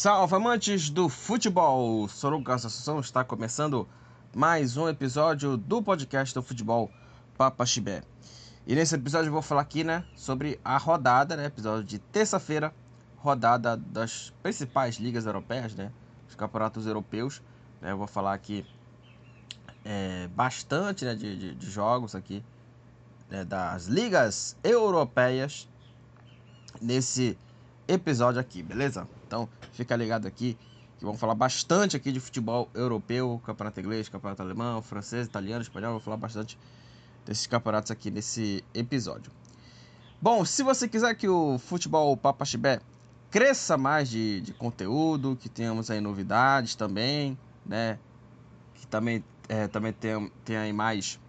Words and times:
Salve 0.00 0.36
amantes 0.36 0.90
do 0.90 1.08
futebol! 1.08 2.06
Sou 2.06 2.30
Lucas 2.30 2.64
Assunção, 2.64 3.00
está 3.00 3.24
começando 3.24 3.84
mais 4.32 4.76
um 4.76 4.88
episódio 4.88 5.56
do 5.56 5.82
podcast 5.82 6.32
do 6.32 6.40
futebol 6.40 6.88
Papa 7.36 7.66
Chibé. 7.66 8.04
E 8.64 8.76
nesse 8.76 8.94
episódio 8.94 9.26
eu 9.26 9.32
vou 9.32 9.42
falar 9.42 9.62
aqui, 9.62 9.82
né, 9.82 10.04
sobre 10.14 10.60
a 10.64 10.78
rodada, 10.78 11.36
né, 11.36 11.46
episódio 11.46 11.82
de 11.82 11.98
terça-feira, 11.98 12.72
rodada 13.16 13.76
das 13.76 14.32
principais 14.40 14.98
ligas 14.98 15.26
europeias, 15.26 15.74
né, 15.74 15.90
os 16.28 16.36
campeonatos 16.36 16.86
europeus. 16.86 17.42
Né, 17.80 17.90
eu 17.90 17.98
vou 17.98 18.06
falar 18.06 18.34
aqui 18.34 18.64
é, 19.84 20.28
bastante, 20.28 21.04
né, 21.04 21.16
de, 21.16 21.36
de, 21.36 21.54
de 21.56 21.68
jogos 21.68 22.14
aqui, 22.14 22.44
né, 23.28 23.44
das 23.44 23.86
ligas 23.86 24.56
europeias 24.62 25.68
nesse 26.80 27.36
episódio 27.88 28.40
aqui, 28.40 28.62
beleza? 28.62 29.08
Então 29.28 29.48
fica 29.72 29.94
ligado 29.94 30.26
aqui 30.26 30.56
que 30.98 31.04
vamos 31.04 31.20
falar 31.20 31.34
bastante 31.34 31.96
aqui 31.96 32.10
de 32.10 32.18
futebol 32.18 32.68
europeu, 32.74 33.40
campeonato 33.44 33.78
inglês, 33.78 34.08
campeonato 34.08 34.42
alemão, 34.42 34.82
francês, 34.82 35.28
italiano, 35.28 35.62
espanhol. 35.62 35.92
Vou 35.92 36.00
falar 36.00 36.16
bastante 36.16 36.58
desses 37.24 37.46
campeonatos 37.46 37.92
aqui 37.92 38.10
nesse 38.10 38.64
episódio. 38.74 39.30
Bom, 40.20 40.44
se 40.44 40.64
você 40.64 40.88
quiser 40.88 41.14
que 41.14 41.28
o 41.28 41.58
futebol 41.58 42.16
Papa 42.16 42.44
Chibé 42.44 42.80
cresça 43.30 43.76
mais 43.76 44.08
de, 44.08 44.40
de 44.40 44.52
conteúdo, 44.52 45.36
que 45.38 45.48
tenhamos 45.48 45.90
aí 45.90 46.00
novidades 46.00 46.74
também, 46.74 47.38
né? 47.64 47.98
Que 48.74 48.86
também, 48.88 49.22
é, 49.48 49.68
também 49.68 49.92
tem, 49.92 50.32
tem 50.44 50.56
aí 50.56 50.72
mais 50.72 51.20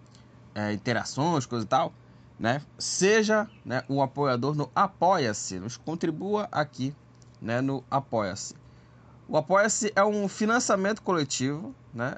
é, 0.55 0.73
interações, 0.73 1.45
coisa 1.45 1.65
e 1.65 1.67
tal 1.67 1.93
né? 2.39 2.61
Seja 2.77 3.49
né, 3.65 3.83
um 3.89 4.01
apoiador 4.01 4.55
no 4.55 4.71
Apoia-se, 4.73 5.59
nos 5.59 5.75
contribua 5.75 6.47
aqui 6.51 6.95
né, 7.41 7.61
no 7.61 7.83
Apoia-se. 7.89 8.55
O 9.27 9.37
Apoia-se 9.37 9.91
é 9.95 10.03
um 10.03 10.27
financiamento 10.27 11.01
coletivo, 11.01 11.73
né? 11.93 12.15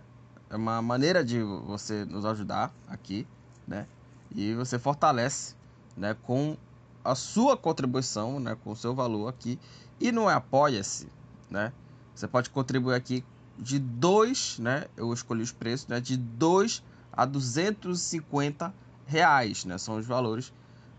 É 0.50 0.56
uma 0.56 0.82
maneira 0.82 1.24
de 1.24 1.42
você 1.42 2.06
nos 2.06 2.26
ajudar 2.26 2.74
aqui, 2.88 3.28
né? 3.68 3.88
E 4.34 4.54
você 4.54 4.80
fortalece, 4.80 5.56
né, 5.96 6.16
com 6.24 6.58
a 7.04 7.16
sua 7.16 7.58
contribuição, 7.58 8.40
né, 8.40 8.56
com 8.64 8.72
o 8.72 8.76
seu 8.76 8.94
valor 8.94 9.28
aqui. 9.28 9.60
E 10.00 10.12
no 10.12 10.28
Apoia-se, 10.28 11.08
né? 11.50 11.74
Você 12.16 12.28
pode 12.28 12.50
contribuir 12.50 12.96
aqui 12.96 13.24
de 13.58 13.78
2, 13.80 14.60
né? 14.60 14.86
Eu 14.96 15.14
escolhi 15.14 15.42
os 15.42 15.52
preços, 15.52 15.88
né? 15.88 16.00
De 16.00 16.18
2 16.18 16.84
a 17.12 17.26
250 17.26 18.66
reais 18.66 18.82
reais, 19.12 19.66
né? 19.66 19.78
São 19.78 19.98
os 19.98 20.08
valores, 20.08 20.54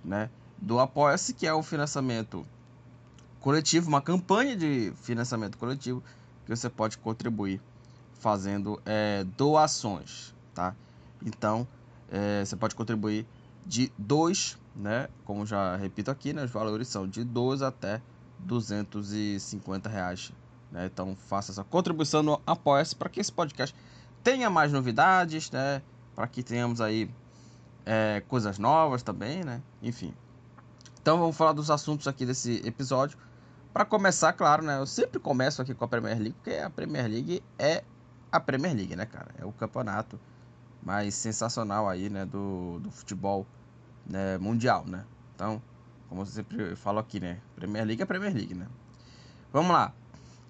né? 0.04 0.28
Do 0.58 0.78
Apoia-se, 0.78 1.32
que 1.32 1.46
é 1.46 1.54
o 1.54 1.62
financiamento 1.62 2.46
coletivo, 3.42 3.88
uma 3.88 4.00
campanha 4.00 4.56
de 4.56 4.92
financiamento 5.02 5.58
coletivo 5.58 6.02
que 6.46 6.56
você 6.56 6.70
pode 6.70 6.96
contribuir 6.96 7.60
fazendo 8.14 8.80
é, 8.86 9.24
doações, 9.36 10.34
tá? 10.54 10.74
Então, 11.24 11.66
é, 12.10 12.44
você 12.44 12.56
pode 12.56 12.74
contribuir 12.74 13.26
de 13.66 13.92
2, 13.98 14.58
né? 14.76 15.08
Como 15.24 15.44
já 15.44 15.76
repito 15.76 16.10
aqui, 16.10 16.32
né? 16.32 16.44
Os 16.44 16.50
valores 16.50 16.88
são 16.88 17.06
de 17.06 17.24
2 17.24 17.62
até 17.62 18.00
250 18.38 19.88
reais. 19.88 20.32
Né? 20.70 20.86
Então, 20.86 21.16
faça 21.16 21.52
essa 21.52 21.64
contribuição 21.64 22.22
no 22.22 22.40
Apoia-se 22.46 22.96
para 22.96 23.08
que 23.08 23.20
esse 23.20 23.32
podcast 23.32 23.74
tenha 24.22 24.48
mais 24.48 24.72
novidades, 24.72 25.50
né? 25.50 25.82
Para 26.14 26.26
que 26.26 26.42
tenhamos 26.42 26.80
aí 26.80 27.10
é, 27.84 28.22
coisas 28.28 28.58
novas 28.58 29.02
também, 29.02 29.44
né? 29.44 29.60
Enfim. 29.82 30.14
Então 31.00 31.18
vamos 31.18 31.36
falar 31.36 31.52
dos 31.52 31.70
assuntos 31.70 32.06
aqui 32.06 32.24
desse 32.24 32.62
episódio. 32.64 33.18
Para 33.72 33.84
começar, 33.84 34.32
claro, 34.34 34.62
né? 34.62 34.78
Eu 34.78 34.86
sempre 34.86 35.18
começo 35.18 35.62
aqui 35.62 35.74
com 35.74 35.84
a 35.84 35.88
Premier 35.88 36.18
League, 36.18 36.32
porque 36.32 36.58
a 36.58 36.68
Premier 36.68 37.06
League 37.06 37.42
é 37.58 37.82
a 38.30 38.38
Premier 38.38 38.74
League, 38.74 38.94
né, 38.94 39.06
cara? 39.06 39.34
É 39.38 39.44
o 39.44 39.52
campeonato 39.52 40.20
mais 40.82 41.14
sensacional 41.14 41.88
aí, 41.88 42.10
né, 42.10 42.26
do, 42.26 42.80
do 42.80 42.90
futebol 42.90 43.46
né, 44.06 44.36
mundial, 44.38 44.84
né? 44.86 45.04
Então, 45.34 45.62
como 46.08 46.22
eu 46.22 46.26
sempre 46.26 46.76
falo 46.76 46.98
aqui, 46.98 47.18
né? 47.18 47.38
Premier 47.56 47.84
League 47.86 48.02
é 48.02 48.04
Premier 48.04 48.34
League, 48.34 48.54
né? 48.54 48.66
Vamos 49.52 49.72
lá. 49.72 49.92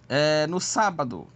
É, 0.09 0.47
no 0.49 0.61
sábado, 0.61 1.29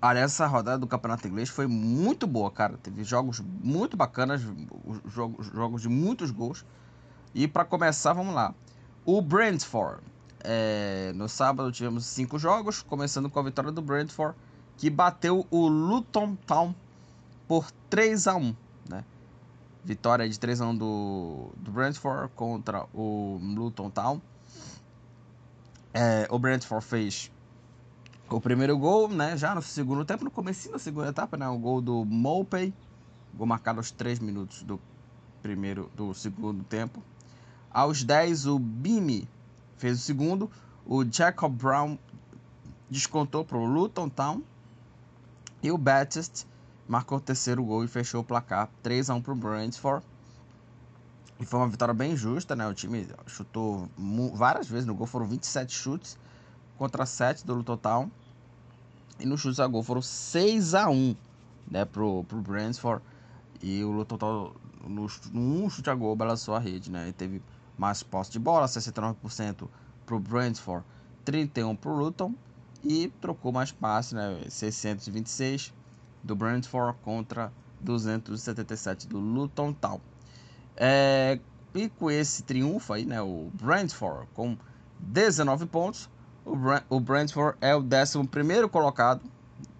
Olha, 0.00 0.20
essa 0.20 0.46
rodada 0.46 0.78
do 0.78 0.86
Campeonato 0.86 1.26
Inglês 1.26 1.48
foi 1.48 1.66
muito 1.66 2.24
boa, 2.24 2.52
cara. 2.52 2.78
Teve 2.78 3.02
jogos 3.02 3.40
muito 3.40 3.96
bacanas, 3.96 4.40
jogos, 5.06 5.46
jogos 5.46 5.82
de 5.82 5.88
muitos 5.88 6.30
gols. 6.30 6.64
E 7.34 7.48
para 7.48 7.64
começar, 7.64 8.12
vamos 8.12 8.32
lá. 8.32 8.54
O 9.04 9.20
Brentford. 9.20 10.00
É, 10.50 11.12
no 11.14 11.28
sábado 11.28 11.70
tivemos 11.70 12.06
cinco 12.06 12.38
jogos, 12.38 12.80
começando 12.80 13.28
com 13.28 13.38
a 13.38 13.42
vitória 13.42 13.70
do 13.70 13.82
Brentford, 13.82 14.34
que 14.78 14.88
bateu 14.88 15.46
o 15.50 15.68
Luton 15.68 16.36
Town 16.46 16.74
por 17.46 17.70
3 17.90 18.26
a 18.28 18.34
1 18.34 18.56
né? 18.88 19.04
Vitória 19.84 20.26
de 20.26 20.40
3 20.40 20.62
a 20.62 20.66
1 20.68 20.76
do, 20.78 21.50
do 21.54 21.70
Brentford 21.70 22.32
contra 22.34 22.86
o 22.94 23.38
Luton 23.42 23.90
Town. 23.90 24.22
É, 25.92 26.26
o 26.30 26.38
Brentford 26.38 26.82
fez 26.82 27.30
o 28.30 28.40
primeiro 28.40 28.78
gol, 28.78 29.06
né, 29.06 29.36
já 29.36 29.54
no 29.54 29.60
segundo 29.60 30.02
tempo, 30.02 30.24
no 30.24 30.30
começo 30.30 30.72
da 30.72 30.78
segunda 30.78 31.08
etapa, 31.08 31.36
né, 31.36 31.46
o 31.46 31.58
gol 31.58 31.82
do 31.82 32.06
Mopey, 32.06 32.72
gol 33.34 33.46
marcado 33.46 33.80
aos 33.80 33.90
3 33.90 34.18
minutos 34.20 34.62
do 34.62 34.80
primeiro 35.42 35.90
do 35.94 36.14
segundo 36.14 36.64
tempo. 36.64 37.02
Aos 37.70 38.02
10 38.02 38.46
o 38.46 38.58
Bimi 38.58 39.28
fez 39.78 39.98
o 39.98 40.02
segundo, 40.02 40.50
o 40.84 41.04
Jacob 41.04 41.52
Brown 41.52 41.98
descontou 42.90 43.44
para 43.44 43.56
o 43.56 43.64
Luton 43.64 44.08
Town 44.08 44.42
e 45.62 45.70
o 45.70 45.78
Baptist 45.78 46.46
marcou 46.86 47.18
o 47.18 47.20
terceiro 47.20 47.62
gol 47.62 47.84
e 47.84 47.88
fechou 47.88 48.22
o 48.22 48.24
placar 48.24 48.68
3 48.82 49.10
a 49.10 49.14
1 49.14 49.22
para 49.22 49.32
o 49.32 49.36
Brentford. 49.36 50.04
E 51.40 51.44
foi 51.44 51.60
uma 51.60 51.68
vitória 51.68 51.94
bem 51.94 52.16
justa, 52.16 52.56
né? 52.56 52.66
O 52.66 52.74
time 52.74 53.06
chutou 53.26 53.88
várias 54.34 54.66
vezes 54.66 54.86
no 54.86 54.94
gol, 54.94 55.06
foram 55.06 55.26
27 55.26 55.72
chutes 55.72 56.18
contra 56.76 57.06
7 57.06 57.46
do 57.46 57.54
Luton 57.54 57.76
Town. 57.76 58.10
E 59.20 59.26
no 59.26 59.36
chute 59.36 59.60
a 59.60 59.66
gol 59.66 59.82
foram 59.82 60.02
6 60.02 60.74
a 60.74 60.88
1 60.88 61.16
né, 61.70 61.84
pro, 61.84 62.24
pro 62.24 62.40
Brentford. 62.40 63.04
E 63.62 63.84
o 63.84 63.92
Luton 63.92 64.16
Town, 64.16 64.52
no, 64.82 65.06
no 65.32 65.64
um 65.64 65.70
chute 65.70 65.90
a 65.90 65.94
gol, 65.94 66.16
balançou 66.16 66.54
a 66.54 66.58
rede, 66.58 66.90
né? 66.90 67.08
E 67.08 67.12
teve 67.12 67.42
mais 67.78 68.02
posse 68.02 68.30
de 68.30 68.38
bola, 68.38 68.66
69% 68.66 69.68
pro 70.04 70.18
Brentford, 70.18 70.84
31% 71.24 71.76
pro 71.76 71.94
Luton. 71.94 72.34
E 72.84 73.08
trocou 73.20 73.50
mais 73.50 73.72
passe, 73.72 74.14
né? 74.14 74.40
626 74.48 75.72
do 76.22 76.36
Brentford 76.36 76.96
contra 77.02 77.52
277 77.80 79.08
do 79.08 79.18
Luton 79.18 79.72
Town. 79.72 80.00
É, 80.76 81.40
e 81.74 81.88
com 81.88 82.10
esse 82.10 82.44
triunfo 82.44 82.92
aí, 82.92 83.04
né? 83.04 83.20
O 83.20 83.50
Brentford 83.54 84.28
com 84.34 84.56
19 85.00 85.66
pontos 85.66 86.08
o 86.88 87.00
Brentford 87.00 87.58
é 87.60 87.74
o 87.74 87.80
11 87.80 88.68
colocado 88.70 89.20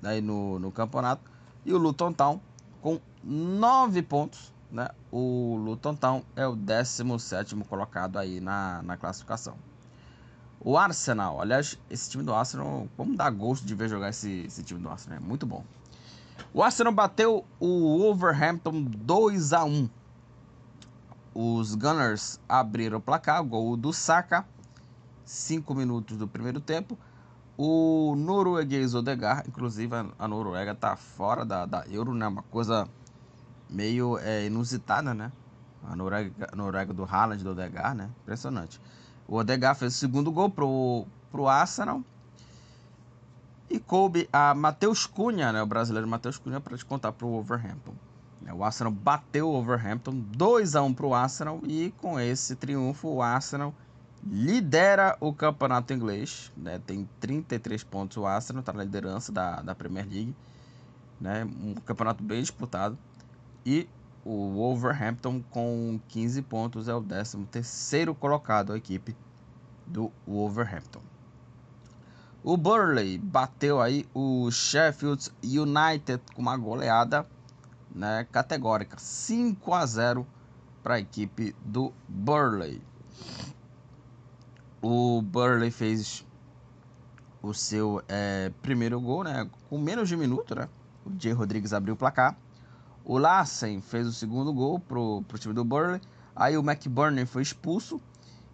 aí 0.03 0.21
no, 0.21 0.59
no 0.59 0.71
campeonato. 0.71 1.23
E 1.65 1.73
o 1.73 1.79
Luton 1.79 2.13
Town 2.13 2.41
com 2.83 3.01
9 3.25 4.03
pontos. 4.03 4.53
Né? 4.71 4.89
O 5.11 5.57
Luton 5.57 5.95
Town 5.95 6.23
é 6.37 6.47
o 6.47 6.55
17 6.55 7.57
colocado 7.69 8.19
aí 8.19 8.41
na, 8.41 8.83
na 8.83 8.97
classificação. 8.97 9.57
O 10.61 10.77
Arsenal, 10.77 11.41
aliás, 11.41 11.79
esse 11.89 12.11
time 12.11 12.25
do 12.25 12.35
Arsenal, 12.35 12.89
como 12.97 13.17
dá 13.17 13.31
gosto 13.31 13.65
de 13.65 13.75
ver 13.75 13.89
jogar 13.89 14.11
esse, 14.11 14.45
esse 14.47 14.63
time 14.63 14.81
do 14.81 14.91
Arsenal, 14.91 15.19
é 15.19 15.21
muito 15.21 15.47
bom. 15.47 15.65
O 16.53 16.63
Arsenal 16.63 16.93
bateu 16.93 17.45
o 17.61 17.99
Wolverhampton 17.99 18.83
2 18.83 19.53
a 19.53 19.65
1 19.65 19.89
Os 21.35 21.75
Gunners 21.75 22.41
abriram 22.49 22.99
o 22.99 23.01
placar, 23.01 23.43
gol 23.45 23.77
do 23.77 23.93
Saka 23.93 24.45
5 25.25 25.75
minutos 25.75 26.17
do 26.17 26.27
primeiro 26.27 26.61
tempo. 26.61 26.99
O 27.57 28.15
norueguês 28.17 28.95
Odegar, 28.95 29.45
inclusive 29.47 29.93
a 30.19 30.29
Noruega 30.29 30.75
tá 30.75 30.97
fora 30.97 31.45
da, 31.45 31.67
da 31.67 31.85
Euro, 31.89 32.15
né? 32.15 32.27
Uma 32.27 32.43
coisa 32.45 32.89
meio 33.69 34.19
é, 34.19 34.47
inusitada, 34.47 35.15
né? 35.15 35.33
A 35.85 35.95
Noruega, 35.95 36.51
Noruega 36.55 36.93
do 36.93 37.05
Haaland, 37.05 37.43
do 37.43 37.51
Odegar, 37.51 37.95
né? 37.95 38.11
Impressionante. 38.23 38.81
O 39.27 39.37
Odegar 39.37 39.75
fez 39.75 39.95
o 39.95 39.99
segundo 39.99 40.31
gol 40.31 40.51
pro, 40.51 41.07
pro 41.31 41.49
Arsenal. 41.49 42.03
E 43.71 43.79
coube 43.79 44.29
a 44.33 44.55
Matheus 44.55 45.07
Cunha, 45.07 45.53
né? 45.53 45.63
O 45.63 45.67
brasileiro 45.67 46.09
Matheus 46.09 46.39
Cunha, 46.39 46.61
para 46.61 46.75
descontar 46.75 47.13
pro 47.13 47.29
Wolverhampton. 47.29 47.95
O 48.53 48.65
Arsenal 48.65 48.93
bateu 48.93 49.49
o 49.49 49.53
Wolverhampton 49.53 50.25
2 50.37 50.75
a 50.75 50.83
1 50.83 50.95
pro 50.95 51.13
Arsenal. 51.13 51.61
E 51.65 51.93
com 51.99 52.19
esse 52.19 52.57
triunfo, 52.57 53.09
o 53.09 53.23
Arsenal 53.23 53.75
lidera 54.27 55.17
o 55.21 55.33
campeonato 55.33 55.93
inglês, 55.93 56.53
né? 56.57 56.81
Tem 56.87 57.09
33 57.21 57.85
pontos 57.85 58.17
o 58.17 58.27
Arsenal, 58.27 58.61
está 58.61 58.73
na 58.73 58.85
liderança 58.85 59.31
da, 59.31 59.63
da 59.63 59.75
Premier 59.75 60.07
League, 60.07 60.35
né? 61.21 61.45
Um 61.45 61.75
campeonato 61.75 62.23
bem 62.23 62.41
disputado. 62.41 62.99
E 63.69 63.87
o 64.25 64.55
Wolverhampton 64.55 65.43
com 65.51 66.01
15 66.09 66.41
pontos 66.41 66.89
é 66.89 66.95
o 66.95 67.03
13 67.03 67.45
terceiro 67.51 68.15
colocado 68.15 68.73
a 68.73 68.79
equipe 68.79 69.15
do 69.87 70.11
Wolverhampton. 70.27 71.03
O 72.43 72.57
Burley 72.57 73.19
bateu 73.19 73.79
aí 73.79 74.09
o 74.15 74.51
Sheffield 74.51 75.31
United 75.45 76.23
com 76.35 76.41
uma 76.41 76.57
goleada 76.57 77.27
né, 77.95 78.27
categórica, 78.33 78.97
5 78.99 79.75
a 79.75 79.85
0 79.85 80.27
para 80.83 80.95
a 80.95 81.01
equipe 81.01 81.55
do 81.63 81.93
Burley. 82.09 82.81
O 84.81 85.21
Burley 85.21 85.71
fez 85.71 86.27
o 87.43 87.53
seu 87.53 88.03
é, 88.09 88.51
primeiro 88.63 88.99
gol, 88.99 89.25
né, 89.25 89.47
com 89.69 89.77
menos 89.77 90.09
de 90.09 90.17
um 90.17 90.19
minuto, 90.19 90.55
né? 90.55 90.71
O 91.05 91.11
Jay 91.19 91.35
Rodrigues 91.35 91.75
abriu 91.75 91.93
o 91.93 91.99
placar. 91.99 92.35
O 93.09 93.19
Lassen 93.19 93.81
fez 93.81 94.07
o 94.07 94.13
segundo 94.13 94.53
gol 94.53 94.79
pro, 94.79 95.23
pro 95.27 95.39
time 95.39 95.53
do 95.53 95.65
Burley. 95.65 96.01
Aí 96.37 96.57
o 96.57 96.61
McBurney 96.61 97.27
foi 97.27 97.43
expulso. 97.43 98.01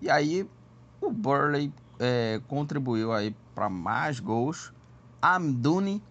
E 0.01 0.09
aí 0.09 0.49
o 1.03 1.11
Burley 1.11 1.71
é, 1.99 2.41
contribuiu 2.49 3.13
aí 3.13 3.37
para 3.55 3.69
mais 3.69 4.19
gols. 4.19 4.73
Amduni, 5.21 6.03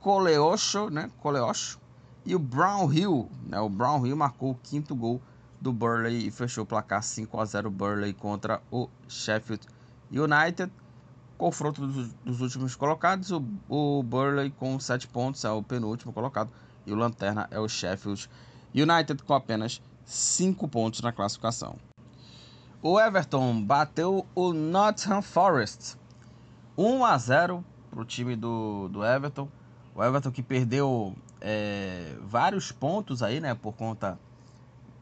Coleocho, 0.00 0.90
né? 0.90 1.10
Coleocho 1.18 1.80
e 2.26 2.34
o 2.34 2.38
Brown 2.40 2.92
Hill, 2.92 3.30
né? 3.46 3.60
O 3.60 3.68
Brown 3.68 4.04
Hill 4.04 4.16
marcou 4.16 4.50
o 4.50 4.54
quinto 4.56 4.96
gol 4.96 5.22
do 5.60 5.72
Burley 5.72 6.26
e 6.26 6.30
fechou 6.30 6.64
o 6.64 6.66
placar 6.66 7.02
5 7.02 7.40
a 7.40 7.44
0 7.44 7.70
Burley 7.70 8.12
contra 8.12 8.60
o 8.70 8.88
Sheffield 9.08 9.64
United. 10.10 10.70
Confronto 11.36 11.86
dos, 11.86 12.12
dos 12.24 12.40
últimos 12.40 12.74
colocados, 12.74 13.30
o, 13.30 13.44
o 13.68 14.02
Burley 14.02 14.50
com 14.50 14.78
7 14.80 15.06
pontos 15.08 15.44
é 15.44 15.50
o 15.50 15.62
penúltimo 15.62 16.12
colocado 16.12 16.50
e 16.86 16.92
o 16.92 16.96
lanterna 16.96 17.46
é 17.50 17.58
o 17.58 17.68
Sheffield 17.68 18.28
United 18.74 19.22
com 19.22 19.34
apenas 19.34 19.82
5 20.04 20.66
pontos 20.68 21.00
na 21.00 21.12
classificação. 21.12 21.76
O 22.82 23.00
Everton 23.00 23.62
bateu 23.62 24.24
o 24.34 24.52
Nottingham 24.52 25.20
Forest 25.22 25.96
1 26.76 27.04
a 27.04 27.18
0 27.18 27.64
para 27.90 28.00
o 28.00 28.04
time 28.04 28.36
do, 28.36 28.88
do 28.88 29.04
Everton. 29.04 29.48
O 29.94 30.04
Everton 30.04 30.30
que 30.30 30.42
perdeu 30.42 31.16
é, 31.40 32.14
vários 32.22 32.70
pontos 32.70 33.22
aí, 33.22 33.40
né, 33.40 33.54
por 33.54 33.72
conta 33.72 34.18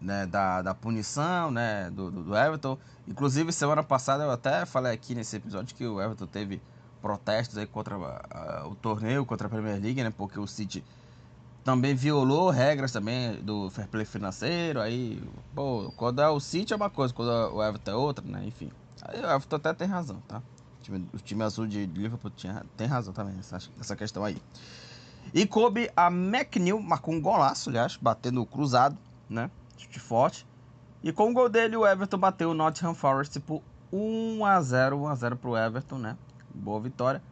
né, 0.05 0.27
da, 0.27 0.63
da 0.63 0.75
punição 0.75 1.51
né, 1.51 1.91
do, 1.91 2.11
do, 2.11 2.37
Everton. 2.37 2.79
Inclusive, 3.09 3.53
semana 3.53 3.83
passada 3.83 4.25
eu 4.25 4.31
até 4.31 4.67
falei 4.67 4.93
aqui 4.93 5.15
nesse 5.15 5.37
episódio 5.37 5.75
que 5.75 5.87
o 5.87 6.01
Everton 6.01 6.27
teve 6.27 6.63
protestos 7.01 7.59
aí 7.59 7.67
contra 7.67 7.97
a, 7.97 8.67
o 8.67 8.75
torneio, 8.75 9.25
contra 9.25 9.47
a 9.47 9.51
Premier 9.51 9.81
League, 9.81 10.03
né, 10.03 10.13
porque 10.17 10.39
o 10.39 10.47
City 10.47 10.85
também 11.65 11.95
violou 11.95 12.51
regras 12.51 12.93
também 12.93 13.43
do 13.43 13.71
fair 13.71 13.89
play 13.89 14.05
financeiro. 14.05 14.81
Aí, 14.81 15.23
pô, 15.55 15.93
quando 15.97 16.21
é 16.21 16.29
o 16.29 16.39
City 16.39 16.75
é 16.75 16.77
uma 16.77 16.91
coisa, 16.91 17.13
quando 17.15 17.31
é 17.33 17.47
o 17.49 17.63
Everton 17.63 17.91
é 17.91 17.95
outra, 17.95 18.25
né? 18.27 18.45
Enfim. 18.45 18.71
Aí 19.03 19.19
o 19.21 19.25
Everton 19.25 19.57
até 19.57 19.73
tem 19.73 19.89
razão, 19.89 20.23
tá? 20.29 20.43
O 20.79 20.83
time, 20.83 21.09
o 21.15 21.19
time 21.19 21.43
azul 21.43 21.67
de 21.67 21.87
Liverpool 21.87 22.31
tinha, 22.31 22.63
tem 22.77 22.87
razão 22.87 23.15
também 23.15 23.35
nessa, 23.35 23.59
nessa 23.79 23.97
questão 23.97 24.23
aí. 24.23 24.37
E 25.33 25.47
coube 25.47 25.91
a 25.97 26.09
McNeil, 26.09 26.79
marcou 26.81 27.15
um 27.15 27.21
golaço, 27.21 27.71
aliás, 27.71 27.97
batendo 27.97 28.45
cruzado, 28.45 28.99
né? 29.29 29.51
Chute 29.95 30.01
forte. 30.01 30.47
E 31.03 31.13
com 31.13 31.31
o 31.31 31.35
gol 31.35 31.49
dele, 31.49 31.77
o 31.77 31.87
Everton 31.87 32.19
bateu 32.19 32.51
o 32.51 32.55
Nottingham 32.55 32.95
Forest 32.95 33.39
por 33.41 33.63
1 33.93 34.45
a 34.45 34.61
0 34.61 34.99
1 34.99 35.09
a 35.09 35.15
0 35.15 35.37
para 35.37 35.51
o 35.51 35.57
Everton, 35.57 35.99
né? 35.99 36.17
Boa 36.53 36.81
vitória. 36.81 37.23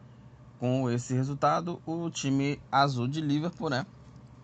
Com 0.59 0.89
esse 0.89 1.13
resultado, 1.13 1.81
o 1.85 2.09
time 2.09 2.61
azul 2.71 3.07
de 3.07 3.19
Liverpool, 3.19 3.69
né? 3.69 3.85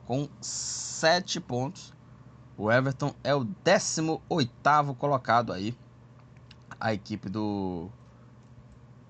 com 0.09 0.27
7 0.41 1.39
pontos. 1.39 1.93
O 2.57 2.71
Everton 2.71 3.13
é 3.23 3.33
o 3.35 3.45
18º 3.63 4.95
colocado 4.95 5.53
aí. 5.53 5.77
A 6.79 6.93
equipe 6.93 7.29
do 7.29 7.89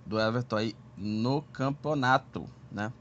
do 0.06 0.19
Everton 0.19 0.57
aí 0.57 0.75
no 0.97 1.41
campeonato, 1.53 2.45
né? 2.69 2.91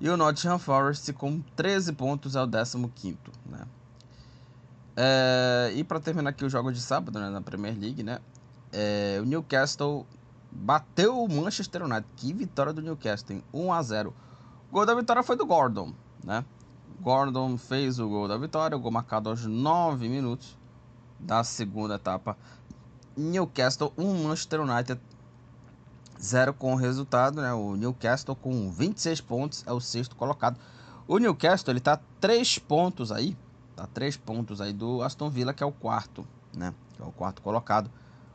E 0.00 0.08
o 0.08 0.16
Nottingham 0.16 0.58
Forest 0.58 1.12
com 1.12 1.40
13 1.54 1.92
pontos 1.92 2.34
é 2.34 2.42
o 2.42 2.46
15º, 2.48 3.16
né? 3.46 3.66
É, 5.00 5.70
e 5.76 5.84
para 5.84 6.00
terminar 6.00 6.30
aqui 6.30 6.44
o 6.44 6.50
jogo 6.50 6.72
de 6.72 6.80
sábado 6.80 7.20
né, 7.20 7.30
na 7.30 7.40
Premier 7.40 7.72
League, 7.78 8.02
né? 8.02 8.18
É, 8.72 9.20
o 9.22 9.24
Newcastle 9.24 10.04
bateu 10.50 11.22
o 11.22 11.28
Manchester 11.28 11.84
United. 11.84 12.04
Que 12.16 12.32
vitória 12.32 12.72
do 12.72 12.82
Newcastle, 12.82 13.36
em 13.36 13.44
1 13.52 13.72
a 13.72 13.80
0. 13.80 14.12
O 14.68 14.72
gol 14.72 14.84
da 14.84 14.96
vitória 14.96 15.22
foi 15.22 15.36
do 15.36 15.46
Gordon, 15.46 15.94
né? 16.24 16.44
Gordon 17.00 17.56
fez 17.56 18.00
o 18.00 18.08
gol 18.08 18.26
da 18.26 18.36
vitória, 18.36 18.76
o 18.76 18.80
gol 18.80 18.90
marcado 18.90 19.28
aos 19.28 19.46
9 19.46 20.08
minutos 20.08 20.58
da 21.16 21.44
segunda 21.44 21.94
etapa. 21.94 22.36
Newcastle 23.16 23.92
1, 23.96 24.24
Manchester 24.24 24.62
United 24.62 25.00
0 26.20 26.52
com 26.54 26.72
o 26.72 26.76
resultado, 26.76 27.40
né? 27.40 27.52
O 27.52 27.76
Newcastle 27.76 28.34
com 28.34 28.68
26 28.68 29.20
pontos 29.20 29.64
é 29.64 29.72
o 29.72 29.78
sexto 29.78 30.16
colocado. 30.16 30.58
O 31.06 31.18
Newcastle 31.18 31.72
ele 31.72 31.78
tá 31.78 32.00
3 32.20 32.58
pontos 32.58 33.12
aí, 33.12 33.36
tá 33.78 33.86
3 33.86 34.16
pontos 34.16 34.60
aí 34.60 34.72
do 34.72 35.02
Aston 35.02 35.30
Villa, 35.30 35.54
que 35.54 35.62
é 35.62 35.66
o 35.66 35.72
quarto, 35.72 36.26
né? 36.52 36.74
Que 36.96 37.02
é 37.02 37.04
o 37.04 37.12
quarto 37.12 37.40
colocado. 37.40 37.90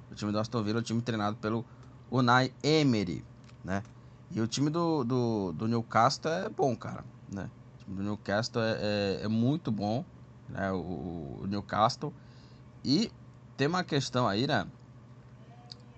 O 0.10 0.16
time 0.16 0.32
do 0.32 0.40
Aston 0.40 0.64
Villa, 0.64 0.80
é 0.80 0.82
o 0.82 0.84
time 0.84 1.02
treinado 1.02 1.36
pelo 1.38 1.66
Unai 2.10 2.54
Emery, 2.64 3.26
né? 3.64 3.84
E 4.32 4.40
o 4.40 4.48
time 4.48 4.70
do, 4.70 5.04
do, 5.04 5.52
do 5.52 5.68
Newcastle 5.68 6.32
é 6.32 6.50
bom, 6.50 6.76
cara, 6.76 7.04
né? 7.32 7.50
do 7.88 8.02
Newcastle 8.02 8.62
é, 8.62 9.20
é, 9.22 9.26
é 9.26 9.28
muito 9.28 9.72
bom, 9.72 10.06
né? 10.48 10.72
O, 10.72 11.42
o, 11.42 11.48
Newcastle. 11.48 12.14
E 12.84 13.12
tem 13.58 13.68
uma 13.68 13.84
questão 13.84 14.28
aí, 14.28 14.48
né? 14.48 14.66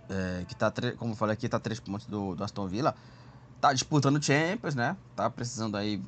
É, 0.09 0.45
que 0.47 0.55
tá, 0.55 0.71
como 0.97 1.13
eu 1.13 1.15
falei 1.15 1.33
aqui, 1.33 1.47
tá 1.47 1.59
três 1.59 1.79
pontos 1.79 2.07
do, 2.07 2.35
do 2.35 2.43
Aston 2.43 2.67
Villa. 2.67 2.95
Tá 3.61 3.73
disputando 3.73 4.21
Champions, 4.21 4.75
né? 4.75 4.97
Tá 5.15 5.29
precisando 5.29 5.77
aí 5.77 6.01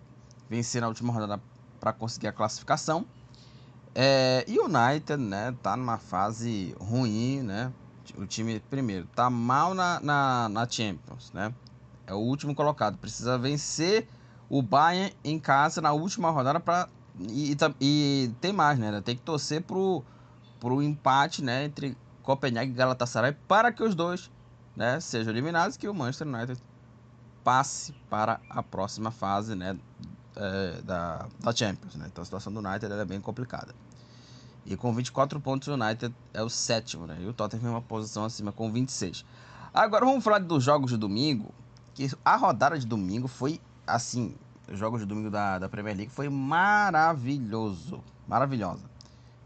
vencer 0.49 0.81
na 0.81 0.87
última 0.87 1.13
rodada 1.13 1.41
para 1.79 1.93
conseguir 1.93 2.27
a 2.27 2.33
classificação. 2.33 3.05
É, 3.99 4.45
e 4.47 4.59
o 4.59 4.65
United, 4.65 5.17
né? 5.17 5.55
Tá 5.63 5.75
numa 5.75 5.97
fase 5.97 6.75
ruim, 6.79 7.41
né? 7.41 7.73
O 8.15 8.27
time, 8.27 8.59
primeiro, 8.69 9.07
tá 9.15 9.27
mal 9.27 9.73
na, 9.73 9.99
na, 9.99 10.49
na 10.49 10.69
Champions, 10.69 11.31
né? 11.33 11.51
É 12.05 12.13
o 12.13 12.19
último 12.19 12.53
colocado. 12.53 12.95
Precisa 12.99 13.39
vencer 13.39 14.07
o 14.47 14.61
Bayern 14.61 15.15
em 15.23 15.39
casa 15.39 15.81
na 15.81 15.93
última 15.93 16.29
rodada 16.29 16.59
para 16.59 16.87
e, 17.19 17.53
e, 17.53 17.57
e, 17.81 18.35
tem 18.39 18.53
mais, 18.53 18.77
né? 18.77 19.01
Tem 19.01 19.15
que 19.15 19.23
torcer 19.23 19.63
pro, 19.63 20.03
pro 20.59 20.83
empate, 20.83 21.43
né, 21.43 21.65
entre 21.65 21.97
Copenhague 22.21 22.69
e 22.69 22.75
Galatasaray 22.75 23.35
para 23.47 23.71
que 23.71 23.81
os 23.81 23.95
dois, 23.95 24.29
né, 24.75 24.99
sejam 24.99 25.33
eliminados 25.33 25.75
e 25.75 25.79
que 25.79 25.87
o 25.87 25.93
Manchester 25.95 26.27
United 26.27 26.61
passe 27.43 27.93
para 28.11 28.39
a 28.47 28.61
próxima 28.61 29.09
fase, 29.09 29.55
né, 29.55 29.75
é, 30.35 30.81
da, 30.83 31.25
da 31.39 31.55
Champions, 31.55 31.95
né? 31.95 32.05
Então 32.11 32.21
a 32.21 32.25
situação 32.25 32.53
do 32.53 32.59
United 32.59 32.93
é 32.93 33.05
bem 33.05 33.19
complicada. 33.19 33.73
E 34.67 34.75
com 34.75 34.93
24 34.93 35.39
pontos 35.39 35.69
o 35.69 35.73
United 35.75 36.13
é 36.33 36.43
o 36.43 36.49
sétimo, 36.49 37.07
né? 37.07 37.17
E 37.21 37.25
o 37.25 37.33
Tottenham 37.33 37.67
é 37.67 37.69
uma 37.69 37.81
posição 37.81 38.25
acima 38.25 38.51
com 38.51 38.69
26. 38.69 39.25
Agora 39.73 40.05
vamos 40.05 40.21
falar 40.21 40.39
dos 40.39 40.61
jogos 40.61 40.91
de 40.91 40.97
domingo, 40.97 41.53
que 41.93 42.11
a 42.23 42.35
rodada 42.35 42.77
de 42.77 42.85
domingo 42.85 43.29
foi 43.29 43.61
assim, 43.85 44.35
os 44.69 44.77
jogos 44.77 44.99
de 44.99 45.05
domingo 45.05 45.31
da, 45.31 45.57
da 45.57 45.69
Premier 45.69 45.95
League 45.95 46.11
foi 46.11 46.27
maravilhoso. 46.27 48.03
Maravilhosa. 48.27 48.83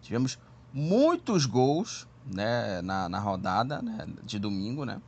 Tivemos 0.02 0.40
muitos 0.74 1.46
gols 1.46 2.08
né, 2.26 2.82
na, 2.82 3.08
na 3.08 3.20
rodada 3.20 3.80
né, 3.80 4.08
de 4.24 4.40
domingo, 4.40 4.86
né? 4.86 5.00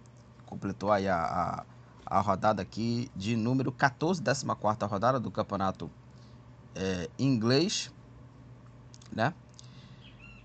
Completou 0.45 0.91
aí 0.91 1.07
a, 1.07 1.17
a, 2.05 2.17
a 2.17 2.19
rodada 2.19 2.61
aqui 2.61 3.09
de 3.15 3.35
número 3.35 3.71
14, 3.71 4.21
14 4.21 4.85
rodada 4.85 5.19
do 5.19 5.31
campeonato 5.31 5.89
é, 6.75 7.09
inglês, 7.17 7.91
né? 9.11 9.33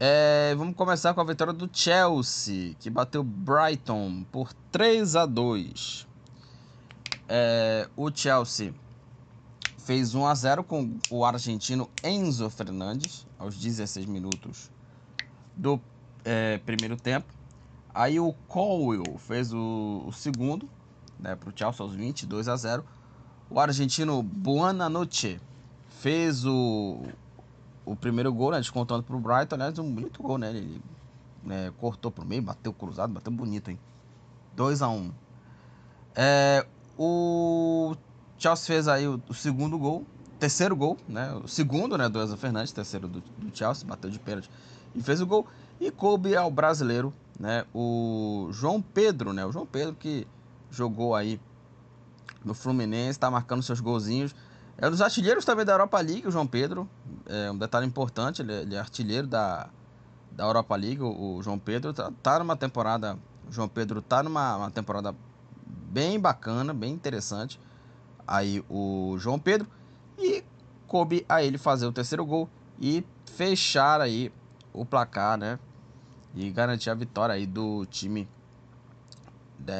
É, 0.01 0.55
vamos 0.55 0.77
começar 0.77 1.13
com 1.13 1.21
a 1.21 1.25
vitória 1.25 1.53
do 1.53 1.69
Chelsea, 1.73 2.77
que 2.79 2.89
bateu 2.89 3.25
Brighton 3.25 4.23
por 4.31 4.53
3 4.71 5.17
a 5.17 5.27
2. 5.27 6.07
É, 7.29 7.89
o 7.97 8.09
Chelsea 8.15 8.73
fez 9.77 10.15
1 10.15 10.25
a 10.25 10.35
0 10.37 10.63
com 10.63 10.97
o 11.11 11.25
argentino 11.25 11.91
Enzo 12.05 12.49
Fernandes 12.49 13.27
aos 13.37 13.57
16 13.57 14.07
minutos 14.07 14.71
do 15.57 15.81
é, 16.25 16.59
primeiro 16.59 16.97
tempo. 16.97 17.27
Aí 17.93 18.21
o 18.21 18.33
Colwell 18.47 19.19
fez 19.19 19.53
o, 19.53 20.05
o 20.07 20.13
segundo 20.13 20.69
né, 21.19 21.35
para 21.35 21.49
o 21.49 21.53
Chelsea 21.53 21.85
aos 21.85 21.93
22 21.93 22.47
a 22.47 22.55
0. 22.55 22.85
O 23.51 23.59
argentino 23.59 24.23
Buonanotte 24.23 25.41
fez 25.89 26.45
o, 26.45 27.03
o 27.91 27.97
primeiro 27.97 28.33
gol, 28.33 28.53
né, 28.53 28.59
descontando 28.59 29.03
para 29.03 29.17
o 29.17 29.21
Brighton. 29.21 29.57
Né, 29.57 29.73
um 29.79 29.93
bonito 29.93 30.23
gol, 30.23 30.39
né? 30.39 30.51
Ele 30.51 30.81
né, 31.43 31.73
cortou 31.79 32.11
para 32.11 32.25
o 32.25 32.27
meio, 32.27 32.43
bateu 32.43 32.73
cruzado, 32.73 33.13
bateu 33.13 33.33
bonito, 33.33 33.71
hein? 33.71 33.79
2 34.55 34.83
a 34.83 34.89
1 34.89 35.13
é, 36.21 36.67
o 36.99 37.95
Chelsea 38.37 38.67
fez 38.67 38.89
aí 38.89 39.07
o, 39.07 39.23
o, 39.29 39.35
segundo 39.35 39.79
gol, 39.79 40.05
terceiro 40.39 40.75
gol, 40.75 40.97
né? 41.09 41.33
O 41.45 41.47
segundo, 41.47 41.97
né, 41.97 42.09
do 42.09 42.21
Enzo 42.21 42.37
Fernandes, 42.37 42.73
terceiro 42.73 43.07
do, 43.07 43.21
do 43.21 43.57
Chelsea, 43.57 43.87
bateu 43.87 44.11
de 44.11 44.19
pênalti 44.19 44.51
e 44.97 45.03
fez 45.03 45.21
o 45.21 45.27
gol. 45.27 45.47
E 45.81 45.93
coube 45.93 46.37
ao 46.37 46.51
brasileiro, 46.51 47.15
né, 47.39 47.65
o 47.73 48.49
João 48.51 48.83
Pedro, 48.83 49.33
né? 49.33 49.47
O 49.47 49.53
João 49.53 49.65
Pedro 49.65 49.95
que 49.95 50.27
jogou 50.73 51.15
aí 51.15 51.41
no 52.45 52.53
Fluminense, 52.53 53.11
está 53.11 53.31
marcando 53.31 53.63
seus 53.63 53.79
golzinhos. 53.79 54.35
É 54.81 54.87
um 54.87 54.91
dos 54.91 55.01
artilheiros 55.01 55.45
também 55.45 55.67
da 55.67 55.73
Europa 55.73 56.01
League, 56.01 56.27
o 56.27 56.31
João 56.31 56.47
Pedro. 56.47 56.89
É 57.27 57.51
um 57.51 57.59
detalhe 57.59 57.85
importante, 57.85 58.43
ele, 58.43 58.53
é, 58.53 58.61
ele 58.61 58.77
é 58.77 58.79
artilheiro 58.79 59.27
da, 59.27 59.69
da 60.31 60.45
Europa 60.45 60.77
League, 60.77 61.03
o, 61.03 61.37
o 61.37 61.43
João 61.43 61.59
Pedro. 61.59 61.93
Tá, 61.93 62.13
tá, 62.23 62.39
numa 62.39 62.57
temporada. 62.57 63.19
O 63.49 63.53
João 63.53 63.69
Pedro 63.69 64.01
tá 64.01 64.23
numa 64.23 64.71
temporada 64.71 65.13
bem 65.67 66.21
bacana, 66.21 66.73
bem 66.73 66.93
interessante. 66.93 67.61
Aí 68.25 68.65
o 68.71 69.17
João 69.19 69.39
Pedro. 69.39 69.67
E 70.17 70.45
coube 70.87 71.27
a 71.29 71.43
ele 71.43 71.59
fazer 71.59 71.87
o 71.87 71.93
terceiro 71.93 72.25
gol 72.25 72.49
e 72.81 73.05
fechar 73.27 74.01
aí 74.01 74.33
o 74.73 74.85
placar, 74.85 75.37
né? 75.37 75.59
E 76.35 76.51
garantir 76.51 76.91
a 76.91 76.95
vitória 76.95 77.35
aí 77.35 77.47
do 77.47 77.85
time. 77.87 78.29
De... 79.59 79.73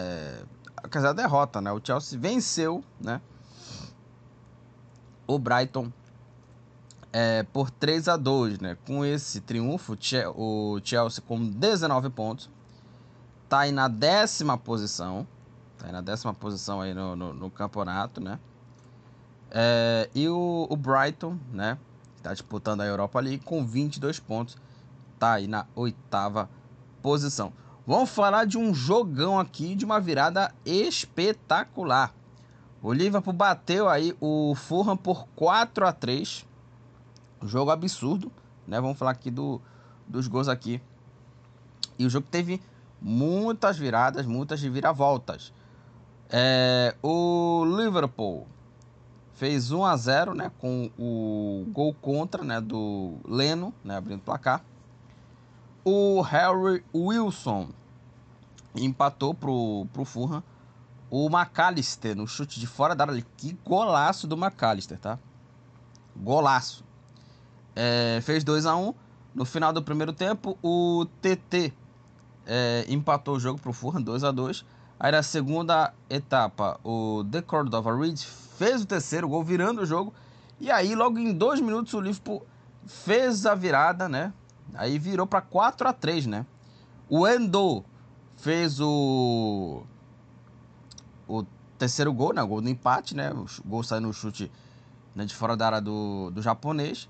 Dizer, 0.91 1.07
a 1.07 1.13
derrota, 1.13 1.61
né? 1.61 1.71
O 1.71 1.81
Chelsea 1.83 2.19
venceu, 2.19 2.83
né? 3.01 3.21
O 5.29 5.39
Brighton 5.39 5.93
é, 7.13 7.45
por 7.45 7.71
3 7.71 8.09
a 8.09 8.17
2 8.17 8.59
né? 8.59 8.77
Com 8.87 9.05
esse 9.05 9.41
triunfo, 9.41 9.97
o 10.35 10.81
Chelsea 10.83 11.23
com 11.25 11.49
19 11.49 12.11
pontos 12.11 12.51
tá 13.49 13.61
aí 13.61 13.73
na 13.73 13.89
décima 13.89 14.59
posição, 14.59 15.27
tá 15.79 15.87
aí 15.87 15.93
na 15.93 16.01
décima 16.03 16.35
posição 16.35 16.81
aí 16.81 16.93
no, 16.93 17.17
no, 17.17 17.33
no 17.33 17.51
campeonato, 17.51 18.21
né? 18.21 18.39
É, 19.51 20.11
e 20.15 20.29
o, 20.29 20.67
o, 20.69 20.77
Brighton, 20.77 21.39
né? 21.51 21.79
Tá 22.23 22.33
disputando 22.33 22.83
a 22.83 22.87
Europa 22.87 23.19
League 23.21 23.43
com 23.45 23.65
22 23.65 24.21
pontos, 24.21 24.57
tá 25.19 25.35
aí 25.35 25.47
na 25.47 25.67
oitava 25.75 26.51
posição. 27.01 27.53
Vamos 27.87 28.11
falar 28.11 28.45
de 28.45 28.59
um 28.59 28.75
jogão 28.75 29.39
aqui, 29.39 29.75
de 29.75 29.87
uma 29.87 29.99
virada 29.99 30.55
espetacular. 30.67 32.13
O 32.83 32.93
Liverpool 32.93 33.33
bateu 33.33 33.89
aí 33.89 34.17
o 34.21 34.55
Fulham 34.55 34.97
por 34.97 35.27
4 35.35 35.87
a 35.87 35.93
3 35.93 36.47
Jogo 37.43 37.71
absurdo, 37.71 38.33
né? 38.67 38.81
Vamos 38.81 38.99
falar 38.99 39.13
aqui 39.13 39.31
do, 39.31 39.61
dos 40.07 40.27
gols 40.27 40.49
aqui. 40.49 40.81
E 41.99 42.05
o 42.05 42.11
jogo 42.11 42.27
teve 42.31 42.61
muitas 43.01 43.77
viradas, 43.77 44.27
muitas 44.27 44.61
viravoltas. 44.61 45.53
É, 46.31 46.95
o 47.03 47.65
Liverpool 47.65 48.47
fez 49.35 49.71
1 49.71 49.85
a 49.85 49.97
0 49.97 50.35
né, 50.35 50.51
com 50.59 50.91
o 50.99 51.65
gol 51.69 51.95
contra 51.95 52.43
né, 52.43 52.61
do 52.61 53.17
Leno, 53.25 53.73
né, 53.85 53.97
abrindo 53.97 54.19
o 54.19 54.23
placar. 54.23 54.65
O 55.85 56.21
Harry 56.23 56.85
Wilson 56.93 57.69
empatou 58.75 59.33
pro, 59.33 59.87
pro 59.93 60.05
Fulham 60.05 60.43
o 61.11 61.29
McAllister 61.29 62.17
no 62.17 62.27
chute 62.27 62.61
de 62.61 62.67
fora 62.67 62.95
da 62.95 63.05
área. 63.05 63.25
Que 63.37 63.57
golaço 63.65 64.27
do 64.27 64.37
McAllister, 64.37 64.99
tá? 64.99 65.19
Golaço. 66.17 66.85
É, 67.75 68.21
fez 68.23 68.45
2 68.45 68.67
a 68.67 68.77
1 68.77 68.89
um. 68.89 68.95
No 69.35 69.45
final 69.45 69.73
do 69.73 69.83
primeiro 69.83 70.13
tempo, 70.13 70.59
o 70.63 71.07
TT 71.21 71.73
é, 72.47 72.85
empatou 72.89 73.37
o 73.37 73.41
jogo 73.41 73.61
pro 73.61 73.73
Fulham 73.73 74.03
2 74.03 74.25
a 74.25 74.31
2 74.31 74.65
Aí 75.01 75.13
na 75.13 75.23
segunda 75.23 75.95
etapa, 76.11 76.81
o 76.83 77.25
The 77.31 77.41
Cordova 77.41 77.97
Reed 77.97 78.19
fez 78.21 78.83
o 78.83 78.87
terceiro 78.87 79.29
gol, 79.29 79.45
virando 79.45 79.83
o 79.83 79.87
jogo. 79.87 80.13
E 80.59 80.73
aí, 80.73 80.97
logo 80.97 81.21
em 81.21 81.33
dois 81.33 81.61
minutos, 81.61 81.95
o 81.95 82.01
Liverpool 82.01 82.45
fez 82.85 83.47
a 83.47 83.55
virada, 83.55 84.09
né? 84.09 84.33
Aí 84.75 84.99
virou 84.99 85.25
para 85.25 85.41
4 85.41 85.89
a 85.89 85.93
3 85.93 86.27
né? 86.27 86.45
O 87.09 87.29
Endo 87.29 87.85
fez 88.37 88.81
o 88.81 89.83
o 91.29 91.45
terceiro 91.79 92.13
gol, 92.13 92.33
né? 92.33 92.43
O 92.43 92.49
gol 92.49 92.61
do 92.61 92.69
empate, 92.69 93.15
né? 93.15 93.31
O 93.33 93.47
gol 93.65 93.83
saiu 93.83 94.01
no 94.01 94.13
chute 94.13 94.51
né, 95.15 95.25
de 95.25 95.35
fora 95.35 95.57
da 95.57 95.67
área 95.67 95.81
do, 95.81 96.31
do 96.31 96.41
japonês. 96.41 97.09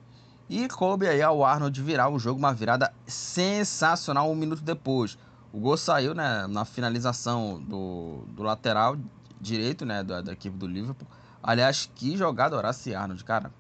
E 0.49 0.67
coube 0.69 1.07
aí 1.07 1.23
ao 1.23 1.45
Arnold 1.45 1.81
virar 1.83 2.09
o 2.09 2.19
jogo, 2.19 2.39
uma 2.39 2.55
virada 2.55 2.93
sensacional 3.07 4.31
um 4.31 4.35
minuto 4.35 4.63
depois. 4.63 5.19
O 5.53 5.61
gol 5.61 5.77
saiu 5.77 6.15
né, 6.15 6.47
na 6.47 6.65
finalização 6.65 7.61
do, 7.61 8.25
do 8.29 8.43
lateral 8.43 8.97
direito 9.41 9.85
né, 9.85 10.03
da, 10.03 10.21
da 10.21 10.33
equipe 10.33 10.57
do 10.57 10.67
Liverpool. 10.67 11.07
Aliás, 11.43 11.91
que 11.95 12.17
jogada 12.17 12.57
Horace 12.57 12.95
Arnold, 12.95 13.23
cara. 13.25 13.53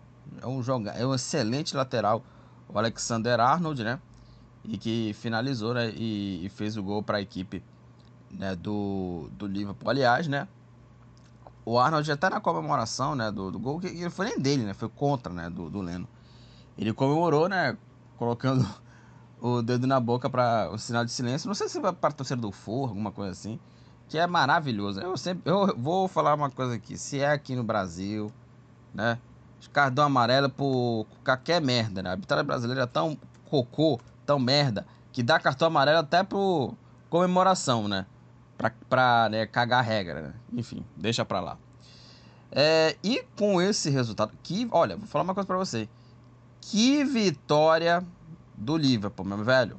É 0.42 0.46
um, 0.46 0.62
joga, 0.62 0.90
é 0.92 1.06
um 1.06 1.14
excelente 1.14 1.76
lateral, 1.76 2.22
o 2.68 2.78
Alexander 2.78 3.40
Arnold, 3.40 3.82
né? 3.82 3.98
E 4.64 4.76
que 4.76 5.14
finalizou 5.14 5.72
né, 5.74 5.90
e, 5.90 6.44
e 6.44 6.48
fez 6.48 6.76
o 6.76 6.82
gol 6.82 7.02
para 7.02 7.18
a 7.18 7.20
equipe 7.20 7.62
né, 8.30 8.54
do, 8.54 9.28
do 9.32 9.46
Liverpool. 9.46 9.90
Aliás, 9.90 10.26
né, 10.26 10.48
o 11.64 11.78
Arnold 11.78 12.06
já 12.06 12.16
tá 12.16 12.30
na 12.30 12.40
comemoração 12.40 13.14
né, 13.14 13.30
do, 13.30 13.50
do 13.50 13.58
gol, 13.58 13.78
que, 13.78 14.08
foi 14.10 14.26
nem 14.26 14.38
dele, 14.38 14.64
né, 14.64 14.74
foi 14.74 14.88
contra 14.88 15.32
né, 15.32 15.50
do, 15.50 15.68
do 15.68 15.80
Leno. 15.80 16.08
Ele 16.76 16.92
comemorou, 16.92 17.48
né, 17.48 17.76
colocando 18.16 18.66
o 19.40 19.62
dedo 19.62 19.86
na 19.86 20.00
boca 20.00 20.30
para 20.30 20.70
o 20.72 20.78
sinal 20.78 21.04
de 21.04 21.10
silêncio. 21.10 21.46
Não 21.46 21.54
sei 21.54 21.68
se 21.68 21.78
vai 21.80 21.92
para 21.92 22.12
torcedor 22.12 22.50
do 22.50 22.52
For, 22.52 22.88
alguma 22.88 23.12
coisa 23.12 23.32
assim, 23.32 23.58
que 24.08 24.16
é 24.16 24.26
maravilhoso. 24.26 25.00
Eu 25.00 25.16
sempre 25.16 25.50
eu 25.50 25.76
vou 25.76 26.08
falar 26.08 26.34
uma 26.34 26.50
coisa 26.50 26.74
aqui, 26.74 26.96
se 26.96 27.20
é 27.20 27.32
aqui 27.32 27.54
no 27.54 27.62
Brasil, 27.62 28.32
né, 28.94 29.18
os 29.60 29.66
cartão 29.66 30.04
amarelo 30.04 30.48
por 30.48 31.06
qualquer 31.24 31.60
merda, 31.60 32.02
né? 32.02 32.10
A 32.10 32.12
arbitragem 32.12 32.46
brasileira 32.46 32.82
é 32.84 32.86
tão 32.86 33.18
cocô, 33.50 34.00
tão 34.24 34.38
merda, 34.38 34.86
que 35.12 35.22
dá 35.22 35.38
cartão 35.38 35.68
amarelo 35.68 35.98
até 35.98 36.22
pro 36.22 36.74
comemoração, 37.10 37.88
né? 37.88 38.06
Pra, 38.58 38.72
pra 38.90 39.28
né, 39.30 39.46
cagar 39.46 39.78
a 39.78 39.82
regra, 39.82 40.20
né? 40.20 40.34
Enfim, 40.52 40.84
deixa 40.96 41.24
pra 41.24 41.40
lá. 41.40 41.56
É, 42.50 42.96
e 43.02 43.24
com 43.36 43.62
esse 43.62 43.88
resultado, 43.88 44.32
que, 44.42 44.68
olha, 44.72 44.96
vou 44.96 45.06
falar 45.06 45.22
uma 45.22 45.34
coisa 45.34 45.46
pra 45.46 45.56
você. 45.56 45.88
Que 46.60 47.04
vitória 47.04 48.04
do 48.56 48.76
Liverpool, 48.76 49.24
meu 49.24 49.44
velho. 49.44 49.78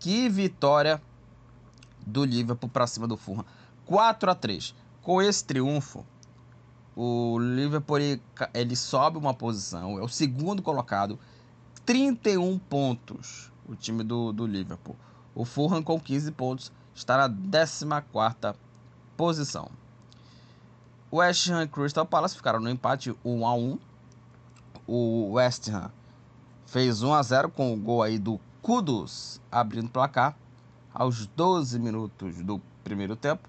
Que 0.00 0.28
vitória 0.28 1.00
do 2.06 2.24
Liverpool 2.24 2.70
pra 2.70 2.86
cima 2.86 3.06
do 3.06 3.16
Fulham. 3.16 3.44
4 3.84 4.30
a 4.30 4.34
3 4.34 4.74
Com 5.02 5.20
esse 5.20 5.44
triunfo, 5.44 6.06
o 6.96 7.38
Liverpool 7.38 7.98
ele, 7.98 8.22
ele 8.54 8.76
sobe 8.76 9.18
uma 9.18 9.34
posição, 9.34 9.98
é 9.98 10.02
o 10.02 10.08
segundo 10.08 10.62
colocado, 10.62 11.18
31 11.84 12.58
pontos 12.58 13.52
o 13.68 13.74
time 13.74 14.02
do, 14.02 14.32
do 14.32 14.46
Liverpool. 14.46 14.96
O 15.34 15.44
Fulham 15.44 15.82
com 15.82 15.98
15 15.98 16.32
pontos 16.32 16.72
está 16.94 17.28
na 17.28 18.02
14 18.02 18.58
posição. 19.16 19.70
West 21.12 21.48
Ham 21.48 21.62
e 21.62 21.68
Crystal 21.68 22.06
Palace 22.06 22.36
ficaram 22.36 22.60
no 22.60 22.68
empate 22.68 23.14
1 23.24 23.46
a 23.46 23.54
1. 23.54 23.78
O 24.86 25.32
West 25.32 25.68
Ham 25.68 25.90
fez 26.66 27.02
1 27.02 27.14
a 27.14 27.22
0 27.22 27.50
com 27.50 27.72
o 27.72 27.76
gol 27.76 28.02
aí 28.02 28.18
do 28.18 28.40
Kudus 28.60 29.40
abrindo 29.50 29.86
o 29.86 29.90
placar 29.90 30.36
aos 30.92 31.26
12 31.26 31.78
minutos 31.78 32.42
do 32.42 32.60
primeiro 32.82 33.14
tempo. 33.14 33.48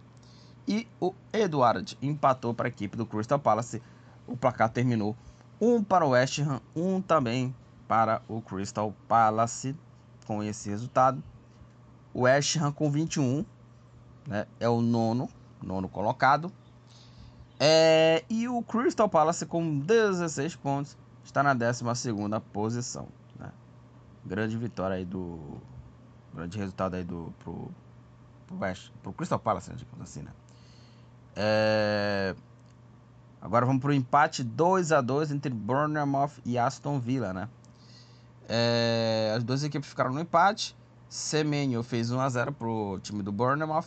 E 0.68 0.88
o 1.00 1.14
Eduard 1.32 1.98
empatou 2.02 2.54
para 2.54 2.68
a 2.68 2.70
equipe 2.70 2.98
do 2.98 3.06
Crystal 3.06 3.40
Palace. 3.40 3.82
O 4.28 4.36
placar 4.36 4.70
terminou 4.70 5.16
1 5.62 5.84
para 5.84 6.06
o 6.06 6.10
West 6.10 6.40
Ham, 6.40 6.62
1 6.76 7.02
também 7.02 7.56
para 7.88 8.22
o 8.28 8.42
Crystal 8.42 8.94
Palace. 9.08 9.76
Com 10.26 10.42
esse 10.44 10.70
resultado, 10.70 11.24
o 12.16 12.22
West 12.22 12.56
Ham 12.56 12.72
com 12.72 12.90
21, 12.90 13.46
né, 14.26 14.48
é 14.58 14.70
o 14.70 14.80
nono, 14.80 15.30
nono 15.62 15.90
colocado. 15.90 16.50
É, 17.60 18.24
e 18.30 18.48
o 18.48 18.64
Crystal 18.64 19.10
Palace 19.10 19.46
com 19.46 19.80
16 19.80 20.56
pontos 20.56 20.98
está 21.26 21.44
na 21.44 21.54
12 21.54 21.84
posição. 22.54 23.10
Né? 23.38 23.52
Grande 24.26 24.58
vitória 24.58 24.96
aí 24.96 25.04
do. 25.04 25.58
Grande 26.34 26.58
resultado 26.58 26.96
aí 26.96 27.04
do. 27.04 27.34
Pro, 27.40 27.70
pro, 28.48 28.58
West, 28.60 28.92
pro 29.04 29.12
Crystal 29.12 29.40
Palace, 29.40 29.70
né, 29.70 29.76
digamos 29.78 30.02
assim, 30.02 30.22
né? 30.22 30.32
É, 31.36 32.34
agora 33.42 33.66
vamos 33.66 33.82
para 33.82 33.90
o 33.90 33.94
empate 33.94 34.42
2 34.42 34.94
a 34.94 35.02
2 35.02 35.32
entre 35.32 35.54
Bournemouth 35.54 36.32
e 36.46 36.58
Aston 36.58 36.98
Villa, 36.98 37.34
né? 37.34 37.50
É, 38.48 39.34
as 39.36 39.44
duas 39.44 39.66
equipes 39.66 39.90
ficaram 39.90 40.14
no 40.14 40.22
empate. 40.22 40.76
Semenyo 41.10 41.84
fez 41.84 42.12
1 42.12 42.20
a 42.20 42.30
0 42.30 42.52
pro 42.54 43.00
time 43.02 43.22
do 43.22 43.32
Bournemouth. 43.32 43.86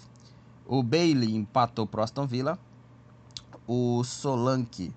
O 0.67 0.83
Bailey 0.83 1.35
empatou 1.35 1.87
pro 1.87 2.03
Aston 2.03 2.27
Villa. 2.27 2.59
O 3.67 4.03
Solanke 4.05 4.95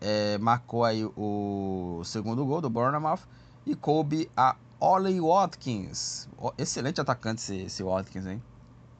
é, 0.00 0.38
marcou 0.38 0.84
aí 0.84 1.04
o 1.16 2.02
segundo 2.04 2.44
gol 2.44 2.60
do 2.60 2.70
Bournemouth. 2.70 3.20
E 3.66 3.74
coube 3.74 4.30
a 4.36 4.56
Ollie 4.78 5.20
Watkins. 5.20 6.28
Excelente 6.58 7.00
atacante 7.00 7.40
esse, 7.40 7.56
esse 7.62 7.82
Watkins, 7.82 8.26
hein? 8.26 8.42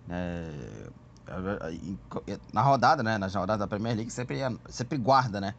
É, 0.09 0.89
na 2.53 2.63
rodada, 2.63 3.03
né? 3.03 3.19
Nas 3.19 3.35
rodadas 3.35 3.61
da 3.61 3.67
Premier 3.67 3.95
League 3.95 4.11
sempre, 4.11 4.39
sempre 4.69 4.99
guarda, 4.99 5.41
né? 5.41 5.55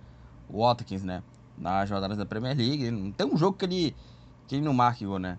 O 0.50 0.62
Watkins, 0.62 1.04
né? 1.04 1.24
Nas 1.58 1.90
rodadas 1.90 2.18
da 2.18 2.26
Premier 2.26 2.58
League. 2.58 2.90
Não 2.90 3.12
tem 3.12 3.28
um 3.28 3.38
jogo 3.38 3.58
que 3.58 3.66
ele, 3.66 3.96
que 4.48 4.56
ele 4.56 4.66
não 4.66 4.74
marque 4.74 5.06
gol, 5.06 5.20
né? 5.20 5.38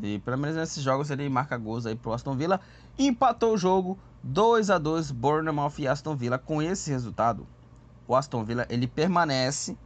E 0.00 0.18
pelo 0.20 0.38
menos 0.38 0.56
nesses 0.56 0.82
jogos 0.82 1.10
ele 1.10 1.28
marca 1.28 1.56
gols 1.56 1.86
aí 1.86 1.94
pro 1.94 2.12
Aston 2.12 2.36
Villa. 2.36 2.60
Empatou 2.98 3.54
o 3.54 3.58
jogo 3.58 3.98
2 4.22 4.70
a 4.70 4.78
2 4.78 5.10
Bournemouth 5.10 5.78
e 5.78 5.88
Aston 5.88 6.14
Villa. 6.14 6.38
Com 6.38 6.62
esse 6.62 6.90
resultado, 6.90 7.46
o 8.06 8.14
Aston 8.14 8.44
Villa 8.44 8.66
ele 8.70 8.86
permanece 8.86 9.76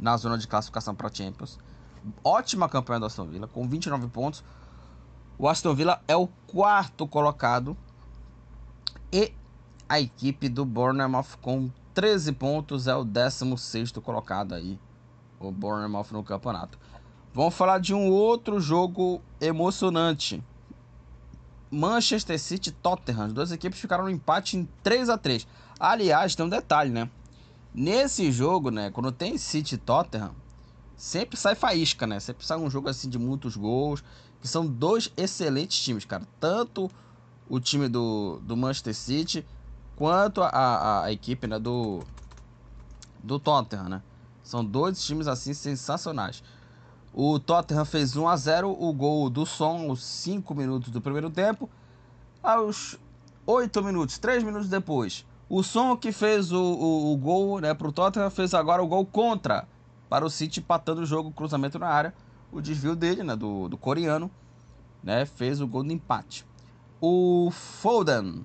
na 0.00 0.16
zona 0.16 0.38
de 0.38 0.46
classificação 0.48 0.94
para 0.94 1.12
Champions. 1.12 1.58
Ótima 2.24 2.68
campanha 2.68 3.00
do 3.00 3.06
Aston 3.06 3.26
Villa 3.26 3.46
com 3.46 3.68
29 3.68 4.08
pontos. 4.08 4.42
O 5.38 5.48
Aston 5.48 5.74
Villa 5.74 6.02
é 6.06 6.16
o 6.16 6.28
quarto 6.46 7.06
colocado 7.06 7.76
e 9.12 9.32
a 9.88 10.00
equipe 10.00 10.48
do 10.48 10.64
Bournemouth 10.64 11.36
com 11.40 11.70
13 11.94 12.32
pontos 12.32 12.86
é 12.86 12.94
o 12.94 13.04
16 13.04 13.92
colocado 14.02 14.54
aí, 14.54 14.80
o 15.38 15.50
Bournemouth 15.50 16.12
no 16.12 16.22
campeonato. 16.22 16.78
Vamos 17.34 17.54
falar 17.54 17.78
de 17.78 17.94
um 17.94 18.10
outro 18.10 18.60
jogo 18.60 19.22
emocionante. 19.40 20.42
Manchester 21.70 22.38
City 22.38 22.68
e 22.68 22.72
Tottenham. 22.72 23.24
As 23.24 23.32
duas 23.32 23.52
equipes 23.52 23.80
ficaram 23.80 24.04
no 24.04 24.10
empate 24.10 24.58
em 24.58 24.68
3 24.82 25.08
a 25.08 25.16
3 25.16 25.46
Aliás, 25.80 26.34
tem 26.34 26.44
um 26.44 26.48
detalhe, 26.48 26.90
né? 26.90 27.10
Nesse 27.74 28.30
jogo, 28.30 28.70
né? 28.70 28.90
Quando 28.90 29.10
tem 29.10 29.38
City 29.38 29.76
e 29.76 29.78
Tottenham, 29.78 30.34
sempre 30.94 31.38
sai 31.38 31.54
faísca, 31.54 32.06
né? 32.06 32.20
Sempre 32.20 32.44
sai 32.44 32.58
um 32.58 32.68
jogo 32.68 32.90
assim 32.90 33.08
de 33.08 33.18
muitos 33.18 33.56
gols. 33.56 34.04
Que 34.40 34.46
são 34.46 34.66
dois 34.66 35.10
excelentes 35.16 35.82
times, 35.82 36.04
cara. 36.04 36.26
Tanto 36.38 36.90
o 37.48 37.58
time 37.58 37.88
do, 37.88 38.40
do 38.42 38.56
Manchester 38.56 38.94
City 38.94 39.46
quanto 39.96 40.42
a, 40.42 40.48
a, 40.48 41.04
a 41.04 41.12
equipe 41.12 41.46
né, 41.46 41.58
do, 41.58 42.00
do 43.22 43.38
Tottenham, 43.38 43.88
né? 43.88 44.02
São 44.42 44.62
dois 44.62 45.02
times 45.02 45.26
assim 45.26 45.54
sensacionais. 45.54 46.42
O 47.14 47.38
Tottenham 47.38 47.84
fez 47.84 48.16
1 48.16 48.26
a 48.26 48.36
0 48.36 48.70
o 48.70 48.92
gol 48.92 49.28
do 49.28 49.44
Son 49.44 49.90
aos 49.90 50.02
5 50.02 50.54
minutos 50.54 50.90
do 50.90 51.00
primeiro 51.00 51.30
tempo. 51.30 51.68
Aos 52.42 52.98
8 53.46 53.82
minutos, 53.82 54.18
3 54.18 54.42
minutos 54.42 54.68
depois, 54.68 55.26
o 55.48 55.62
Son 55.62 55.96
que 55.96 56.12
fez 56.12 56.50
o, 56.50 56.62
o, 56.62 57.12
o 57.12 57.16
gol 57.16 57.60
né, 57.60 57.74
para 57.74 57.86
o 57.86 57.92
Tottenham 57.92 58.30
fez 58.30 58.54
agora 58.54 58.82
o 58.82 58.86
gol 58.86 59.04
contra 59.04 59.68
para 60.08 60.24
o 60.24 60.30
City, 60.30 60.60
empatando 60.60 61.02
o 61.02 61.06
jogo, 61.06 61.30
cruzamento 61.30 61.78
na 61.78 61.88
área. 61.88 62.14
O 62.50 62.60
desvio 62.60 62.96
dele, 62.96 63.22
né, 63.22 63.36
do, 63.36 63.68
do 63.68 63.76
coreano, 63.76 64.30
né, 65.02 65.26
fez 65.26 65.60
o 65.60 65.66
gol 65.66 65.82
do 65.82 65.92
empate. 65.92 66.46
O 67.00 67.50
Foden 67.50 68.44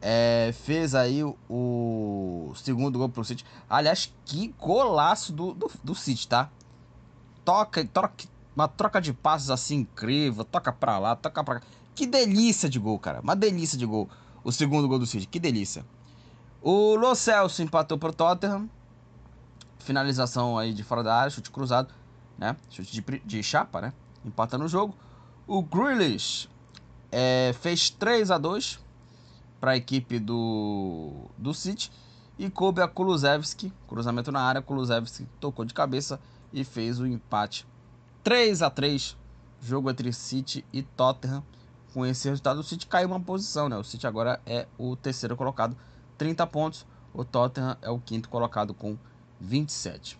é, 0.00 0.52
fez 0.52 0.94
aí 0.94 1.24
o, 1.24 1.36
o, 1.48 2.52
segundo 2.54 2.98
gol 2.98 3.08
para 3.08 3.20
o 3.20 3.24
City. 3.24 3.44
Aliás, 3.68 4.12
que 4.24 4.54
golaço 4.58 5.32
do, 5.32 5.54
do, 5.54 5.70
do 5.82 5.94
City, 5.94 6.28
tá? 6.28 6.50
Toca, 7.44 7.84
troca, 7.84 8.24
uma 8.54 8.68
troca 8.68 9.00
de 9.00 9.12
passos 9.12 9.50
assim 9.50 9.78
incrível, 9.78 10.44
toca 10.44 10.72
pra 10.72 10.98
lá, 10.98 11.16
toca 11.16 11.42
pra 11.42 11.60
cá. 11.60 11.66
Que 11.94 12.06
delícia 12.06 12.68
de 12.68 12.78
gol, 12.78 12.98
cara. 12.98 13.20
Uma 13.20 13.36
delícia 13.36 13.76
de 13.78 13.84
gol. 13.84 14.08
O 14.42 14.50
segundo 14.50 14.88
gol 14.88 14.98
do 14.98 15.06
City, 15.06 15.26
que 15.26 15.38
delícia. 15.38 15.84
O 16.60 16.94
Lo 16.96 17.14
Celso 17.14 17.62
empatou 17.62 17.98
pro 17.98 18.12
Tottenham. 18.12 18.68
Finalização 19.78 20.58
aí 20.58 20.72
de 20.72 20.82
fora 20.82 21.02
da 21.02 21.14
área, 21.14 21.30
chute 21.30 21.50
cruzado, 21.50 21.92
né? 22.38 22.56
Chute 22.70 22.92
de, 22.92 23.22
de 23.24 23.42
chapa, 23.42 23.80
né? 23.80 23.92
Empatando 24.24 24.64
o 24.64 24.68
jogo. 24.68 24.94
O 25.46 25.62
Grealish 25.62 26.48
é, 27.10 27.54
fez 27.60 27.90
3 27.90 28.30
a 28.30 28.38
2 28.38 28.78
para 29.60 29.72
a 29.72 29.76
equipe 29.76 30.18
do, 30.18 31.26
do 31.36 31.52
City. 31.52 31.90
E 32.38 32.48
coube 32.48 32.80
a 32.80 32.88
Kulusevski, 32.88 33.72
cruzamento 33.86 34.32
na 34.32 34.40
área, 34.40 34.62
Kulusevski 34.62 35.28
tocou 35.38 35.64
de 35.64 35.74
cabeça 35.74 36.18
e 36.52 36.64
fez 36.64 37.00
o 37.00 37.06
empate 37.06 37.66
3 38.22 38.62
a 38.62 38.70
3 38.70 39.16
jogo 39.60 39.90
entre 39.90 40.12
City 40.12 40.64
e 40.72 40.82
Tottenham. 40.82 41.42
Com 41.94 42.04
esse 42.06 42.28
resultado, 42.28 42.60
o 42.60 42.62
City 42.62 42.86
caiu 42.86 43.08
uma 43.08 43.20
posição, 43.20 43.68
né? 43.68 43.76
O 43.76 43.84
City 43.84 44.06
agora 44.06 44.40
é 44.46 44.66
o 44.78 44.96
terceiro 44.96 45.36
colocado, 45.36 45.76
30 46.18 46.46
pontos. 46.46 46.86
O 47.12 47.24
Tottenham 47.24 47.76
é 47.82 47.90
o 47.90 47.98
quinto 48.00 48.28
colocado 48.28 48.72
com 48.72 48.96
27. 49.40 50.18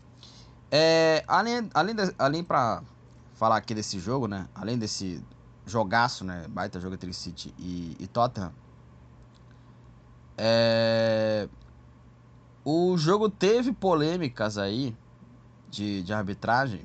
É, 0.71 1.25
além 1.27 1.71
além, 1.75 1.97
além 2.19 2.45
para 2.45 2.83
falar 3.35 3.57
aqui 3.57 3.75
desse 3.75 3.99
jogo, 3.99 4.29
né? 4.29 4.49
Além 4.55 4.79
desse 4.79 5.23
jogaço, 5.67 6.25
né? 6.25 6.47
Baita 6.49 6.81
jogo 6.81 6.95
entre 6.95 7.13
City 7.13 7.55
e, 7.59 7.97
e 7.99 8.07
Tottenham. 8.07 8.53
É, 10.37 11.49
o 12.65 12.97
jogo 12.97 13.29
teve 13.29 13.73
polêmicas 13.73 14.59
aí 14.59 14.95
de, 15.73 16.03
de 16.03 16.13
arbitragem, 16.13 16.83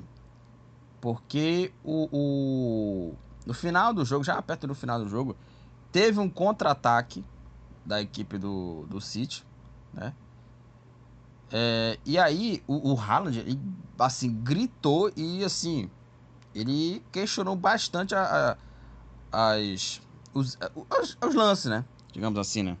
porque 0.98 1.70
o, 1.84 2.08
o, 2.10 3.14
no 3.46 3.52
final 3.52 3.92
do 3.92 4.02
jogo, 4.02 4.24
já 4.24 4.40
perto 4.40 4.66
do 4.66 4.74
final 4.74 4.98
do 4.98 5.08
jogo, 5.08 5.36
teve 5.92 6.18
um 6.18 6.28
contra-ataque 6.28 7.22
da 7.84 8.00
equipe 8.00 8.38
do, 8.38 8.86
do 8.88 8.98
City, 8.98 9.44
né? 9.92 10.14
É, 11.52 11.98
e 12.04 12.18
aí 12.18 12.62
o, 12.66 12.92
o 12.92 13.00
Haaland, 13.00 13.38
ele, 13.38 13.60
assim, 13.98 14.32
gritou 14.42 15.12
e, 15.14 15.44
assim, 15.44 15.90
ele 16.54 17.02
questionou 17.12 17.54
bastante 17.54 18.14
a, 18.14 18.56
a, 19.30 19.52
as, 19.52 20.00
os, 20.32 20.58
os, 20.74 21.18
os 21.22 21.34
lances, 21.34 21.66
né? 21.66 21.84
Digamos 22.10 22.38
assim, 22.38 22.62
né? 22.62 22.76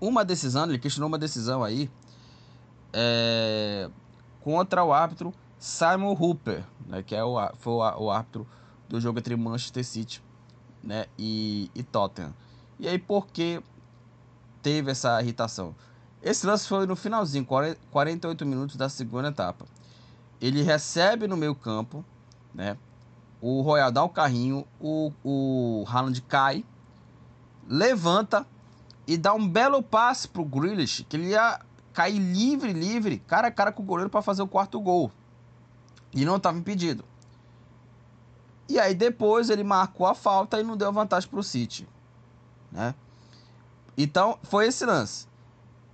Uma 0.00 0.24
decisão, 0.24 0.64
ele 0.64 0.78
questionou 0.78 1.08
uma 1.08 1.18
decisão 1.18 1.62
aí 1.62 1.90
é, 2.92 3.90
contra 4.44 4.84
o 4.84 4.92
árbitro 4.92 5.32
Simon 5.58 6.12
Hooper, 6.12 6.62
né, 6.86 7.02
que 7.02 7.16
é 7.16 7.24
o, 7.24 7.34
foi 7.56 7.72
o, 7.72 8.10
árbitro 8.10 8.46
do 8.86 9.00
jogo 9.00 9.18
entre 9.18 9.34
Manchester 9.34 9.82
City 9.82 10.22
né, 10.82 11.06
e, 11.18 11.70
e 11.74 11.82
Tottenham. 11.82 12.34
E 12.78 12.86
aí, 12.86 12.98
por 12.98 13.26
que 13.26 13.62
teve 14.60 14.90
essa 14.90 15.22
irritação? 15.22 15.74
Esse 16.22 16.46
lance 16.46 16.68
foi 16.68 16.86
no 16.86 16.94
finalzinho, 16.94 17.46
48 17.90 18.44
minutos 18.44 18.76
da 18.76 18.90
segunda 18.90 19.28
etapa. 19.28 19.64
Ele 20.38 20.62
recebe 20.62 21.26
no 21.26 21.38
meio 21.38 21.54
campo, 21.54 22.04
né? 22.54 22.76
O 23.40 23.62
Royal 23.62 23.90
dá 23.90 24.02
o 24.02 24.08
carrinho, 24.10 24.66
o, 24.78 25.10
o 25.24 25.84
Haaland 25.88 26.20
cai, 26.22 26.64
levanta 27.66 28.46
e 29.06 29.16
dá 29.16 29.32
um 29.32 29.48
belo 29.48 29.82
passe 29.82 30.28
pro 30.28 30.44
Grealish, 30.44 31.04
que 31.04 31.16
ele 31.16 31.28
ia 31.28 31.60
cair 31.94 32.18
livre, 32.18 32.72
livre, 32.72 33.18
cara 33.20 33.48
a 33.48 33.50
cara 33.50 33.70
com 33.72 33.82
o 33.82 33.86
goleiro 33.86 34.10
para 34.10 34.20
fazer 34.20 34.42
o 34.42 34.48
quarto 34.48 34.80
gol. 34.80 35.10
E 36.12 36.24
não 36.24 36.36
estava 36.36 36.58
impedido. 36.58 37.04
E 38.68 38.78
aí 38.78 38.94
depois 38.94 39.48
ele 39.48 39.62
marcou 39.62 40.06
a 40.06 40.14
falta 40.14 40.60
e 40.60 40.64
não 40.64 40.76
deu 40.76 40.92
vantagem 40.92 41.28
para 41.28 41.38
o 41.38 41.42
City. 41.42 41.88
Né? 42.70 42.94
Então 43.96 44.38
foi 44.42 44.66
esse 44.66 44.84
lance. 44.84 45.28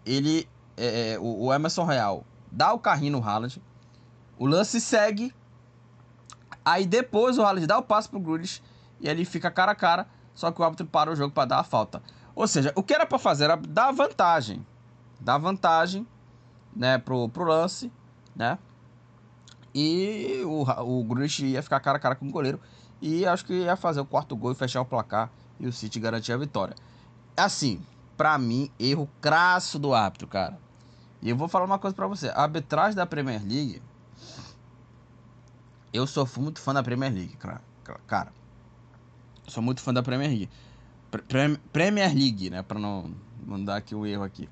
Ele, 0.05 0.49
é, 0.77 1.13
é, 1.13 1.19
o, 1.19 1.45
o, 1.45 1.53
Emerson 1.53 1.85
Real 1.85 2.25
dá 2.51 2.73
o 2.73 2.79
carrinho 2.79 3.13
no 3.13 3.25
Haaland. 3.25 3.63
O 4.39 4.47
lance 4.47 4.81
segue. 4.81 5.35
Aí 6.65 6.87
depois 6.87 7.39
o 7.39 7.43
Haaland 7.43 7.67
dá 7.67 7.79
o 7.79 7.83
passe 7.83 8.09
pro 8.09 8.21
Grealish 8.21 8.63
e 9.01 9.09
ele 9.09 9.25
fica 9.25 9.51
cara 9.51 9.73
a 9.73 9.75
cara. 9.75 10.07
Só 10.35 10.51
que 10.51 10.61
o 10.61 10.65
árbitro 10.65 10.87
para 10.87 11.11
o 11.13 11.17
jogo 11.17 11.35
para 11.35 11.49
dar 11.49 11.59
a 11.59 11.65
falta. 11.65 12.03
Ou 12.35 12.47
seja, 12.49 12.73
o 12.75 12.83
que 12.83 12.95
era 12.95 13.05
para 13.05 13.19
fazer 13.19 13.45
era 13.45 13.57
dar 13.57 13.93
vantagem 13.93 14.65
dá 15.21 15.37
vantagem, 15.39 16.07
né, 16.75 16.99
pro, 16.99 17.29
pro 17.29 17.45
lance, 17.45 17.93
né? 18.35 18.59
E 19.75 20.43
o, 20.45 20.63
o 20.63 21.05
Grush 21.05 21.41
ia 21.41 21.63
ficar 21.63 21.81
cara 21.81 21.99
a 21.99 22.01
cara 22.01 22.17
com 22.17 22.27
o 22.27 22.31
goleiro. 22.31 22.61
E 23.01 23.25
acho 23.25 23.45
que 23.45 23.53
ia 23.53 23.77
fazer 23.77 24.01
o 24.01 24.05
quarto 24.05 24.37
gol 24.37 24.53
e 24.53 24.55
fechar 24.55 24.81
o 24.81 24.85
placar. 24.85 25.31
E 25.59 25.67
o 25.67 25.73
City 25.73 26.01
garantir 26.01 26.33
a 26.33 26.37
vitória. 26.37 26.75
Assim, 27.37 27.81
para 28.17 28.37
mim, 28.39 28.71
erro 28.79 29.09
crasso 29.21 29.79
do 29.79 29.95
árbitro, 29.95 30.27
cara. 30.27 30.59
E 31.23 31.31
eu 31.31 31.37
vou 31.37 31.49
falar 31.49 31.67
uma 31.67 31.79
coisa 31.79 31.95
para 31.95 32.07
você. 32.07 32.29
A 32.29 32.43
arbitragem 32.43 32.97
da 32.97 33.07
Premier 33.07 33.41
League. 33.43 33.83
Eu 35.93 36.07
sou 36.07 36.29
muito 36.39 36.61
fã 36.61 36.73
da 36.73 36.83
Premier 36.83 37.13
League, 37.13 37.37
cara. 37.37 37.63
sou 39.47 39.63
muito 39.63 39.81
fã 39.81 39.93
da 39.93 40.03
Premier 40.03 40.31
League. 40.31 40.51
Premier 41.73 42.15
League, 42.15 42.51
né? 42.51 42.63
Pra 42.63 42.79
não 42.79 43.13
mandar 43.45 43.77
aqui 43.77 43.95
um 43.95 44.07
erro 44.07 44.23
aqui. 44.23 44.49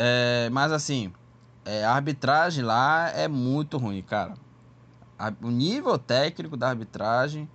É, 0.00 0.48
mas 0.50 0.70
assim, 0.70 1.12
é, 1.64 1.84
a 1.84 1.92
arbitragem 1.92 2.62
lá 2.62 3.08
é 3.10 3.26
muito 3.26 3.78
ruim, 3.78 4.00
cara. 4.00 4.34
A, 5.18 5.32
o 5.42 5.50
nível 5.50 5.98
técnico 5.98 6.56
da 6.56 6.68
arbitragem 6.68 7.50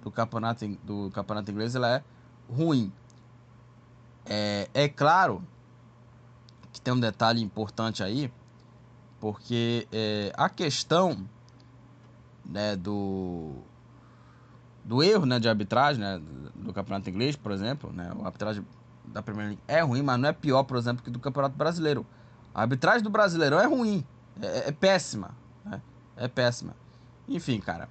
do 0.00 0.08
campeonato, 0.08 0.64
do 0.84 1.10
campeonato 1.10 1.50
inglês 1.50 1.74
ela 1.74 1.96
é 1.96 2.04
ruim. 2.48 2.92
É, 4.24 4.68
é 4.72 4.88
claro 4.88 5.44
que 6.72 6.80
tem 6.80 6.94
um 6.94 7.00
detalhe 7.00 7.42
importante 7.42 8.00
aí, 8.00 8.32
porque 9.18 9.88
é, 9.90 10.32
a 10.36 10.48
questão 10.48 11.28
né, 12.44 12.76
do, 12.76 13.56
do 14.84 15.02
erro 15.02 15.26
né, 15.26 15.40
de 15.40 15.48
arbitragem 15.48 16.00
né, 16.00 16.22
do 16.54 16.72
campeonato 16.72 17.10
inglês, 17.10 17.34
por 17.34 17.50
exemplo, 17.50 17.92
né, 17.92 18.12
a 18.22 18.26
arbitragem 18.26 18.64
da 19.04 19.22
Premier 19.22 19.48
League 19.48 19.62
é 19.66 19.80
ruim, 19.80 20.02
mas 20.02 20.18
não 20.18 20.28
é 20.28 20.32
pior, 20.32 20.62
por 20.64 20.76
exemplo, 20.76 21.02
que 21.02 21.10
do 21.10 21.18
Campeonato 21.18 21.56
Brasileiro. 21.56 22.06
A 22.54 22.62
arbitragem 22.62 23.02
do 23.02 23.10
Brasileirão 23.10 23.60
é 23.60 23.66
ruim, 23.66 24.04
é, 24.40 24.46
é, 24.46 24.68
é 24.68 24.72
péssima, 24.72 25.30
né? 25.64 25.80
é 26.16 26.28
péssima. 26.28 26.74
Enfim, 27.28 27.60
cara, 27.60 27.88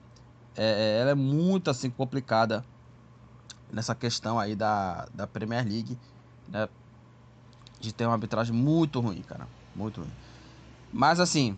é, 0.56 0.65
é, 0.65 1.02
ela 1.02 1.12
é 1.12 1.15
muito 1.15 1.69
assim 1.69 1.89
complicada 1.89 2.63
nessa 3.71 3.95
questão 3.95 4.39
aí 4.39 4.56
da, 4.56 5.08
da 5.13 5.26
Premier 5.26 5.65
League, 5.65 5.97
né? 6.47 6.67
De 7.80 7.91
ter 7.93 8.06
uma 8.06 8.13
arbitragem 8.13 8.54
muito 8.54 9.00
ruim, 9.00 9.21
cara. 9.24 9.47
Muito 9.76 10.02
ruim. 10.02 10.12
Mas 10.93 11.19
assim, 11.19 11.58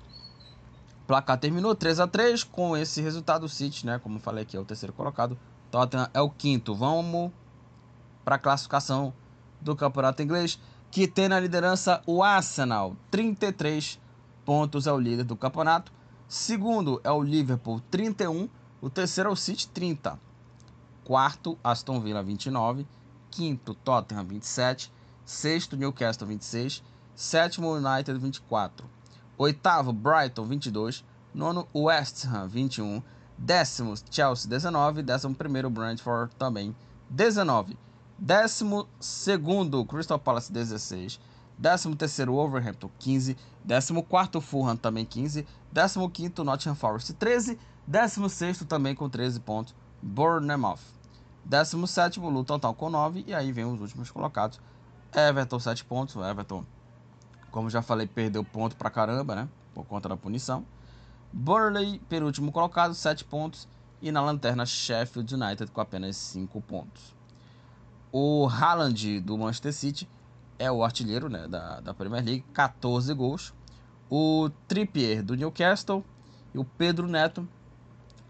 o 1.03 1.07
placar 1.07 1.37
terminou 1.37 1.75
3 1.75 1.99
a 1.99 2.07
3 2.07 2.43
com 2.43 2.77
esse 2.77 3.01
resultado. 3.01 3.43
O 3.43 3.49
City, 3.49 3.85
né? 3.85 3.99
Como 3.99 4.19
falei 4.19 4.43
aqui, 4.43 4.55
é 4.55 4.59
o 4.59 4.63
terceiro 4.63 4.93
colocado. 4.93 5.37
Tottenham 5.69 6.07
é 6.13 6.21
o 6.21 6.29
quinto. 6.29 6.73
Vamos 6.73 7.31
para 8.23 8.37
classificação 8.37 9.13
do 9.63 9.75
campeonato 9.75 10.21
inglês, 10.21 10.59
que 10.91 11.07
tem 11.07 11.27
na 11.27 11.39
liderança 11.39 12.01
o 12.05 12.21
Arsenal, 12.21 12.95
33 13.09 13.99
pontos 14.45 14.85
é 14.85 14.91
o 14.91 14.99
líder 14.99 15.23
do 15.23 15.35
campeonato. 15.35 15.91
Segundo 16.27 16.99
é 17.03 17.11
o 17.11 17.21
Liverpool, 17.21 17.81
31. 17.89 18.49
O 18.81 18.89
terceiro 18.89 19.29
é 19.29 19.33
o 19.33 19.35
City, 19.35 19.67
30. 19.69 20.19
Quarto, 21.03 21.57
Aston 21.63 21.99
Villa, 21.99 22.21
29. 22.21 22.85
Quinto, 23.31 23.73
Tottenham, 23.73 24.25
27. 24.25 24.91
Sexto, 25.25 25.77
Newcastle, 25.77 26.27
26. 26.27 26.83
Sétimo, 27.15 27.73
United, 27.73 28.19
24. 28.19 28.85
Oitavo, 29.37 29.93
Brighton, 29.93 30.45
22. 30.45 31.03
Nono, 31.33 31.67
West 31.73 32.25
Ham, 32.25 32.47
21. 32.47 33.01
Décimo, 33.37 33.93
Chelsea, 34.11 34.49
19. 34.49 35.01
Décimo 35.01 35.33
primeiro, 35.33 35.69
Brentford, 35.69 36.35
também, 36.35 36.75
19. 37.09 37.77
Décimo 38.17 38.87
segundo, 38.99 39.83
Crystal 39.85 40.19
Palace, 40.19 40.51
16. 40.51 41.19
Décimo 41.57 41.95
terceiro, 41.95 42.33
Wolverhampton, 42.33 42.89
15. 42.99 43.37
Décimo 43.63 44.03
quarto, 44.03 44.41
Fulham, 44.41 44.75
também 44.75 45.05
15. 45.05 45.45
Décimo 45.71 46.09
quinto, 46.09 46.43
Nottingham 46.43 46.75
Forest, 46.75 47.13
13. 47.13 47.59
Décimo 47.85 48.29
sexto, 48.29 48.65
também 48.65 48.95
com 48.95 49.09
13 49.09 49.39
pontos, 49.39 49.75
Bournemouth. 50.01 50.79
Décimo 51.43 51.85
sétimo, 51.85 52.29
Luton 52.29 52.57
Town 52.57 52.73
com 52.73 52.89
9. 52.89 53.25
E 53.27 53.33
aí 53.33 53.51
vem 53.51 53.65
os 53.65 53.81
últimos 53.81 54.09
colocados. 54.09 54.59
Everton, 55.13 55.59
7 55.59 55.83
pontos. 55.83 56.15
O 56.15 56.23
Everton, 56.23 56.65
como 57.51 57.69
já 57.69 57.81
falei, 57.81 58.07
perdeu 58.07 58.43
ponto 58.43 58.75
pra 58.75 58.89
caramba, 58.89 59.35
né? 59.35 59.49
Por 59.73 59.85
conta 59.85 60.07
da 60.07 60.15
punição. 60.15 60.65
Burley, 61.31 61.99
penúltimo 62.07 62.51
colocado, 62.51 62.93
7 62.93 63.25
pontos. 63.25 63.67
E 64.01 64.11
na 64.11 64.21
lanterna, 64.21 64.65
Sheffield 64.65 65.35
United 65.35 65.71
com 65.71 65.81
apenas 65.81 66.15
5 66.15 66.61
pontos. 66.61 67.13
O 68.15 68.47
Haaland 68.47 69.21
do 69.21 69.35
Manchester 69.35 69.73
City 69.73 70.07
é 70.59 70.71
o 70.71 70.83
artilheiro 70.83 71.27
né, 71.27 71.47
da, 71.47 71.79
da 71.79 71.95
Premier 71.95 72.23
League, 72.23 72.45
14 72.53 73.11
gols. 73.15 73.55
O 74.07 74.51
Trippier 74.67 75.23
do 75.23 75.33
Newcastle 75.33 76.05
e 76.53 76.59
o 76.59 76.63
Pedro 76.63 77.07
Neto 77.07 77.47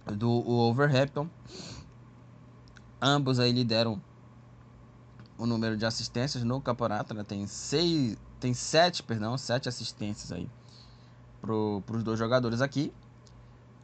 do 0.06 0.42
Wolverhampton. 0.42 1.28
Ambos 3.02 3.40
aí 3.40 3.52
lideram 3.52 4.02
o 5.38 5.46
número 5.46 5.76
de 5.76 5.86
assistências 5.86 6.46
no 6.46 6.62
campeonato, 6.62 7.14
né? 7.14 7.26
Tem 7.26 7.46
seis, 7.46 8.16
tem 8.40 8.54
sete, 8.54 9.04
perdão, 9.04 9.38
sete 9.38 9.68
assistências 9.68 10.32
aí 10.32 10.50
para 11.42 11.54
os 11.54 12.04
dois 12.06 12.18
jogadores 12.18 12.62
aqui. 12.62 12.94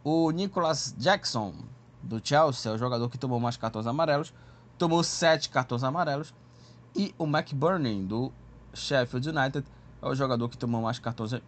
O 0.01 0.31
Nicholas 0.31 0.95
Jackson 0.97 1.53
do 2.01 2.25
Chelsea 2.25 2.71
é 2.71 2.75
o 2.75 2.77
jogador 2.77 3.09
que 3.09 3.17
tomou 3.17 3.37
mais 3.37 3.57
cartões 3.57 3.85
amarelos 3.85 4.33
tomou 4.79 5.03
7 5.03 5.49
cartões 5.49 5.83
amarelos. 5.83 6.33
E 6.95 7.13
o 7.19 7.25
McBurney, 7.25 8.03
do 8.03 8.31
Sheffield 8.73 9.29
United, 9.29 9.67
é 10.01 10.07
o 10.07 10.15
jogador 10.15 10.49
que 10.49 10.57
tomou 10.57 10.81
mais 10.81 10.97
cartões, 10.97 11.39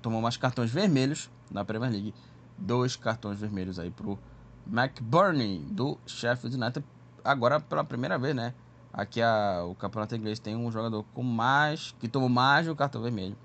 tomou 0.00 0.22
mais 0.22 0.36
cartões 0.38 0.70
vermelhos 0.70 1.28
na 1.50 1.64
Premier 1.64 1.90
League. 1.90 2.14
Dois 2.56 2.96
cartões 2.96 3.38
vermelhos 3.38 3.78
aí 3.78 3.90
pro 3.90 4.18
McBurney, 4.66 5.58
do 5.70 5.98
Sheffield 6.06 6.56
United. 6.56 6.86
Agora 7.22 7.60
pela 7.60 7.84
primeira 7.84 8.18
vez, 8.18 8.34
né? 8.34 8.54
Aqui 8.92 9.20
a, 9.20 9.64
o 9.64 9.74
campeonato 9.74 10.16
inglês 10.16 10.38
tem 10.38 10.56
um 10.56 10.70
jogador 10.70 11.04
com 11.12 11.22
mais. 11.22 11.94
que 11.98 12.08
tomou 12.08 12.28
mais 12.28 12.64
de 12.64 12.70
um 12.70 12.74
cartão 12.74 13.02
vermelho. 13.02 13.36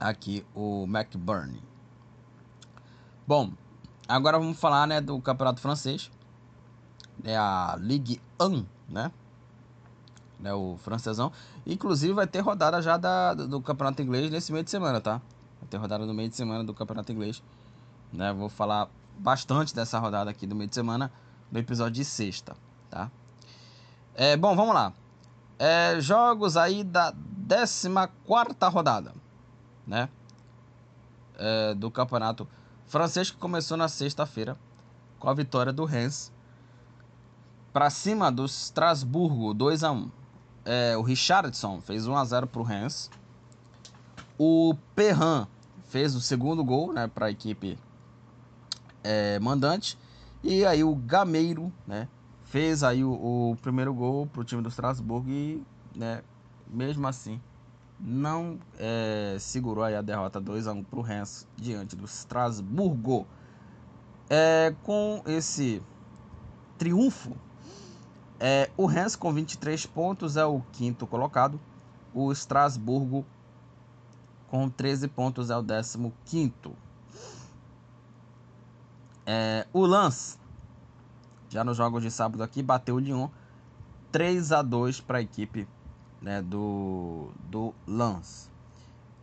Aqui 0.00 0.44
o 0.54 0.84
McBurney. 0.84 1.62
Bom, 3.26 3.52
agora 4.08 4.38
vamos 4.38 4.58
falar 4.58 4.86
né, 4.86 5.00
do 5.00 5.18
campeonato 5.20 5.60
francês 5.60 6.10
é 7.22 7.36
a 7.36 7.76
Ligue 7.78 8.20
1, 8.40 8.64
né? 8.88 9.12
né? 10.38 10.52
O 10.52 10.76
francesão. 10.78 11.32
Inclusive 11.66 12.12
vai 12.12 12.26
ter 12.26 12.40
rodada 12.40 12.80
já 12.82 12.96
da, 12.96 13.34
do 13.34 13.60
campeonato 13.60 14.02
inglês 14.02 14.30
nesse 14.30 14.52
meio 14.52 14.64
de 14.64 14.70
semana, 14.70 15.00
tá? 15.00 15.20
Vai 15.60 15.68
ter 15.68 15.76
rodada 15.76 16.04
no 16.04 16.14
meio 16.14 16.28
de 16.28 16.36
semana 16.36 16.64
do 16.64 16.74
campeonato 16.74 17.10
inglês. 17.12 17.42
Né? 18.12 18.32
Vou 18.32 18.48
falar 18.48 18.88
bastante 19.18 19.74
dessa 19.74 19.98
rodada 19.98 20.30
aqui 20.30 20.46
do 20.46 20.54
meio 20.54 20.68
de 20.68 20.74
semana 20.74 21.10
no 21.50 21.58
episódio 21.58 21.94
de 21.94 22.04
sexta, 22.04 22.56
tá? 22.90 23.10
É, 24.14 24.36
bom, 24.36 24.54
vamos 24.54 24.74
lá. 24.74 24.92
É, 25.58 26.00
jogos 26.00 26.56
aí 26.56 26.84
da 26.84 27.14
14 27.48 27.88
rodada, 28.72 29.12
né? 29.86 30.08
É, 31.36 31.74
do 31.74 31.90
campeonato 31.90 32.46
francês 32.86 33.30
que 33.30 33.36
começou 33.36 33.76
na 33.76 33.88
sexta-feira 33.88 34.56
com 35.18 35.28
a 35.28 35.34
vitória 35.34 35.72
do 35.72 35.84
Rennes 35.84 36.32
para 37.74 37.90
cima 37.90 38.30
do 38.30 38.44
Strasburgo, 38.44 39.52
2 39.52 39.82
a 39.82 39.90
1 39.90 40.10
é, 40.64 40.96
O 40.96 41.02
Richardson 41.02 41.80
fez 41.80 42.06
1 42.06 42.16
a 42.16 42.24
0 42.24 42.46
para 42.46 42.60
o 42.60 42.64
Rennes. 42.64 43.10
O 44.38 44.76
Perrin 44.94 45.48
fez 45.88 46.14
o 46.14 46.20
segundo 46.20 46.62
gol 46.62 46.92
né, 46.92 47.08
para 47.08 47.26
a 47.26 47.30
equipe 47.32 47.76
é, 49.02 49.40
mandante. 49.40 49.98
E 50.40 50.64
aí 50.64 50.84
o 50.84 50.94
Gameiro 50.94 51.72
né, 51.84 52.06
fez 52.44 52.84
aí 52.84 53.02
o, 53.02 53.10
o 53.10 53.58
primeiro 53.60 53.92
gol 53.92 54.24
para 54.28 54.42
o 54.42 54.44
time 54.44 54.62
do 54.62 54.68
Strasburgo 54.68 55.28
e 55.28 55.60
né, 55.96 56.22
mesmo 56.68 57.04
assim 57.08 57.40
não 57.98 58.56
é, 58.78 59.36
segurou 59.40 59.82
aí 59.82 59.96
a 59.96 60.02
derrota 60.02 60.40
2 60.40 60.68
a 60.68 60.72
1 60.72 60.84
para 60.84 60.98
o 61.00 61.02
Rennes 61.02 61.48
diante 61.56 61.96
do 61.96 62.04
Strasburgo. 62.04 63.26
É, 64.30 64.72
com 64.84 65.22
esse 65.26 65.82
triunfo 66.78 67.36
é, 68.38 68.70
o 68.76 68.86
Rennes 68.86 69.16
com 69.16 69.32
23 69.32 69.86
pontos 69.86 70.36
é 70.36 70.44
o 70.44 70.60
quinto 70.72 71.06
colocado. 71.06 71.60
O 72.12 72.30
Strasburgo 72.32 73.24
com 74.48 74.68
13 74.68 75.08
pontos 75.08 75.50
é 75.50 75.56
o 75.56 75.62
décimo 75.62 76.12
quinto. 76.24 76.74
É, 79.26 79.66
o 79.72 79.86
Lance, 79.86 80.38
já 81.48 81.64
nos 81.64 81.76
jogos 81.76 82.02
de 82.02 82.10
sábado 82.10 82.42
aqui, 82.42 82.62
bateu 82.62 82.96
o 82.96 82.98
Lyon 82.98 83.28
3 84.12 84.52
a 84.52 84.62
2 84.62 85.00
para 85.00 85.18
a 85.18 85.22
equipe 85.22 85.66
né, 86.20 86.40
do, 86.42 87.30
do 87.50 87.74
Lance. 87.86 88.48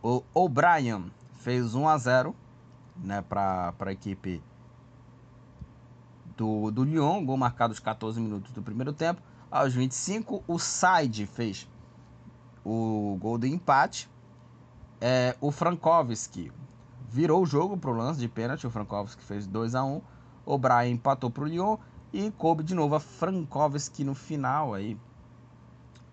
O 0.02 0.22
O'Brien 0.34 1.10
fez 1.38 1.74
1 1.74 1.88
a 1.88 1.96
0 1.96 2.36
né, 2.96 3.22
para 3.22 3.72
a 3.78 3.92
equipe 3.92 4.42
do, 6.36 6.70
do 6.70 6.84
Lyon, 6.84 7.24
gol 7.24 7.36
marcado 7.36 7.72
aos 7.72 7.80
14 7.80 8.20
minutos 8.20 8.52
do 8.52 8.62
primeiro 8.62 8.92
tempo. 8.92 9.20
Aos 9.50 9.74
25, 9.74 10.42
o 10.46 10.58
Side 10.58 11.26
fez 11.26 11.68
o 12.64 13.16
gol 13.20 13.38
do 13.38 13.46
empate. 13.46 14.08
É, 15.00 15.36
o 15.40 15.50
Frankowski 15.50 16.50
virou 17.08 17.42
o 17.42 17.46
jogo 17.46 17.76
para 17.76 17.90
o 17.90 17.94
lance 17.94 18.18
de 18.18 18.28
pênalti. 18.28 18.66
O 18.66 18.70
Frankowski 18.70 19.22
fez 19.22 19.46
2 19.46 19.74
a 19.74 19.84
1 19.84 20.00
O 20.46 20.58
Brian 20.58 20.88
empatou 20.88 21.30
para 21.30 21.44
o 21.44 21.46
Lyon. 21.46 21.76
E 22.12 22.30
coube 22.32 22.62
de 22.62 22.74
novo 22.74 22.94
a 22.94 23.00
Frankowski 23.00 24.04
no 24.04 24.14
final 24.14 24.74
aí. 24.74 24.98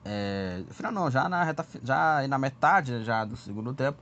É, 0.04 0.64
final 0.72 0.92
não, 0.92 1.12
já 1.12 1.28
na, 1.28 1.44
reta, 1.44 1.66
já 1.84 2.26
na 2.28 2.38
metade 2.38 3.04
já 3.04 3.26
do 3.26 3.36
segundo 3.36 3.74
tempo. 3.74 4.00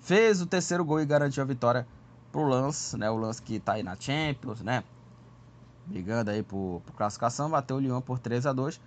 Fez 0.00 0.40
o 0.42 0.46
terceiro 0.46 0.84
gol 0.84 1.00
e 1.00 1.06
garantiu 1.06 1.42
a 1.42 1.46
vitória 1.46 1.86
pro 2.30 2.42
Lance, 2.42 2.96
né? 2.96 3.10
O 3.10 3.16
Lance 3.16 3.40
que 3.40 3.56
está 3.56 3.74
aí 3.74 3.82
na 3.82 3.96
Champions, 3.96 4.60
né? 4.60 4.84
Brigando 5.86 6.30
aí 6.30 6.42
por, 6.42 6.82
por 6.84 6.94
classificação, 6.94 7.50
bateu 7.50 7.76
o 7.76 7.80
Lyon 7.80 8.00
por 8.00 8.18
3 8.18 8.46
a 8.46 8.52
2 8.52 8.80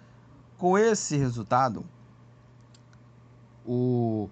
Com 0.57 0.77
esse 0.77 1.17
resultado, 1.17 1.85
o, 3.65 4.29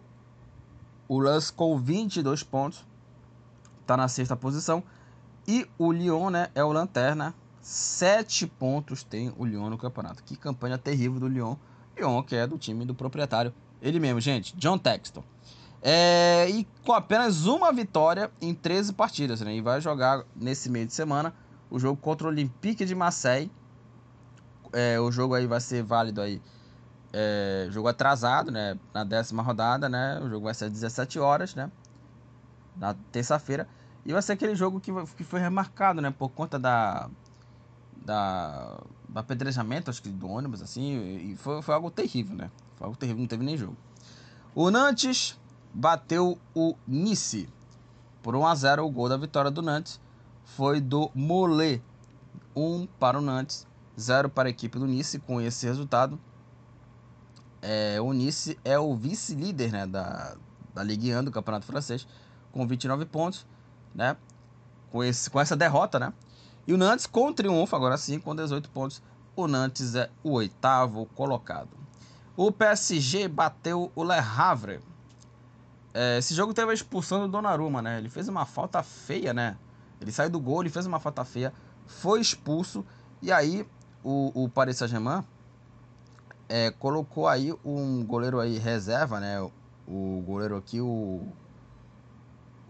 o 1.08 1.20
Lance 1.20 1.52
com 1.52 1.78
22 1.78 2.44
pontos 2.44 2.86
está 3.82 3.96
na 3.96 4.08
sexta 4.08 4.36
posição. 4.36 4.84
E 5.48 5.68
o 5.78 5.92
Lyon 5.92 6.30
né, 6.30 6.50
é 6.56 6.64
o 6.64 6.72
lanterna. 6.72 7.34
7 7.62 8.48
pontos 8.48 9.04
tem 9.04 9.34
o 9.38 9.46
Lyon 9.46 9.70
no 9.70 9.78
campeonato. 9.78 10.24
Que 10.24 10.36
campanha 10.36 10.78
terrível 10.78 11.20
do 11.20 11.28
Lyon. 11.28 11.56
Lyon, 11.98 12.24
que 12.24 12.36
é 12.36 12.46
do 12.46 12.58
time 12.58 12.86
do 12.86 12.96
proprietário. 12.96 13.54
Ele 13.82 14.00
mesmo, 14.00 14.20
gente. 14.20 14.56
John 14.58 14.78
Texton. 14.78 15.24
É, 15.82 16.50
e 16.50 16.68
com 16.84 16.94
apenas 16.94 17.46
uma 17.46 17.72
vitória 17.72 18.32
em 18.42 18.54
13 18.54 18.94
partidas. 18.94 19.42
Né, 19.42 19.56
e 19.56 19.62
vai 19.62 19.82
jogar 19.82 20.24
nesse 20.36 20.70
meio 20.70 20.88
de 20.88 20.94
semana 20.94 21.34
o 21.76 21.80
jogo 21.80 22.00
contra 22.00 22.26
o 22.26 22.30
Olympique 22.30 22.86
de 22.86 22.96
Marseille. 22.96 23.52
É, 24.72 24.98
o 24.98 25.12
jogo 25.12 25.34
aí 25.34 25.46
vai 25.46 25.60
ser 25.60 25.84
válido 25.84 26.22
aí. 26.22 26.42
É, 27.12 27.68
jogo 27.70 27.90
atrasado, 27.90 28.50
né? 28.50 28.80
Na 28.94 29.04
décima 29.04 29.44
rodada, 29.44 29.90
né? 29.90 30.22
O 30.24 30.30
jogo 30.30 30.46
vai 30.46 30.54
ser 30.54 30.66
às 30.66 30.72
17 30.72 31.20
horas, 31.20 31.54
né? 31.54 31.70
Na 32.78 32.94
terça-feira. 33.12 33.68
E 34.06 34.14
vai 34.14 34.22
ser 34.22 34.32
aquele 34.32 34.56
jogo 34.56 34.80
que, 34.80 34.90
que 35.18 35.24
foi 35.26 35.42
remarcado, 35.42 36.02
né? 36.02 36.12
Por 36.18 36.30
conta 36.30 36.58
da, 36.58 37.10
da, 38.06 38.80
do 39.10 39.20
apedrejamento, 39.20 39.92
acho 39.92 40.02
que 40.02 40.08
do 40.08 40.30
ônibus, 40.30 40.62
assim, 40.62 41.32
e 41.32 41.36
foi, 41.36 41.62
foi 41.62 41.76
algo 41.76 41.92
terrível, 41.92 42.38
né? 42.38 42.50
Foi 42.78 42.86
algo 42.86 42.98
terrível, 42.98 43.20
não 43.20 43.28
teve 43.28 43.44
nem 43.44 43.58
jogo. 43.58 43.76
O 44.54 44.72
Nantes 44.72 45.38
bateu 45.74 46.40
o 46.54 46.74
Nice 46.88 47.50
por 48.24 48.34
1 48.34 48.48
a 48.48 48.56
0 48.56 48.86
o 48.86 48.90
gol 48.90 49.10
da 49.10 49.18
vitória 49.18 49.52
do 49.52 49.62
Nantes 49.62 50.00
foi 50.46 50.80
do 50.80 51.12
Mollet. 51.14 51.82
1 52.56 52.88
para 53.00 53.20
o 53.20 53.22
Nantes, 53.22 53.68
0 54.00 54.30
para 54.30 54.48
a 54.48 54.50
equipe 54.50 54.80
do 54.80 54.88
Nice. 54.88 55.20
Com 55.20 55.42
esse 55.42 55.66
resultado, 55.66 56.20
é, 57.62 58.00
o 58.00 58.14
Nice 58.14 58.58
é 58.64 58.80
o 58.80 58.96
vice-líder 58.96 59.72
né, 59.72 59.86
da, 59.86 60.36
da 60.74 60.84
Ligue 60.84 61.14
1 61.14 61.26
do 61.26 61.32
Campeonato 61.32 61.66
Francês, 61.66 62.08
com 62.52 62.66
29 62.66 63.06
pontos, 63.06 63.46
né? 63.94 64.16
Com, 64.92 65.04
esse, 65.04 65.30
com 65.30 65.40
essa 65.40 65.56
derrota, 65.56 66.00
né? 66.00 66.14
E 66.66 66.74
o 66.74 66.78
Nantes 66.78 67.06
com 67.06 67.34
triunfo, 67.34 67.76
agora 67.76 67.98
sim, 67.98 68.20
com 68.20 68.36
18 68.36 68.70
pontos. 68.70 69.02
O 69.36 69.48
Nantes 69.48 69.96
é 69.96 70.10
o 70.24 70.32
oitavo 70.32 71.06
colocado. 71.08 71.70
O 72.38 72.52
PSG 72.52 73.28
bateu 73.28 73.92
o 73.94 74.04
Le 74.04 74.20
Havre. 74.20 74.80
É, 75.94 76.18
esse 76.18 76.34
jogo 76.34 76.54
teve 76.54 76.72
a 76.72 76.74
expulsão 76.74 77.22
do 77.22 77.28
Donnarumma, 77.28 77.82
né? 77.82 77.98
Ele 77.98 78.10
fez 78.10 78.28
uma 78.28 78.46
falta 78.46 78.82
feia, 78.82 79.34
né? 79.34 79.58
Ele 80.02 80.12
saiu 80.12 80.30
do 80.30 80.40
gol, 80.40 80.62
ele 80.62 80.70
fez 80.70 80.86
uma 80.86 81.00
falta 81.00 81.24
feia, 81.24 81.54
foi 81.86 82.20
expulso. 82.20 82.86
E 83.22 83.32
aí 83.32 83.68
o, 84.04 84.44
o 84.44 84.50
Paris 84.50 84.78
Saint-Germain 84.78 85.24
é, 86.48 86.72
colocou 86.72 87.28
aí 87.28 87.54
um 87.64 88.06
goleiro 88.06 88.40
aí 88.40 88.58
reserva, 88.58 89.20
né? 89.20 89.42
O, 89.42 89.52
o 89.88 90.24
goleiro 90.26 90.56
aqui, 90.56 90.82
o, 90.82 91.28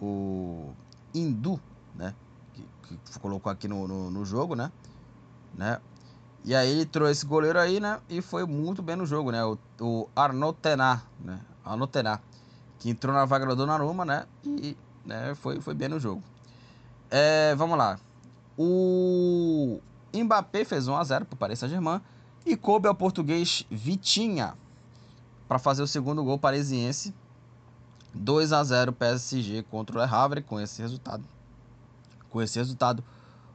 o 0.01 0.73
Hindu, 1.13 1.59
né? 1.93 2.13
Que, 2.53 2.97
que 2.97 3.19
colocou 3.19 3.51
aqui 3.51 3.67
no, 3.67 3.87
no, 3.87 4.09
no, 4.11 4.25
jogo, 4.25 4.55
né? 4.55 4.71
né? 5.53 5.79
E 6.43 6.53
aí 6.53 6.69
ele 6.69 6.85
trouxe 6.85 7.11
esse 7.11 7.25
goleiro 7.25 7.59
aí, 7.59 7.79
né? 7.79 7.99
E 8.07 8.21
foi 8.21 8.45
muito 8.45 8.81
bem 8.81 8.95
no 8.95 9.05
jogo, 9.05 9.31
né? 9.31 9.43
O, 9.43 9.57
o 9.81 10.09
Arnaud 10.15 10.57
Tenat, 10.61 11.03
né? 11.19 11.39
Arnaud 11.63 11.91
Tenat, 11.91 12.21
que 12.79 12.89
entrou 12.89 13.13
na 13.13 13.25
vaga 13.25 13.45
do 13.45 13.55
Donnarumma, 13.55 14.05
né? 14.05 14.25
E 14.45 14.77
né, 15.03 15.33
foi, 15.35 15.59
foi 15.59 15.73
bem 15.73 15.89
no 15.89 15.99
jogo. 15.99 16.23
É, 17.17 17.55
vamos 17.55 17.77
lá. 17.77 17.97
O 18.57 19.79
Mbappé 20.13 20.65
fez 20.65 20.85
1x0 20.85 21.23
para 21.23 21.33
o 21.33 21.37
Paris 21.37 21.59
Saint-Germain 21.59 22.01
e 22.45 22.57
coube 22.57 22.89
ao 22.89 22.93
português 22.93 23.65
Vitinha 23.71 24.53
para 25.47 25.57
fazer 25.57 25.81
o 25.81 25.87
segundo 25.87 26.21
gol 26.25 26.37
parisiense. 26.37 27.15
2 28.13 28.51
a 28.51 28.61
0 28.61 28.91
PSG 28.91 29.63
contra 29.63 29.97
o 29.97 30.01
Le 30.01 30.13
Havre 30.13 30.41
com 30.41 30.59
esse 30.59 30.81
resultado. 30.81 31.23
Com 32.29 32.41
esse 32.41 32.59
resultado, 32.59 33.01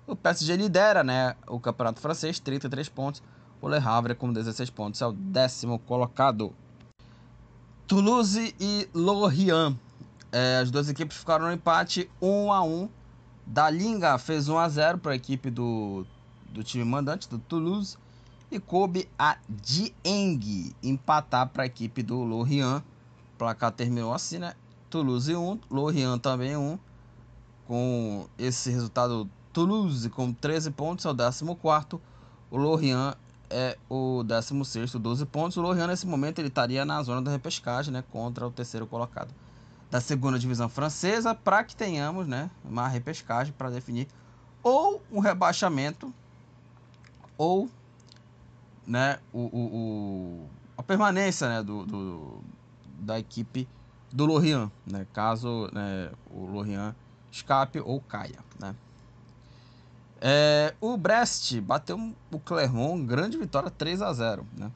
o 0.06 0.16
PSG 0.16 0.56
lidera, 0.56 1.04
né, 1.04 1.36
o 1.46 1.60
Campeonato 1.60 2.00
Francês, 2.00 2.40
33 2.40 2.88
pontos. 2.88 3.22
O 3.60 3.68
Le 3.68 3.76
Havre 3.76 4.14
com 4.14 4.32
16 4.32 4.70
pontos 4.70 5.02
é 5.02 5.06
o 5.06 5.12
décimo 5.12 5.78
colocado. 5.80 6.54
Toulouse 7.86 8.54
e 8.58 8.88
Lorient. 8.94 9.76
É, 10.32 10.60
as 10.62 10.70
duas 10.70 10.88
equipes 10.88 11.18
ficaram 11.18 11.44
no 11.44 11.52
empate 11.52 12.10
1 12.22 12.52
a 12.54 12.62
1 12.62 12.99
Dalinga 13.46 14.16
fez 14.18 14.48
1 14.48 14.58
a 14.58 14.68
0 14.68 14.98
para 14.98 15.12
a 15.12 15.16
equipe 15.16 15.50
do, 15.50 16.06
do 16.52 16.62
time 16.62 16.84
mandante, 16.84 17.28
do 17.28 17.38
Toulouse. 17.38 17.96
E 18.50 18.58
coube 18.58 19.08
a 19.18 19.36
Dieng 19.48 20.74
empatar 20.82 21.48
para 21.48 21.62
a 21.62 21.66
equipe 21.66 22.02
do 22.02 22.22
Lorient. 22.24 22.82
O 23.34 23.38
placar 23.38 23.70
terminou 23.70 24.12
assim, 24.12 24.38
né? 24.38 24.54
Toulouse 24.88 25.34
1, 25.34 25.60
Lorient 25.70 26.20
também 26.20 26.56
1. 26.56 26.78
Com 27.66 28.26
esse 28.36 28.70
resultado, 28.70 29.30
Toulouse 29.52 30.08
com 30.10 30.32
13 30.32 30.72
pontos 30.72 31.04
é 31.04 31.10
o 31.10 31.14
14. 31.14 31.44
O 32.50 32.56
Lorient 32.56 33.14
é 33.48 33.78
o 33.88 34.24
16, 34.24 34.92
12 34.92 35.26
pontos. 35.26 35.56
O 35.56 35.62
Lorient, 35.62 35.86
nesse 35.86 36.06
momento, 36.06 36.40
ele 36.40 36.48
estaria 36.48 36.84
na 36.84 37.00
zona 37.04 37.22
da 37.22 37.30
repescagem, 37.30 37.92
né? 37.92 38.02
Contra 38.10 38.46
o 38.46 38.50
terceiro 38.50 38.86
colocado 38.86 39.32
da 39.90 40.00
segunda 40.00 40.38
divisão 40.38 40.68
francesa 40.68 41.34
para 41.34 41.64
que 41.64 41.74
tenhamos 41.74 42.26
né, 42.26 42.50
uma 42.64 42.86
repescagem 42.86 43.52
para 43.52 43.70
definir 43.70 44.06
ou 44.62 45.02
um 45.10 45.18
rebaixamento 45.18 46.12
ou 47.36 47.68
né, 48.86 49.18
o, 49.32 49.40
o, 49.40 49.76
o 49.76 50.50
a 50.76 50.82
permanência 50.82 51.48
né, 51.48 51.62
do, 51.62 51.84
do, 51.84 52.40
da 53.00 53.18
equipe 53.18 53.68
do 54.12 54.26
Lorient, 54.26 54.70
né, 54.86 55.06
caso 55.12 55.68
né, 55.72 56.10
o 56.30 56.46
Lorient 56.46 56.94
escape 57.30 57.80
ou 57.80 58.00
caia. 58.00 58.38
Né. 58.58 58.74
É, 60.20 60.74
o 60.80 60.96
Brest 60.96 61.60
bateu 61.60 62.14
o 62.30 62.38
Clermont, 62.38 63.04
grande 63.04 63.38
vitória 63.38 63.70
3 63.70 64.02
a 64.02 64.12
0 64.12 64.46
né. 64.56 64.70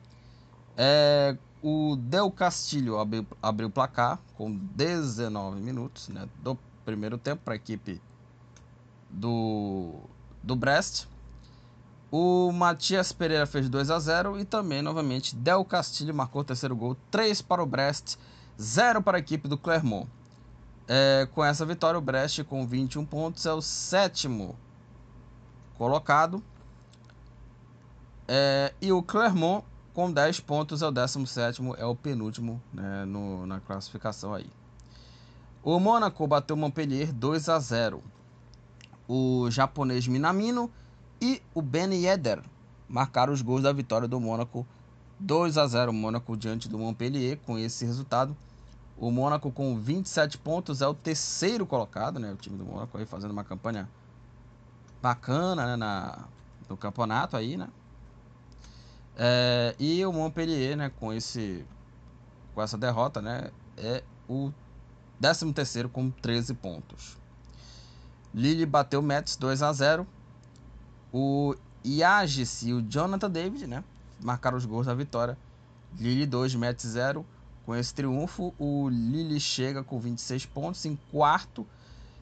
É, 0.76 1.36
o 1.64 1.96
Del 1.96 2.30
Castilho 2.30 2.98
abriu, 2.98 3.26
abriu 3.42 3.68
o 3.68 3.70
placar 3.70 4.20
com 4.36 4.54
19 4.54 5.58
minutos 5.62 6.10
né, 6.10 6.28
do 6.42 6.58
primeiro 6.84 7.16
tempo 7.16 7.40
para 7.42 7.54
a 7.54 7.56
equipe 7.56 8.02
do, 9.08 9.94
do 10.42 10.54
Brest. 10.54 11.06
O 12.12 12.52
Matias 12.52 13.12
Pereira 13.12 13.46
fez 13.46 13.66
2 13.70 13.90
a 13.90 13.98
0 13.98 14.38
e 14.38 14.44
também, 14.44 14.82
novamente, 14.82 15.34
Del 15.34 15.64
Castilho 15.64 16.14
marcou 16.14 16.42
o 16.42 16.44
terceiro 16.44 16.76
gol. 16.76 16.98
3 17.10 17.40
para 17.40 17.62
o 17.62 17.66
Brest, 17.66 18.16
0 18.60 19.00
para 19.00 19.16
a 19.16 19.20
equipe 19.20 19.48
do 19.48 19.56
Clermont. 19.56 20.06
É, 20.86 21.26
com 21.32 21.42
essa 21.42 21.64
vitória, 21.64 21.96
o 21.96 22.02
Brest, 22.02 22.44
com 22.44 22.66
21 22.66 23.06
pontos, 23.06 23.46
é 23.46 23.52
o 23.54 23.62
sétimo 23.62 24.54
colocado. 25.78 26.44
É, 28.28 28.74
e 28.82 28.92
o 28.92 29.02
Clermont 29.02 29.64
com 29.94 30.12
10 30.12 30.40
pontos 30.40 30.82
é 30.82 30.86
o 30.86 30.90
17 30.90 31.62
é 31.78 31.86
o 31.86 31.94
penúltimo 31.94 32.60
né, 32.72 33.04
no, 33.04 33.46
na 33.46 33.60
classificação 33.60 34.34
aí. 34.34 34.50
O 35.62 35.78
Mônaco 35.78 36.26
bateu 36.26 36.56
o 36.56 36.58
Montpellier 36.58 37.12
2 37.12 37.48
a 37.48 37.58
0. 37.58 38.02
O 39.08 39.48
japonês 39.50 40.06
Minamino 40.08 40.70
e 41.22 41.40
o 41.54 41.62
Ben 41.62 41.94
Yedder 41.94 42.42
marcaram 42.88 43.32
os 43.32 43.40
gols 43.40 43.62
da 43.62 43.72
vitória 43.72 44.08
do 44.08 44.18
Mônaco 44.18 44.66
2 45.20 45.56
a 45.56 45.66
0 45.66 45.92
Mônaco 45.92 46.36
diante 46.36 46.68
do 46.68 46.78
Montpellier 46.78 47.38
com 47.46 47.56
esse 47.56 47.86
resultado. 47.86 48.36
O 48.98 49.10
Mônaco 49.10 49.50
com 49.50 49.78
27 49.78 50.38
pontos 50.38 50.82
é 50.82 50.88
o 50.88 50.94
terceiro 50.94 51.64
colocado, 51.64 52.18
né? 52.18 52.32
O 52.32 52.36
time 52.36 52.58
do 52.58 52.64
Mônaco 52.64 52.98
aí 52.98 53.06
fazendo 53.06 53.30
uma 53.30 53.44
campanha 53.44 53.88
bacana 55.00 55.66
né? 55.66 55.76
Na, 55.76 56.24
no 56.68 56.76
campeonato 56.76 57.36
aí, 57.36 57.56
né? 57.56 57.68
É, 59.16 59.74
e 59.78 60.04
o 60.04 60.12
Montpellier, 60.12 60.76
né, 60.76 60.90
com, 60.98 61.12
esse, 61.12 61.64
com 62.54 62.62
essa 62.62 62.76
derrota, 62.76 63.22
né, 63.22 63.50
é 63.76 64.02
o 64.28 64.52
13 65.20 65.52
terceiro 65.52 65.88
com 65.88 66.10
13 66.10 66.54
pontos. 66.54 67.16
Lille 68.34 68.66
bateu 68.66 69.00
o 69.00 69.02
Mets 69.02 69.36
2 69.36 69.62
a 69.62 69.72
0. 69.72 70.06
O 71.12 71.54
Iagis 71.84 72.62
e 72.62 72.72
o 72.72 72.82
Jonathan 72.82 73.30
David, 73.30 73.66
né, 73.66 73.84
marcaram 74.20 74.58
os 74.58 74.64
gols 74.64 74.86
da 74.86 74.94
vitória. 74.94 75.38
Lille 75.98 76.26
2, 76.26 76.56
Mets 76.56 76.86
0. 76.86 77.24
Com 77.64 77.74
esse 77.74 77.94
triunfo, 77.94 78.52
o 78.58 78.88
Lille 78.90 79.40
chega 79.40 79.82
com 79.82 79.98
26 79.98 80.44
pontos 80.46 80.84
em 80.84 80.98
quarto 81.10 81.66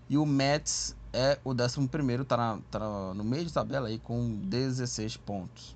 e 0.09 0.17
o 0.17 0.25
Mets 0.25 0.95
é 1.13 1.39
o 1.45 1.51
11 1.51 1.89
primeiro, 1.89 2.25
tá, 2.25 2.59
tá 2.71 2.79
no 3.15 3.25
meio 3.25 3.45
de 3.45 3.53
tabela 3.53 3.89
aí 3.89 3.99
com 3.99 4.37
16 4.45 5.17
pontos. 5.17 5.75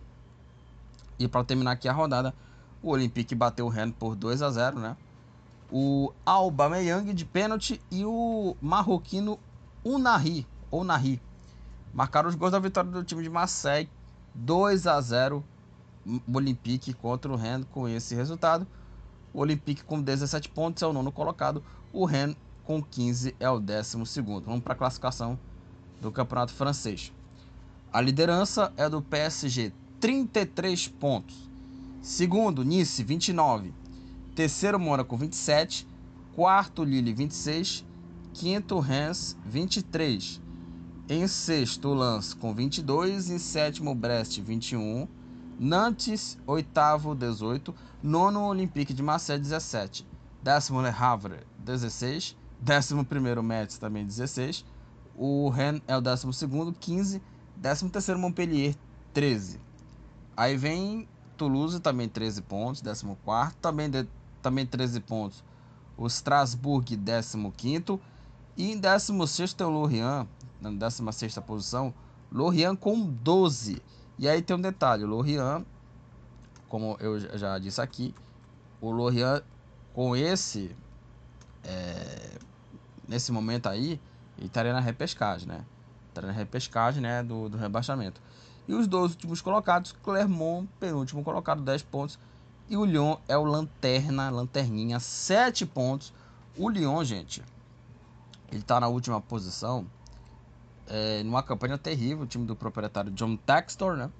E 1.18 1.26
para 1.26 1.44
terminar 1.44 1.72
aqui 1.72 1.88
a 1.88 1.92
rodada, 1.92 2.34
o 2.82 2.90
Olympique 2.90 3.34
bateu 3.34 3.66
o 3.66 3.68
Rennes 3.68 3.94
por 3.98 4.14
2 4.14 4.42
a 4.42 4.50
0, 4.50 4.78
né? 4.78 4.96
O 5.70 6.12
Aubameyang 6.24 7.12
de 7.12 7.24
pênalti 7.24 7.80
e 7.90 8.04
o 8.04 8.56
marroquino 8.60 9.38
Unari, 9.84 10.46
ou 10.70 10.84
Nari, 10.84 11.20
marcaram 11.92 12.28
os 12.28 12.34
gols 12.34 12.52
da 12.52 12.58
vitória 12.58 12.90
do 12.90 13.02
time 13.02 13.22
de 13.22 13.30
Marseille, 13.30 13.88
2 14.34 14.86
a 14.86 15.00
0 15.00 15.44
o 16.06 16.36
Olympique 16.36 16.92
contra 16.92 17.32
o 17.32 17.36
Rennes 17.36 17.66
com 17.70 17.88
esse 17.88 18.14
resultado. 18.14 18.66
O 19.32 19.40
Olympique 19.40 19.82
com 19.82 20.00
17 20.00 20.48
pontos 20.50 20.82
é 20.82 20.86
o 20.86 20.92
nono 20.92 21.10
colocado, 21.10 21.62
o 21.92 22.04
Rennes 22.04 22.36
com 22.64 22.82
15 22.82 23.34
é 23.38 23.50
o 23.50 23.58
décimo 23.58 24.06
segundo. 24.06 24.44
Vamos 24.44 24.62
para 24.62 24.72
a 24.72 24.76
classificação 24.76 25.38
do 26.00 26.12
Campeonato 26.12 26.52
Francês. 26.52 27.12
A 27.92 28.00
liderança 28.00 28.72
é 28.76 28.88
do 28.88 29.00
PSG, 29.00 29.72
33 30.06 30.86
pontos. 30.86 31.50
Segundo, 32.00 32.64
Nice, 32.64 33.02
29. 33.02 33.74
Terceiro, 34.36 34.78
Mônaco, 34.78 35.16
27. 35.16 35.84
Quarto, 36.32 36.84
Lille, 36.84 37.12
26. 37.12 37.84
Quinto, 38.32 38.78
Reims, 38.78 39.36
23. 39.44 40.40
Em 41.08 41.26
sexto, 41.26 41.92
Lance, 41.92 42.36
com 42.36 42.54
22. 42.54 43.30
Em 43.30 43.38
sétimo, 43.38 43.96
Brest, 43.96 44.40
21. 44.40 45.08
Nantes, 45.58 46.38
oitavo, 46.46 47.12
18. 47.12 47.74
Nono, 48.00 48.44
Olympique 48.44 48.94
de 48.94 49.02
Marseille, 49.02 49.42
17. 49.42 50.06
Décimo, 50.40 50.82
Le 50.82 50.90
Havre, 50.96 51.40
16. 51.58 52.36
Décimo 52.60 53.04
primeiro, 53.04 53.42
Metz, 53.42 53.76
também 53.76 54.06
16. 54.06 54.64
O 55.16 55.48
Rennes 55.48 55.82
é 55.88 55.96
o 55.96 56.00
décimo 56.00 56.32
segundo, 56.32 56.72
15. 56.72 57.20
Décimo 57.56 57.90
terceiro, 57.90 58.20
Montpellier, 58.20 58.76
13. 59.12 59.65
Aí 60.36 60.56
vem 60.56 61.08
Toulouse 61.36 61.80
também 61.80 62.08
13 62.08 62.42
pontos, 62.42 62.82
14. 62.82 63.54
Também, 63.60 63.90
de, 63.90 64.06
também 64.42 64.66
13 64.66 65.00
pontos 65.00 65.42
o 65.96 66.06
Strasbourg 66.06 66.84
15. 66.96 68.00
E 68.56 68.72
em 68.72 68.78
16 68.78 69.54
tem 69.54 69.66
o 69.66 69.70
Lorient, 69.70 70.26
na 70.60 70.70
16 70.70 71.38
posição, 71.46 71.94
Lorient 72.30 72.76
com 72.76 73.06
12. 73.06 73.82
E 74.18 74.28
aí 74.28 74.42
tem 74.42 74.56
um 74.56 74.60
detalhe: 74.60 75.04
o 75.04 75.06
Lorient, 75.06 75.64
como 76.68 76.96
eu 77.00 77.18
já 77.38 77.58
disse 77.58 77.80
aqui, 77.80 78.14
o 78.80 78.90
Lorient 78.90 79.42
com 79.92 80.14
esse. 80.14 80.74
É, 81.64 82.38
nesse 83.08 83.32
momento 83.32 83.68
aí, 83.68 84.00
ele 84.38 84.46
estaria 84.46 84.72
na 84.72 84.80
repescagem, 84.80 85.48
né? 85.48 85.64
Estaria 86.08 86.28
na 86.28 86.36
repescagem 86.36 87.02
né, 87.02 87.22
do, 87.22 87.48
do 87.48 87.58
rebaixamento. 87.58 88.20
E 88.68 88.74
os 88.74 88.86
dois 88.86 89.12
últimos 89.12 89.40
colocados, 89.40 89.92
Clermont, 90.02 90.68
penúltimo 90.80 91.22
colocado, 91.22 91.62
10 91.62 91.82
pontos. 91.82 92.18
E 92.68 92.76
o 92.76 92.84
Lyon 92.84 93.16
é 93.28 93.36
o 93.36 93.44
lanterna, 93.44 94.28
lanterninha, 94.28 94.98
7 94.98 95.64
pontos. 95.66 96.12
O 96.56 96.68
Lyon, 96.68 97.04
gente, 97.04 97.42
ele 98.50 98.62
tá 98.62 98.80
na 98.80 98.88
última 98.88 99.20
posição. 99.20 99.86
É, 100.88 101.22
numa 101.22 101.42
campanha 101.42 101.78
terrível, 101.78 102.24
o 102.24 102.26
time 102.26 102.44
do 102.44 102.56
proprietário 102.56 103.10
John 103.12 103.36
Textor, 103.36 103.96
né? 103.96 104.10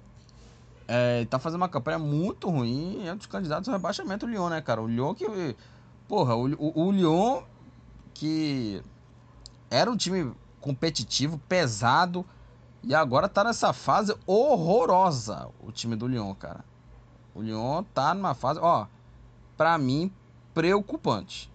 É, 0.87 1.25
tá 1.25 1.37
fazendo 1.37 1.61
uma 1.61 1.69
campanha 1.69 1.99
muito 1.99 2.49
ruim. 2.49 3.05
É 3.05 3.13
um 3.13 3.17
dos 3.17 3.25
candidatos 3.25 3.67
ao 3.67 3.73
rebaixamento, 3.75 4.25
o 4.25 4.29
Lyon, 4.29 4.49
né, 4.49 4.61
cara? 4.61 4.81
O 4.81 4.87
Lyon 4.87 5.13
que. 5.13 5.55
Porra, 6.07 6.35
o, 6.35 6.45
o, 6.53 6.87
o 6.87 6.91
Lyon 6.91 7.43
que 8.13 8.81
era 9.69 9.91
um 9.91 9.97
time 9.97 10.33
competitivo, 10.59 11.39
pesado 11.47 12.25
e 12.87 12.95
agora 12.95 13.27
tá 13.27 13.43
nessa 13.43 13.73
fase 13.73 14.15
horrorosa 14.25 15.49
o 15.59 15.73
time 15.73 15.93
do 15.93 16.07
Lyon, 16.07 16.33
cara. 16.33 16.63
O 17.35 17.41
Lyon 17.41 17.83
tá 17.93 18.13
numa 18.13 18.33
fase, 18.33 18.61
ó, 18.61 18.87
para 19.57 19.77
mim 19.77 20.09
preocupante. 20.53 21.51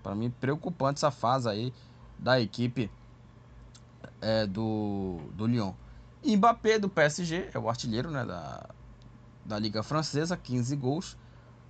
Para 0.00 0.14
mim 0.14 0.30
preocupante 0.30 0.98
essa 0.98 1.10
fase 1.10 1.48
aí 1.48 1.74
da 2.16 2.40
equipe 2.40 2.88
é, 4.20 4.46
do 4.46 5.18
do 5.32 5.44
Lyon. 5.44 5.72
E 6.22 6.36
Mbappé 6.36 6.78
do 6.78 6.88
PSG 6.88 7.50
é 7.52 7.58
o 7.58 7.68
artilheiro, 7.68 8.08
né, 8.08 8.24
da 8.24 8.64
da 9.44 9.58
Liga 9.58 9.82
Francesa, 9.82 10.36
15 10.36 10.76
gols. 10.76 11.16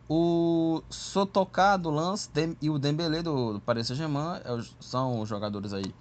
O 0.06 0.82
Sotoká 0.90 1.78
do 1.78 1.88
Lance 1.88 2.28
e 2.60 2.68
o 2.68 2.78
Dembélé 2.78 3.22
do, 3.22 3.54
do 3.54 3.60
Paris 3.60 3.86
Saint-Germain 3.86 4.40
é 4.44 4.62
são 4.78 5.20
os 5.20 5.28
jogadores 5.28 5.72
aí 5.72 5.94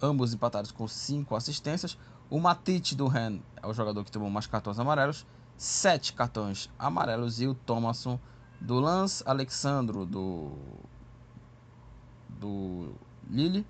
ambos 0.00 0.34
empatados 0.34 0.70
com 0.70 0.86
5 0.86 1.34
assistências. 1.34 1.96
O 2.30 2.38
Matite 2.38 2.94
do 2.94 3.06
Ren 3.06 3.40
é 3.62 3.66
o 3.66 3.72
jogador 3.72 4.04
que 4.04 4.10
tomou 4.10 4.28
mais 4.28 4.46
cartões 4.46 4.78
amarelos, 4.78 5.26
7 5.56 6.12
cartões 6.12 6.68
amarelos. 6.78 7.40
E 7.40 7.46
o 7.46 7.54
Thomason 7.54 8.20
do 8.60 8.78
Lance, 8.78 9.22
Alexandro 9.26 10.04
do, 10.04 10.52
do 12.28 12.92
Lille, 13.28 13.66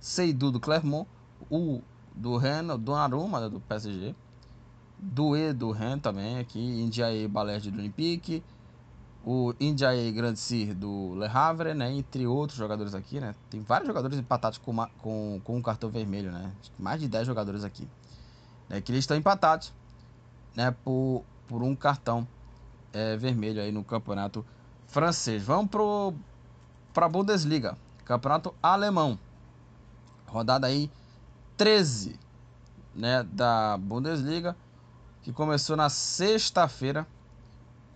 Seydou 0.00 0.50
do 0.50 0.60
Clermont, 0.60 1.08
o 1.50 1.82
do 2.14 2.36
Ren, 2.36 2.72
o 2.72 2.78
Donnarumma 2.78 3.40
né, 3.40 3.48
do 3.48 3.60
PSG, 3.60 4.14
Doué 4.98 5.52
do 5.52 5.70
Ren 5.70 5.98
também 5.98 6.38
aqui, 6.38 6.58
Indiaye 6.58 7.28
Balerdi 7.28 7.70
do 7.70 7.78
Olympique, 7.78 8.42
o 9.30 9.54
Indiaye 9.60 10.10
Grande 10.10 10.72
do 10.72 11.14
Le 11.14 11.26
Havre, 11.26 11.74
né, 11.74 11.92
entre 11.92 12.26
outros 12.26 12.58
jogadores 12.58 12.94
aqui, 12.94 13.20
né, 13.20 13.34
tem 13.50 13.60
vários 13.60 13.86
jogadores 13.86 14.18
empatados 14.18 14.56
com, 14.56 14.74
com, 15.02 15.38
com 15.44 15.56
um 15.58 15.60
cartão 15.60 15.90
vermelho, 15.90 16.32
né, 16.32 16.50
mais 16.78 16.98
de 16.98 17.06
10 17.06 17.26
jogadores 17.26 17.62
aqui, 17.62 17.86
né, 18.70 18.80
que 18.80 18.90
eles 18.90 19.00
estão 19.00 19.14
empatados, 19.14 19.70
né, 20.56 20.74
por, 20.82 21.22
por 21.46 21.62
um 21.62 21.76
cartão 21.76 22.26
é, 22.90 23.18
vermelho 23.18 23.60
aí 23.60 23.70
no 23.70 23.84
campeonato 23.84 24.46
francês. 24.86 25.42
Vamos 25.42 25.70
para 26.94 27.04
a 27.04 27.08
Bundesliga, 27.10 27.76
campeonato 28.06 28.54
alemão, 28.62 29.18
rodada 30.26 30.66
aí 30.66 30.90
13, 31.58 32.18
né, 32.94 33.22
da 33.24 33.76
Bundesliga, 33.76 34.56
que 35.22 35.34
começou 35.34 35.76
na 35.76 35.90
sexta-feira, 35.90 37.06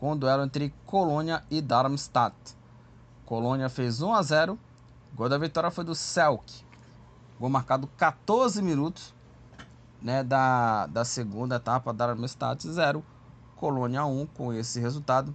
com 0.02 0.14
o 0.14 0.16
duelo 0.16 0.42
entre 0.42 0.74
Colônia 0.84 1.44
e 1.48 1.62
Darmstadt. 1.62 2.34
Colônia 3.24 3.68
fez 3.68 4.02
1 4.02 4.12
a 4.12 4.20
0. 4.20 4.58
O 5.12 5.16
gol 5.16 5.28
da 5.28 5.38
vitória 5.38 5.70
foi 5.70 5.84
do 5.84 5.94
Selk. 5.94 6.64
Gol 7.38 7.48
marcado 7.48 7.86
14 7.86 8.60
minutos 8.60 9.14
né, 10.02 10.24
da, 10.24 10.88
da 10.88 11.04
segunda 11.04 11.54
etapa. 11.54 11.92
Darmstadt 11.92 12.68
0. 12.68 13.04
Colônia 13.54 14.04
1 14.04 14.26
com 14.26 14.52
esse 14.52 14.80
resultado. 14.80 15.32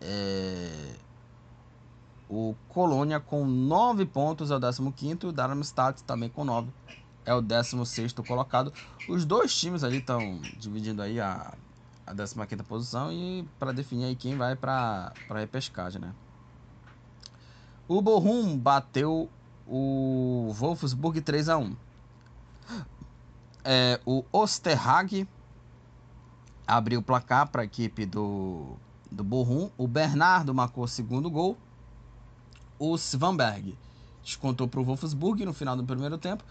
É... 0.00 0.94
O 2.30 2.54
Colônia 2.70 3.20
com 3.20 3.44
9 3.44 4.06
pontos 4.06 4.50
é 4.50 4.56
o 4.56 4.92
15 4.92 5.26
o 5.26 5.32
Darmstadt 5.32 6.02
também 6.02 6.30
com 6.30 6.44
9 6.44 6.72
é 7.26 7.34
o 7.34 7.42
16 7.42 8.14
colocado. 8.26 8.72
Os 9.06 9.26
dois 9.26 9.54
times 9.54 9.84
ali 9.84 9.98
estão 9.98 10.40
dividindo 10.58 11.02
aí 11.02 11.20
a 11.20 11.52
a 12.06 12.46
15 12.46 12.62
posição 12.62 13.12
e 13.12 13.46
para 13.58 13.72
definir 13.72 14.04
aí 14.04 14.16
quem 14.16 14.36
vai 14.36 14.54
para 14.54 15.12
a 15.28 15.38
repescagem, 15.38 16.00
né? 16.00 16.14
O 17.88 18.00
Bochum 18.00 18.56
bateu 18.56 19.28
o 19.66 20.52
Wolfsburg 20.54 21.20
3 21.20 21.48
a 21.48 21.58
1. 21.58 21.76
É, 23.64 24.00
o 24.06 24.24
Osterhag 24.32 25.28
abriu 26.66 27.00
o 27.00 27.02
placar 27.02 27.48
para 27.48 27.62
a 27.62 27.64
equipe 27.64 28.06
do 28.06 28.76
do 29.10 29.24
Bochum. 29.24 29.70
O 29.76 29.86
Bernardo 29.86 30.54
marcou 30.54 30.84
o 30.84 30.88
segundo 30.88 31.30
gol. 31.30 31.56
O 32.78 32.96
Svanberg 32.96 33.76
descontou 34.22 34.68
para 34.68 34.80
o 34.80 34.84
Wolfsburg 34.84 35.44
no 35.44 35.52
final 35.52 35.76
do 35.76 35.84
primeiro 35.84 36.18
tempo. 36.18 36.44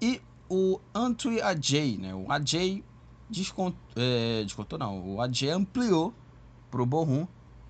E 0.00 0.20
o 0.48 0.80
Antwi 0.94 1.40
Ajay, 1.40 1.96
né? 1.96 2.14
O 2.14 2.30
Ajay 2.30 2.84
desconto, 3.28 3.76
é, 3.96 4.42
descontou 4.42 4.78
não, 4.78 5.14
o 5.14 5.20
AD 5.20 5.48
ampliou 5.50 6.14
para 6.70 6.82
o 6.82 6.86
Borrom, 6.86 7.26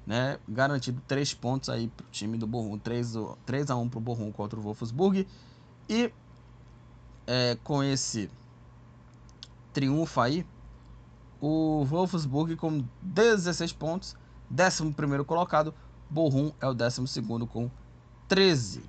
né, 0.07 0.39
garantido 0.49 1.01
3 1.07 1.35
pontos 1.35 1.69
aí 1.69 1.89
para 1.89 2.05
o 2.05 2.09
time 2.11 2.37
do 2.37 2.47
Borrom, 2.47 2.79
3, 2.79 3.15
3 3.47 3.71
a 3.71 3.77
1 3.77 3.89
para 3.89 3.99
o 3.99 4.01
Borrom 4.01 4.33
contra 4.33 4.59
o 4.59 4.63
Wolfsburg, 4.63 5.27
e 5.89 6.13
é, 7.27 7.57
com 7.63 7.83
esse 7.83 8.31
triunfo 9.73 10.21
aí, 10.21 10.47
o 11.41 11.85
Wolfsburg 11.85 12.57
com 12.57 12.85
16 13.03 13.73
pontos, 13.73 14.17
11 14.51 15.25
colocado, 15.27 15.75
Borrom 16.09 16.53
é 16.61 16.67
o 16.67 16.75
12 16.75 17.23
com 17.51 17.71
13. 18.29 18.83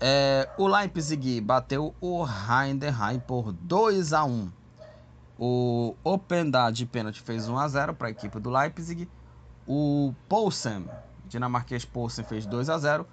É, 0.00 0.48
o 0.58 0.66
Leipzig 0.66 1.40
bateu 1.40 1.94
o 2.00 2.24
Heidenheim 2.26 3.20
por 3.20 3.52
2 3.52 4.12
a 4.12 4.24
1 4.24 4.50
o 5.44 5.96
Openda 6.04 6.70
de 6.70 6.86
pênalti 6.86 7.20
fez 7.20 7.48
1 7.48 7.58
a 7.58 7.66
0 7.66 7.94
para 7.94 8.06
a 8.06 8.10
equipe 8.12 8.38
do 8.38 8.48
Leipzig. 8.48 9.08
O 9.66 10.14
Poulsen, 10.28 10.88
dinamarquês 11.26 11.84
Poulsen, 11.84 12.24
fez 12.24 12.46
2 12.46 12.70
a 12.70 12.78
0 12.78 13.04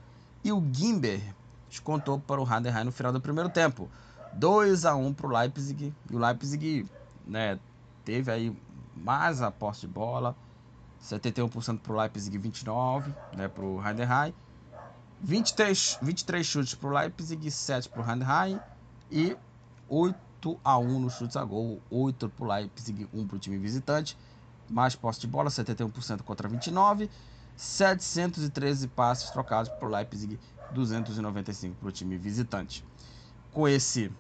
e 0.43 0.51
o 0.51 0.63
Gimber 0.71 1.23
descontou 1.67 2.19
para 2.19 2.39
o 2.39 2.47
Heidenheim 2.47 2.83
no 2.83 2.91
final 2.91 3.11
do 3.11 3.19
primeiro 3.19 3.49
tempo. 3.49 3.89
2 4.33 4.85
a 4.85 4.95
1 4.95 5.11
para 5.11 5.25
o 5.25 5.29
Leipzig. 5.31 5.91
E 6.07 6.15
o 6.15 6.19
Leipzig 6.19 6.85
né, 7.25 7.57
teve 8.05 8.31
aí 8.31 8.55
mais 8.95 9.41
a 9.41 9.49
posse 9.49 9.81
de 9.81 9.87
bola. 9.87 10.35
71% 11.01 11.79
para 11.79 11.93
o 11.93 11.95
Leipzig, 11.95 12.37
29% 12.37 13.11
né, 13.35 13.47
para 13.47 13.65
o 13.65 13.83
Heidenheim. 13.83 14.35
23, 15.19 15.97
23 15.99 16.45
chutes 16.45 16.75
para 16.75 16.89
o 16.89 16.93
Leipzig, 16.93 17.49
7 17.49 17.89
para 17.89 18.04
o 18.04 18.08
Heidenheim. 18.08 18.60
E 19.10 19.35
8 19.87 20.29
8 20.40 20.60
a 20.63 20.77
1 20.77 21.00
nos 21.00 21.13
chutes 21.15 21.35
a 21.35 21.44
gol, 21.44 21.81
8 21.90 22.29
para 22.29 22.46
o 22.46 22.48
Leipzig, 22.48 23.08
1 23.13 23.27
para 23.27 23.35
o 23.35 23.40
time 23.40 23.58
visitante. 23.58 24.17
Mais 24.69 24.96
posse 24.96 25.19
de 25.19 25.27
bola, 25.27 25.50
71% 25.50 26.21
contra 26.21 26.48
29. 26.48 27.10
713 27.56 28.87
passes 28.87 29.29
trocados 29.31 29.69
para 29.69 29.85
o 29.85 29.92
Leipzig, 29.92 30.40
295 30.71 31.75
para 31.75 31.90
o 31.90 31.92
time 31.92 32.17
visitante. 32.17 32.85
Com 33.52 33.67
esse 33.67 34.12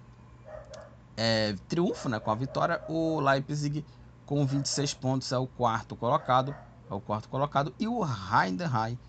é, 1.15 1.55
triunfo, 1.69 2.09
né, 2.09 2.19
com 2.19 2.31
a 2.31 2.35
vitória, 2.35 2.81
o 2.89 3.21
Leipzig 3.21 3.85
com 4.25 4.45
26 4.45 4.93
pontos 4.95 5.31
é 5.31 5.37
o 5.37 5.47
quarto 5.47 5.95
colocado, 5.95 6.53
é 6.89 6.93
o 6.93 6.99
quarto 6.99 7.29
colocado 7.29 7.73
e 7.79 7.87
o 7.87 8.03
Heidenheim 8.03 8.99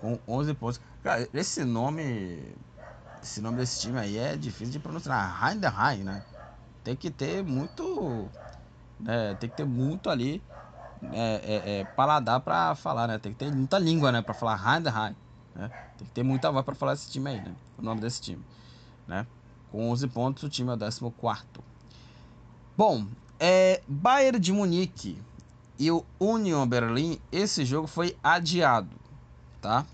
com 0.00 0.18
11 0.26 0.54
pontos. 0.54 0.80
Cara, 1.02 1.28
esse 1.32 1.64
nome, 1.64 2.54
esse 3.22 3.40
nome 3.40 3.58
desse 3.58 3.80
time 3.80 3.98
aí 3.98 4.18
é 4.18 4.36
difícil 4.36 4.72
de 4.72 4.80
pronunciar, 4.80 5.48
Heidenheim, 5.48 6.02
né? 6.02 6.24
Tem 6.88 6.96
que 6.96 7.10
ter 7.10 7.44
muito. 7.44 8.26
Né, 8.98 9.34
tem 9.38 9.50
que 9.50 9.56
ter 9.56 9.66
muito 9.66 10.08
ali 10.08 10.42
é, 11.12 11.34
é, 11.44 11.80
é, 11.80 11.84
paladar 11.84 12.40
para 12.40 12.74
falar, 12.74 13.06
né? 13.06 13.18
Tem 13.18 13.30
que 13.30 13.38
ter 13.38 13.52
muita 13.52 13.78
língua, 13.78 14.10
né? 14.10 14.22
Para 14.22 14.32
falar 14.32 14.56
Heidenheim, 14.56 15.14
né? 15.54 15.70
Tem 15.98 16.06
que 16.06 16.14
ter 16.14 16.22
muita 16.22 16.50
voz 16.50 16.64
para 16.64 16.74
falar 16.74 16.94
esse 16.94 17.10
time 17.10 17.28
aí, 17.28 17.40
né? 17.40 17.54
O 17.76 17.82
nome 17.82 18.00
desse 18.00 18.22
time, 18.22 18.42
né? 19.06 19.26
Com 19.70 19.90
11 19.90 20.08
pontos, 20.08 20.42
o 20.44 20.48
time 20.48 20.70
é 20.70 20.74
o 20.74 20.78
14. 20.78 21.44
Bom, 22.74 23.06
É, 23.38 23.82
Bayern 23.86 24.40
de 24.40 24.52
Munique 24.52 25.22
e 25.78 25.90
o 25.92 26.04
Union 26.18 26.66
Berlin, 26.66 27.20
esse 27.30 27.64
jogo 27.64 27.86
foi 27.86 28.16
adiado, 28.22 28.96
tá? 29.60 29.84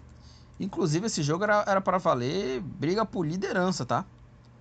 Inclusive 0.58 1.06
esse 1.06 1.22
jogo 1.22 1.44
era, 1.44 1.62
era 1.66 1.80
para 1.80 1.98
valer 1.98 2.60
briga 2.60 3.04
por 3.04 3.26
liderança, 3.26 3.84
tá? 3.84 4.06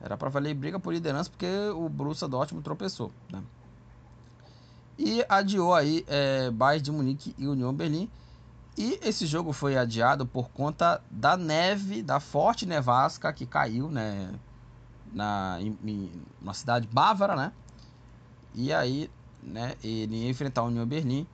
Era 0.04 0.18
para 0.18 0.30
valer 0.30 0.54
briga 0.54 0.78
por 0.78 0.94
liderança 0.94 1.30
porque 1.30 1.48
o 1.74 1.88
Borussia 1.88 2.28
Dortmund 2.28 2.62
tropeçou, 2.62 3.10
né? 3.32 3.42
E 5.00 5.26
adiou 5.30 5.74
aí 5.74 6.04
é, 6.08 6.52
Bayern 6.52 6.84
de 6.84 6.92
Munique 6.92 7.34
e 7.38 7.48
Union 7.48 7.74
Berlin. 7.74 8.10
E 8.78 9.00
esse 9.02 9.26
jogo 9.26 9.54
foi 9.54 9.78
adiado 9.78 10.26
por 10.26 10.50
conta 10.50 11.02
da 11.10 11.38
neve, 11.38 12.04
da 12.04 12.20
forte 12.20 12.66
nevasca 12.66 13.32
que 13.32 13.46
caiu, 13.46 13.90
né? 13.90 14.30
Na, 15.14 15.58
em, 15.62 15.78
em, 15.86 16.12
na 16.42 16.54
cidade 16.54 16.86
bávara, 16.92 17.36
né? 17.36 17.54
E 18.54 18.74
aí, 18.74 19.10
né? 19.42 19.76
Ele 19.82 20.18
ia 20.18 20.30
enfrentar 20.30 20.62
a 20.62 20.66
União 20.66 20.86
Berlim 20.86 21.26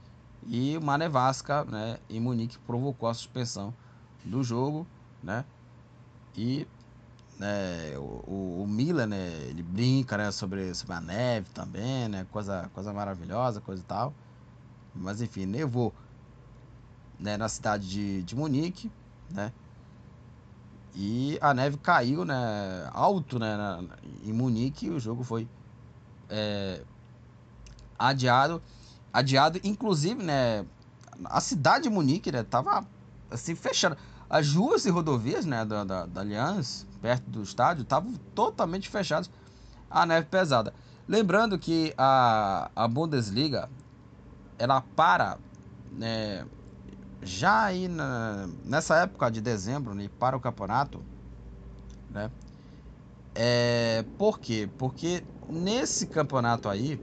e 0.46 0.78
uma 0.78 0.96
nevasca, 0.96 1.64
né? 1.66 1.98
Em 2.08 2.20
Munique 2.20 2.60
provocou 2.60 3.10
a 3.10 3.14
suspensão 3.16 3.74
do 4.24 4.44
jogo, 4.44 4.86
né? 5.24 5.44
E 6.38 6.68
né, 7.40 7.98
o, 7.98 8.64
o, 8.64 8.68
Miller, 8.68 9.08
né, 9.08 9.32
ele 9.48 9.64
brinca, 9.64 10.18
né, 10.18 10.30
sobre, 10.30 10.76
sobre 10.76 10.96
a 10.96 11.00
neve 11.00 11.48
também, 11.54 12.10
né, 12.10 12.28
coisa, 12.32 12.70
coisa 12.74 12.92
maravilhosa, 12.92 13.62
coisa 13.62 13.82
e 13.82 13.86
tal. 13.86 14.14
Mas 14.94 15.22
enfim, 15.22 15.46
nevou, 15.46 15.94
né, 17.18 17.38
na 17.38 17.48
cidade 17.48 17.88
de, 17.88 18.24
de 18.24 18.36
Munique, 18.36 18.92
né, 19.34 19.54
e 20.94 21.40
a 21.42 21.54
neve 21.54 21.78
caiu, 21.78 22.26
né, 22.26 22.90
alto, 22.92 23.40
né, 23.40 23.56
na, 23.56 23.84
em 24.26 24.34
Munique 24.34 24.88
e 24.88 24.90
o 24.90 25.00
jogo 25.00 25.24
foi 25.24 25.48
é, 26.30 26.82
adiado, 27.98 28.62
adiado, 29.14 29.62
inclusive, 29.64 30.22
né, 30.22 30.66
a 31.24 31.40
cidade 31.40 31.84
de 31.84 31.90
Munique, 31.90 32.34
né, 32.34 32.44
tava 32.44 32.86
assim 33.32 33.56
fechada. 33.56 33.98
As 34.30 34.54
ruas 34.54 34.86
e 34.86 34.90
rodovias, 34.92 35.46
né, 35.46 35.66
da, 35.66 35.84
da, 35.84 36.06
da 36.06 36.22
Allianz, 36.22 36.86
perto 37.02 37.30
do 37.30 37.42
estádio, 37.42 37.82
estavam 37.82 38.14
totalmente 38.36 38.88
fechadas 38.88 39.30
a 39.90 40.06
neve 40.06 40.28
pesada. 40.28 40.74
Lembrando 41.08 41.58
que 41.58 41.94
a, 41.98 42.70
a 42.76 42.88
Bundesliga, 42.88 43.68
ela 44.60 44.82
para, 44.82 45.40
né, 45.92 46.46
já 47.24 47.64
aí 47.64 47.88
na, 47.88 48.48
nessa 48.64 48.98
época 48.98 49.32
de 49.32 49.42
dezembro, 49.42 49.96
né, 49.96 50.10
para 50.20 50.38
o 50.38 50.40
campeonato, 50.40 51.04
né, 52.08 52.32
é, 53.34 54.06
por 54.18 54.40
quê? 54.40 54.70
Porque 54.78 55.24
nesse 55.48 56.06
campeonato 56.06 56.70
aí, 56.70 57.02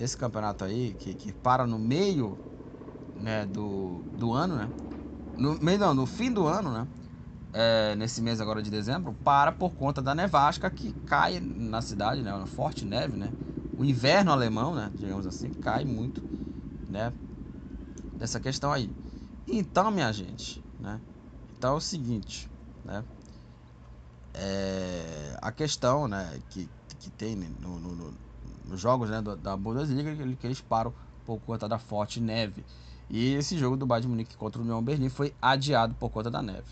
esse 0.00 0.16
campeonato 0.16 0.64
aí, 0.64 0.94
que, 0.94 1.14
que 1.14 1.32
para 1.32 1.64
no 1.66 1.78
meio 1.78 2.36
né, 3.14 3.46
do, 3.46 4.04
do 4.10 4.32
ano, 4.32 4.56
né, 4.56 4.72
no 5.38 5.58
não, 5.58 5.94
no 5.94 6.06
fim 6.06 6.32
do 6.32 6.46
ano, 6.46 6.72
né? 6.72 6.88
É, 7.52 7.94
nesse 7.96 8.20
mês 8.20 8.40
agora 8.40 8.62
de 8.62 8.70
dezembro, 8.70 9.14
para 9.24 9.52
por 9.52 9.74
conta 9.74 10.02
da 10.02 10.14
nevasca 10.14 10.70
que 10.70 10.92
cai 11.06 11.40
na 11.40 11.80
cidade, 11.82 12.22
né? 12.22 12.32
Uma 12.34 12.46
forte 12.46 12.84
neve, 12.84 13.16
né? 13.16 13.34
O 13.76 13.84
inverno 13.84 14.32
alemão, 14.32 14.74
né? 14.74 14.92
Digamos 14.96 15.26
assim, 15.26 15.50
cai 15.60 15.84
muito, 15.84 16.24
né? 16.88 17.14
Dessa 18.16 18.40
questão 18.40 18.72
aí. 18.72 18.90
Então, 19.46 19.90
minha 19.90 20.12
gente, 20.12 20.64
né? 20.78 21.00
Então 21.56 21.74
é 21.74 21.76
o 21.76 21.80
seguinte, 21.80 22.50
né? 22.84 23.04
É, 24.32 25.36
a 25.40 25.52
questão, 25.52 26.08
né? 26.08 26.40
Que, 26.48 26.68
que 26.98 27.10
tem 27.10 27.36
no, 27.36 27.78
no, 27.78 27.94
no, 27.94 28.18
nos 28.64 28.80
jogos 28.80 29.10
né, 29.10 29.22
da 29.22 29.56
Bundesliga 29.56 30.36
que 30.36 30.46
eles 30.46 30.60
param 30.60 30.92
por 31.24 31.38
conta 31.40 31.68
da 31.68 31.78
forte 31.78 32.20
neve. 32.20 32.64
E 33.08 33.34
esse 33.34 33.58
jogo 33.58 33.76
do 33.76 33.86
Bayern 33.86 34.08
Munique 34.08 34.36
contra 34.36 34.60
o 34.60 34.64
União 34.64 34.82
Berlim 34.82 35.08
foi 35.08 35.34
adiado 35.40 35.94
por 35.94 36.10
conta 36.10 36.30
da 36.30 36.42
neve. 36.42 36.66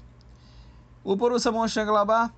O 1.04 1.14
Borussia 1.16 1.52
Mönchengladbach 1.52 2.32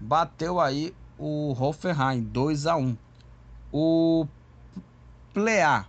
bateu 0.00 0.60
aí 0.60 0.94
o 1.18 1.56
Hoffenheim 1.58 2.22
2 2.22 2.66
a 2.66 2.76
1. 2.76 2.96
O 3.72 4.26
Plea 5.32 5.86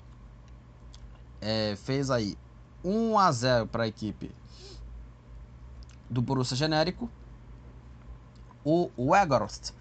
é, 1.42 1.76
fez 1.76 2.10
aí 2.10 2.38
1 2.84 3.18
a 3.18 3.32
0 3.32 3.68
para 3.68 3.84
a 3.84 3.88
equipe 3.88 4.32
do 6.10 6.22
Borussia 6.22 6.56
Genérico. 6.58 7.10
O 8.64 8.90
Weghorst 8.98 9.72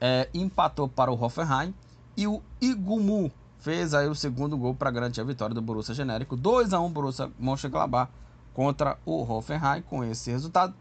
é, 0.00 0.28
empatou 0.32 0.88
para 0.88 1.12
o 1.12 1.22
Hoffenheim 1.22 1.74
e 2.16 2.26
o 2.26 2.42
Igumu 2.60 3.30
fez 3.66 3.94
aí 3.94 4.06
o 4.06 4.14
segundo 4.14 4.56
gol 4.56 4.76
para 4.76 4.92
garantir 4.92 5.20
a 5.20 5.24
vitória 5.24 5.52
do 5.52 5.60
Borussia 5.60 5.92
Genérico. 5.92 6.36
2 6.36 6.72
a 6.72 6.78
1 6.78 6.88
Borussia 6.88 7.32
Mönchengladbach 7.36 8.12
contra 8.54 8.96
o 9.04 9.24
Hoffenheim. 9.24 9.82
Com 9.82 10.04
esse 10.04 10.30
resultado, 10.30 10.72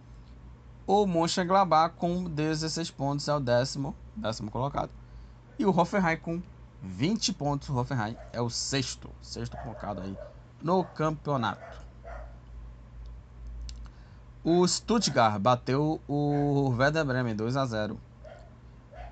o 0.85 1.07
Mönchengladbach 1.07 1.95
com 1.97 2.25
16 2.25 2.91
pontos 2.91 3.27
é 3.27 3.33
o 3.33 3.39
décimo, 3.39 3.95
décimo 4.15 4.51
colocado. 4.51 4.91
E 5.57 5.65
o 5.65 5.75
Hoffenheim 5.75 6.17
com 6.17 6.43
20 6.83 7.33
pontos. 7.33 7.69
O 7.69 7.75
Hoffenheim 7.75 8.15
é 8.31 8.39
o 8.39 8.51
sexto, 8.51 9.09
sexto 9.19 9.57
colocado 9.57 10.01
aí 10.01 10.15
no 10.61 10.83
campeonato. 10.83 11.83
O 14.43 14.67
Stuttgart 14.67 15.39
bateu 15.39 15.99
o 16.07 16.69
Werder 16.77 17.03
Bremen 17.03 17.35
2 17.35 17.57
a 17.57 17.65
0. 17.65 17.99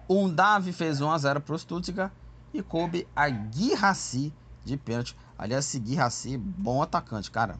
O 0.07 0.29
Davi 0.29 0.71
fez 0.71 1.01
1 1.01 1.09
a 1.09 1.17
0 1.17 1.41
para 1.41 1.55
o 1.55 1.57
Stuttgart 1.57 2.11
e 2.53 2.61
coube 2.61 3.07
a 3.15 3.27
Guirassi 3.29 4.33
de 4.63 4.77
pênalti. 4.77 5.17
Aliás, 5.37 5.65
esse 5.65 5.79
Guirassi, 5.79 6.37
bom 6.37 6.81
atacante, 6.81 7.31
cara. 7.31 7.57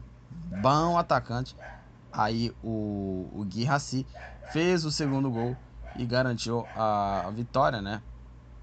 Bom 0.62 0.96
atacante. 0.96 1.56
Aí 2.12 2.54
o, 2.62 3.28
o 3.34 3.44
Guirassi 3.44 4.06
fez 4.52 4.84
o 4.84 4.92
segundo 4.92 5.30
gol 5.30 5.56
e 5.96 6.06
garantiu 6.06 6.66
a, 6.76 7.26
a 7.26 7.30
vitória, 7.30 7.82
né? 7.82 8.00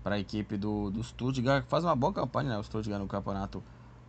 Para 0.03 0.15
a 0.15 0.19
equipe 0.19 0.57
do, 0.57 0.89
do 0.89 1.03
Stuttgart, 1.03 1.65
faz 1.67 1.83
uma 1.83 1.95
boa 1.95 2.13
campanha, 2.13 2.49
né? 2.49 2.57
O 2.57 2.63
Stuttgart 2.63 3.01
no 3.01 3.07
campeonato 3.07 3.63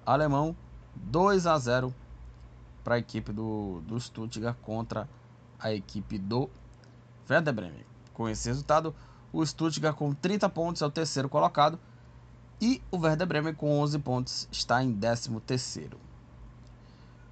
alemão. 0.07 0.57
2 0.95 1.47
a 1.47 1.59
0 1.59 1.95
para 2.85 2.97
a 2.97 2.99
equipe 2.99 3.33
do, 3.33 3.81
do 3.87 3.99
Stuttgart 3.99 4.57
contra 4.63 5.09
a 5.59 5.73
equipe 5.73 6.19
do 6.19 6.51
Werder 7.29 7.55
Bremen. 7.55 7.87
Com 8.13 8.29
esse 8.29 8.49
resultado, 8.49 8.95
o 9.33 9.45
Stuttgart 9.45 9.97
com 9.97 10.13
30 10.13 10.49
pontos 10.51 10.83
é 10.83 10.87
o 10.87 10.91
terceiro 10.91 11.29
colocado 11.29 11.79
e 12.63 12.81
o 12.93 12.99
Werder 12.99 13.27
Bremen 13.27 13.55
com 13.55 13.81
11 13.81 13.99
pontos 13.99 14.49
está 14.53 14.85
em 14.85 14.95
13º. 14.95 15.95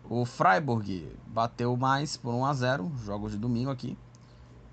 O 0.09 0.25
Freiburg 0.25 1.17
bateu 1.29 1.77
mais 1.77 2.17
por 2.17 2.35
1 2.35 2.45
a 2.47 2.53
0, 2.53 2.93
jogos 3.05 3.31
de 3.31 3.39
domingo 3.39 3.71
aqui. 3.71 3.97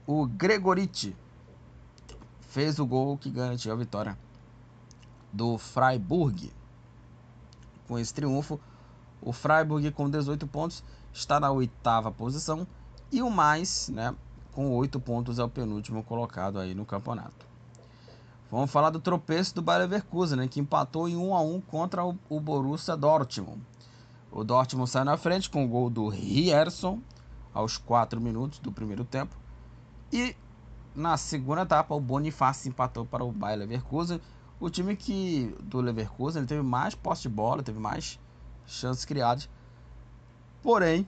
O 0.07 0.25
Gregoriti 0.25 1.15
fez 2.41 2.79
o 2.79 2.87
gol 2.87 3.19
que 3.19 3.29
garantiu 3.29 3.71
a 3.71 3.75
vitória 3.75 4.17
do 5.31 5.59
Freiburg. 5.59 6.51
Com 7.87 7.99
esse 7.99 8.11
triunfo, 8.11 8.59
o 9.21 9.31
Freiburg 9.31 9.91
com 9.91 10.09
18 10.09 10.47
pontos 10.47 10.83
está 11.13 11.39
na 11.39 11.51
oitava 11.51 12.11
posição 12.11 12.65
e 13.11 13.21
o 13.21 13.29
mais, 13.29 13.89
né, 13.89 14.15
com 14.53 14.75
8 14.75 14.99
pontos 14.99 15.37
é 15.37 15.43
o 15.43 15.49
penúltimo 15.49 16.03
colocado 16.03 16.57
aí 16.57 16.73
no 16.73 16.83
campeonato. 16.83 17.46
Vamos 18.49 18.71
falar 18.71 18.89
do 18.89 18.99
tropeço 18.99 19.53
do 19.53 19.61
Bayer 19.61 19.81
Leverkusen, 19.81 20.37
né, 20.37 20.47
que 20.47 20.59
empatou 20.59 21.09
em 21.09 21.17
1 21.17 21.35
a 21.35 21.41
1 21.41 21.61
contra 21.61 22.05
o, 22.05 22.17
o 22.29 22.39
Borussia 22.39 22.95
Dortmund. 22.95 23.61
O 24.31 24.43
Dortmund 24.43 24.89
sai 24.89 25.03
na 25.03 25.17
frente 25.17 25.49
com 25.49 25.65
o 25.65 25.67
gol 25.67 25.89
do 25.89 26.07
Rierson 26.07 26.99
aos 27.53 27.77
4 27.77 28.21
minutos 28.21 28.59
do 28.59 28.71
primeiro 28.71 29.03
tempo. 29.03 29.35
E 30.13 30.35
na 30.95 31.17
segunda 31.17 31.63
etapa 31.63 31.93
o 31.93 31.99
Bonifácio 31.99 32.69
empatou 32.69 33.05
para 33.05 33.23
o 33.23 33.31
Bayer 33.31 33.59
Leverkusen. 33.59 34.21
O 34.59 34.69
time 34.69 34.95
que 34.95 35.53
do 35.61 35.81
Leverkusen 35.81 36.39
ele 36.39 36.47
teve 36.47 36.61
mais 36.61 36.95
posse 36.95 37.23
de 37.23 37.29
bola, 37.29 37.61
teve 37.61 37.79
mais 37.79 38.17
chances 38.65 39.03
criadas. 39.03 39.49
Porém, 40.63 41.05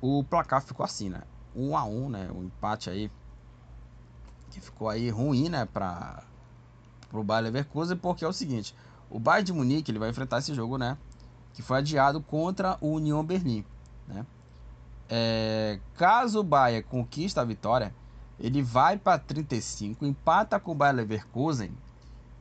o 0.00 0.24
placar 0.24 0.60
ficou 0.62 0.84
assim, 0.84 1.08
né? 1.08 1.22
1 1.54 1.76
a 1.76 1.84
1, 1.84 2.08
né? 2.10 2.30
Um 2.34 2.44
empate 2.44 2.90
aí 2.90 3.10
que 4.52 4.60
ficou 4.60 4.88
aí 4.88 5.08
ruim, 5.08 5.48
né, 5.48 5.64
para 5.64 6.22
o 7.12 7.24
Bayer 7.24 7.44
Leverkusen, 7.44 7.96
porque 7.96 8.24
é 8.24 8.28
o 8.28 8.32
seguinte, 8.32 8.74
o 9.10 9.18
Bayern 9.18 9.46
de 9.46 9.52
Munique 9.52 9.90
ele 9.90 9.98
vai 9.98 10.10
enfrentar 10.10 10.38
esse 10.38 10.54
jogo, 10.54 10.76
né, 10.76 10.98
que 11.54 11.62
foi 11.62 11.78
adiado 11.78 12.20
contra 12.20 12.76
o 12.80 12.92
Union 12.92 13.24
Berlim, 13.24 13.64
né? 14.06 14.26
É, 15.08 15.78
caso 15.96 16.40
o 16.40 16.44
Bayern 16.44 16.82
conquista 16.84 17.40
a 17.40 17.44
vitória, 17.44 17.94
ele 18.38 18.62
vai 18.62 18.96
para 18.96 19.18
35, 19.18 20.04
empata 20.04 20.60
com 20.60 20.72
o 20.72 20.74
Bayer 20.74 20.96
Leverkusen, 20.96 21.72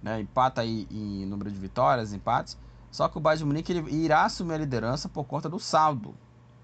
né, 0.04 0.20
empata 0.20 0.62
aí 0.62 0.88
em 0.92 1.26
número 1.26 1.50
de 1.50 1.58
vitórias, 1.58 2.14
empates, 2.14 2.58
só 2.92 3.08
que 3.08 3.18
o 3.18 3.22
Bayern 3.22 3.40
de 3.40 3.46
Munique 3.46 3.72
ele 3.72 3.90
irá 4.04 4.26
assumir 4.26 4.56
a 4.56 4.58
liderança 4.58 5.08
por 5.08 5.24
conta 5.24 5.48
do 5.48 5.60
saldo, 5.60 6.14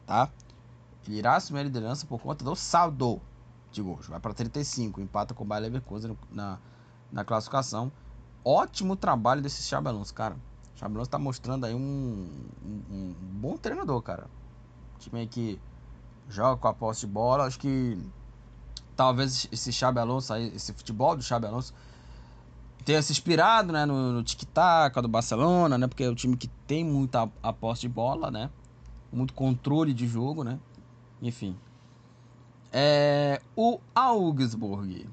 tá? 0.06 0.30
Ele 1.08 1.20
irá 1.20 1.38
assumir 1.38 1.62
a 1.62 1.64
liderança 1.64 2.06
por 2.06 2.20
conta 2.20 2.43
do 2.43 2.54
saldo 2.54 3.22
de 3.78 3.82
gols. 3.82 4.07
Vai 4.07 4.19
para 4.19 4.34
35, 4.34 5.01
empata 5.01 5.34
com 5.34 5.43
o 5.43 5.47
Bayer 5.47 5.63
Leverkusen 5.63 6.17
na, 6.32 6.59
na 7.11 7.23
classificação. 7.23 7.91
ótimo 8.43 8.95
trabalho 8.95 9.41
desse 9.41 9.63
Xabi 9.63 9.88
Alonso, 9.88 10.13
cara. 10.13 10.36
O 10.75 10.80
Xabi 10.80 10.95
Alonso 10.95 11.09
tá 11.09 11.19
mostrando 11.19 11.65
aí 11.65 11.73
um, 11.73 12.28
um, 12.63 12.82
um, 12.91 13.15
bom 13.39 13.57
treinador, 13.57 14.01
cara. 14.01 14.28
time 14.99 15.21
aí 15.21 15.28
que 15.28 15.59
joga 16.30 16.57
com 16.57 16.67
a 16.67 16.73
posse 16.73 17.01
de 17.01 17.07
bola, 17.07 17.45
acho 17.45 17.59
que 17.59 17.97
talvez 18.95 19.47
esse 19.51 19.71
Xabi 19.71 19.99
Alonso 19.99 20.34
aí, 20.34 20.47
esse 20.55 20.73
futebol 20.73 21.15
do 21.15 21.23
Xabi 21.23 21.47
Alonso 21.47 21.73
tenha 22.84 23.01
se 23.01 23.11
inspirado, 23.11 23.73
né, 23.73 23.86
no, 23.86 24.13
no 24.13 24.23
tic-tac 24.23 25.01
do 25.01 25.07
Barcelona, 25.07 25.78
né, 25.78 25.88
porque 25.88 26.03
é 26.03 26.09
um 26.09 26.15
time 26.15 26.38
que 26.38 26.47
tem 26.65 26.84
muita 26.86 27.30
a 27.43 27.51
posse 27.51 27.82
de 27.82 27.89
bola, 27.89 28.32
né, 28.32 28.49
muito 29.11 29.34
controle 29.34 29.93
de 29.93 30.07
jogo, 30.07 30.43
né, 30.43 30.59
enfim. 31.21 31.57
É, 32.80 33.41
o 33.55 33.80
Augsburg 33.95 35.09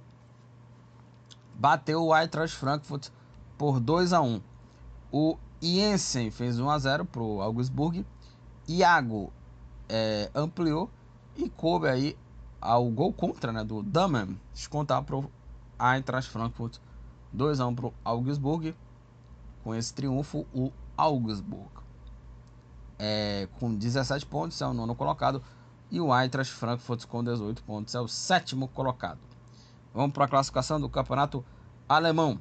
bateu 1.55 2.05
o 2.05 2.15
Eintracht 2.15 2.55
Frankfurt 2.55 3.09
por 3.57 3.81
2 3.81 4.13
a 4.13 4.21
1. 4.21 4.39
O 5.11 5.39
Jensen 5.63 6.31
fez 6.31 6.59
1 6.59 6.69
a 6.69 6.79
0 6.79 7.07
pro 7.07 7.41
Augsburg. 7.41 8.05
Iago 8.69 9.33
é, 9.89 10.31
ampliou 10.35 10.91
e 11.35 11.49
coube 11.49 11.89
aí 11.89 12.19
ao 12.61 12.87
gol 12.91 13.15
contra 13.15 13.51
né, 13.51 13.65
do 13.65 13.83
Damen 13.83 14.39
descontar 14.53 15.03
pro 15.03 15.31
Eintracht 15.81 16.31
Frankfurt 16.31 16.77
2 17.33 17.61
a 17.61 17.67
1 17.67 17.75
pro 17.75 17.95
Augsburg. 18.05 18.77
Com 19.63 19.75
esse 19.75 19.95
triunfo, 19.95 20.45
o 20.55 20.71
Augsburg 20.99 21.71
é, 22.99 23.49
com 23.59 23.75
17 23.75 24.27
pontos 24.27 24.61
é 24.61 24.67
o 24.67 24.75
nono 24.75 24.95
colocado 24.95 25.43
e 25.91 26.01
o 26.01 26.15
Eintracht 26.15 26.53
Frankfurt 26.53 27.07
com 27.07 27.23
18 27.23 27.63
pontos 27.63 27.95
é 27.95 28.01
o 28.01 28.09
sétimo 28.09 28.69
colocado. 28.69 29.21
Vamos 29.93 30.13
para 30.13 30.25
a 30.25 30.29
classificação 30.29 30.81
do 30.81 30.89
campeonato 30.89 31.45
alemão. 31.89 32.41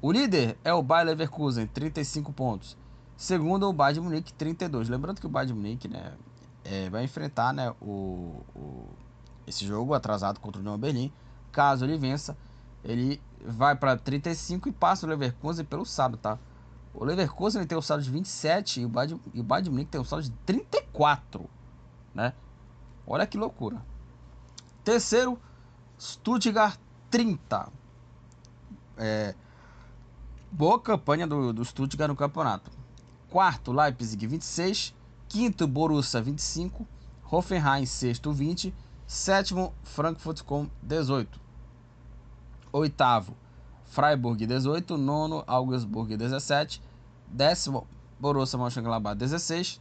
O 0.00 0.10
líder 0.10 0.56
é 0.64 0.72
o 0.72 0.82
Bayer 0.82 1.06
Leverkusen, 1.06 1.66
35 1.66 2.32
pontos. 2.32 2.76
Segundo, 3.16 3.68
o 3.68 3.72
Bayern 3.72 4.00
de 4.00 4.08
Munique, 4.08 4.32
32. 4.32 4.88
Lembrando 4.88 5.20
que 5.20 5.26
o 5.26 5.28
Bayern 5.28 5.52
de 5.52 5.58
Munique 5.58 5.88
né, 5.88 6.12
é, 6.64 6.88
vai 6.88 7.04
enfrentar 7.04 7.52
né, 7.52 7.74
o, 7.80 8.42
o, 8.54 8.88
esse 9.46 9.66
jogo 9.66 9.94
atrasado 9.94 10.38
contra 10.40 10.60
o 10.60 10.62
União 10.62 10.78
Berlim. 10.78 11.12
Caso 11.50 11.84
ele 11.84 11.98
vença, 11.98 12.36
ele 12.84 13.20
vai 13.44 13.74
para 13.74 13.96
35 13.96 14.68
e 14.68 14.72
passa 14.72 15.06
o 15.06 15.08
Leverkusen 15.08 15.64
pelo 15.64 15.84
sábado, 15.84 16.18
tá? 16.18 16.38
O 16.94 17.04
Leverkusen 17.04 17.64
tem 17.66 17.76
o 17.76 17.82
saldo 17.82 18.02
de 18.02 18.10
27 18.10 18.80
e 18.80 18.84
o 18.84 18.88
Bayern, 18.88 19.20
e 19.34 19.40
o 19.40 19.44
Bayern 19.44 19.64
de 19.64 19.70
Munique 19.70 19.90
tem 19.90 20.00
o 20.00 20.04
saldo 20.04 20.24
de 20.24 20.30
34, 20.46 21.48
né? 22.14 22.32
Olha 23.08 23.26
que 23.26 23.38
loucura. 23.38 23.82
Terceiro, 24.84 25.38
Stuttgart 25.98 26.78
30. 27.10 27.72
É, 28.98 29.34
boa 30.52 30.78
campanha 30.78 31.26
do, 31.26 31.52
do 31.52 31.64
Stuttgart 31.64 32.08
no 32.08 32.14
campeonato. 32.14 32.70
Quarto, 33.30 33.72
Leipzig 33.72 34.26
26. 34.26 34.94
Quinto, 35.26 35.66
Borussia 35.66 36.20
25. 36.20 36.86
Hoffenheim 37.30 37.86
sexto 37.86 38.30
20. 38.30 38.74
Sétimo, 39.06 39.72
Frankfurt 39.84 40.42
com 40.42 40.68
18. 40.82 41.40
Oitavo, 42.70 43.34
Freiburg 43.86 44.46
18. 44.46 44.98
Nono, 44.98 45.42
Augsburg 45.46 46.14
17. 46.14 46.82
Décimo, 47.26 47.86
Borussia 48.20 48.58
Mönchengladbach 48.58 49.16
16. 49.16 49.80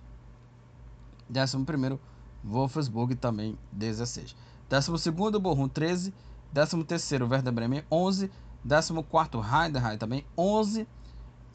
Décimo 1.29 1.65
primeiro, 1.65 1.99
Wolfsburg 2.43 3.15
também 3.15 3.57
16. 3.71 4.35
Décimo 4.69 4.97
segundo, 4.97 5.39
Bochum 5.39 5.67
13. 5.67 6.13
Décimo 6.51 6.83
terceiro, 6.83 7.27
Werder 7.27 7.53
Bremen 7.53 7.83
11. 7.91 8.31
Décimo 8.63 9.03
quarto, 9.03 9.41
Heidenheim 9.41 9.97
também 9.97 10.25
11. 10.37 10.87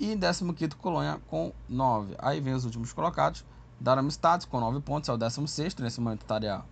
E 0.01 0.17
décimo 0.17 0.55
quinto, 0.55 0.77
Colônia 0.77 1.21
com 1.29 1.53
9. 1.69 2.15
Aí 2.19 2.41
vem 2.41 2.55
os 2.55 2.65
últimos 2.65 2.93
colocados. 2.93 3.45
Darmstadt 3.79 4.47
com 4.47 4.61
9 4.61 4.81
pontos, 4.81 5.09
é 5.09 5.13
o 5.13 5.17
décimo 5.17 5.47
sexto. 5.47 5.83
Nesse 5.83 6.01
momento 6.01 6.23
estaria 6.23 6.63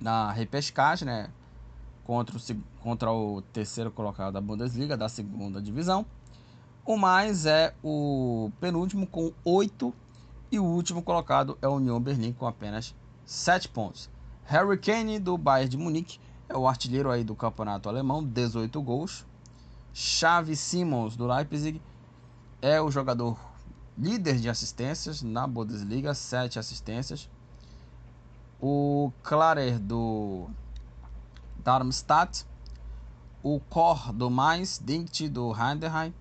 na 0.00 0.30
repescagem, 0.32 1.06
né? 1.06 1.30
Contra 2.04 2.36
o, 2.36 2.40
contra 2.80 3.12
o 3.12 3.42
terceiro 3.52 3.90
colocado 3.90 4.32
da 4.32 4.40
Bundesliga, 4.40 4.96
da 4.96 5.08
segunda 5.08 5.60
divisão. 5.60 6.06
O 6.84 6.96
mais 6.96 7.46
é 7.46 7.74
o 7.82 8.50
penúltimo 8.60 9.06
com 9.06 9.32
8 9.44 9.92
e 10.50 10.58
o 10.58 10.64
último 10.64 11.02
colocado 11.02 11.58
é 11.60 11.68
o 11.68 11.74
Union 11.74 12.00
Berlim 12.00 12.32
com 12.32 12.46
apenas 12.46 12.94
7 13.24 13.68
pontos. 13.68 14.08
Harry 14.44 14.78
Kane 14.78 15.18
do 15.18 15.36
Bayern 15.36 15.68
de 15.68 15.76
Munique 15.76 16.20
é 16.48 16.56
o 16.56 16.68
artilheiro 16.68 17.10
aí 17.10 17.24
do 17.24 17.34
campeonato 17.34 17.88
alemão, 17.88 18.22
18 18.22 18.80
gols. 18.80 19.26
Xavi 19.92 20.54
Simons 20.54 21.16
do 21.16 21.26
Leipzig 21.26 21.80
é 22.62 22.80
o 22.80 22.90
jogador 22.90 23.38
líder 23.98 24.36
de 24.36 24.48
assistências 24.48 25.22
na 25.22 25.46
Bundesliga, 25.46 26.14
7 26.14 26.58
assistências. 26.58 27.28
O 28.60 29.10
Klarer 29.22 29.78
do 29.78 30.48
Darmstadt, 31.58 32.46
o 33.42 33.58
Kor 33.60 34.12
do 34.12 34.30
Mainz, 34.30 34.80
Dinkt 34.82 35.28
do 35.28 35.52
Heidenheim, 35.52 36.14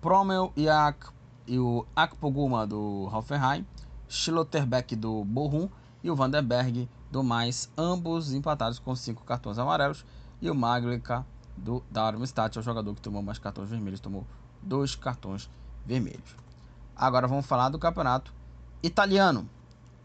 Promel 0.00 0.52
e, 0.56 0.68
Ak, 0.68 1.08
e 1.46 1.58
o 1.58 1.86
Akpoguma 1.94 2.66
do 2.66 3.08
Hoffenheim, 3.12 3.66
Schlotterbeck 4.08 4.96
do 4.96 5.24
Bochum 5.24 5.68
e 6.02 6.10
o 6.10 6.16
Vandenberg 6.16 6.88
do 7.10 7.22
Mais, 7.22 7.70
ambos 7.76 8.32
empatados 8.32 8.78
com 8.78 8.94
cinco 8.94 9.24
cartões 9.24 9.58
amarelos. 9.58 10.04
E 10.40 10.50
o 10.50 10.54
Maglica 10.54 11.24
do 11.56 11.82
Darmstadt 11.90 12.58
é 12.58 12.60
o 12.60 12.64
jogador 12.64 12.94
que 12.94 13.00
tomou 13.00 13.22
mais 13.22 13.38
cartões 13.38 13.70
vermelhos, 13.70 14.00
tomou 14.00 14.26
dois 14.62 14.94
cartões 14.94 15.48
vermelhos. 15.84 16.36
Agora 16.94 17.26
vamos 17.26 17.46
falar 17.46 17.68
do 17.68 17.78
campeonato 17.78 18.32
italiano. 18.82 19.48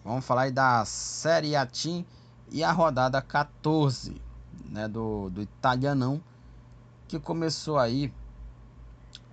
Vamos 0.03 0.25
falar 0.25 0.43
aí 0.43 0.51
da 0.51 0.83
Série 0.85 1.55
A 1.55 1.65
Team 1.65 2.05
e 2.51 2.63
a 2.63 2.71
rodada 2.71 3.21
14 3.21 4.21
né, 4.69 4.87
do, 4.87 5.29
do 5.29 5.41
italianão 5.41 6.21
que 7.07 7.19
começou 7.19 7.77
aí 7.77 8.11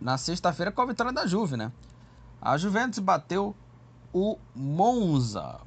na 0.00 0.18
sexta-feira 0.18 0.70
com 0.70 0.82
a 0.82 0.86
vitória 0.86 1.12
da 1.12 1.26
Juve, 1.26 1.56
né? 1.56 1.72
A 2.40 2.56
Juventus 2.56 2.98
bateu 3.00 3.54
o 4.12 4.38
Monza. 4.54 5.60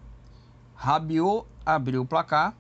Rabiot 0.75 1.45
abriu 1.65 2.01
o 2.01 2.05
placar 2.05 2.55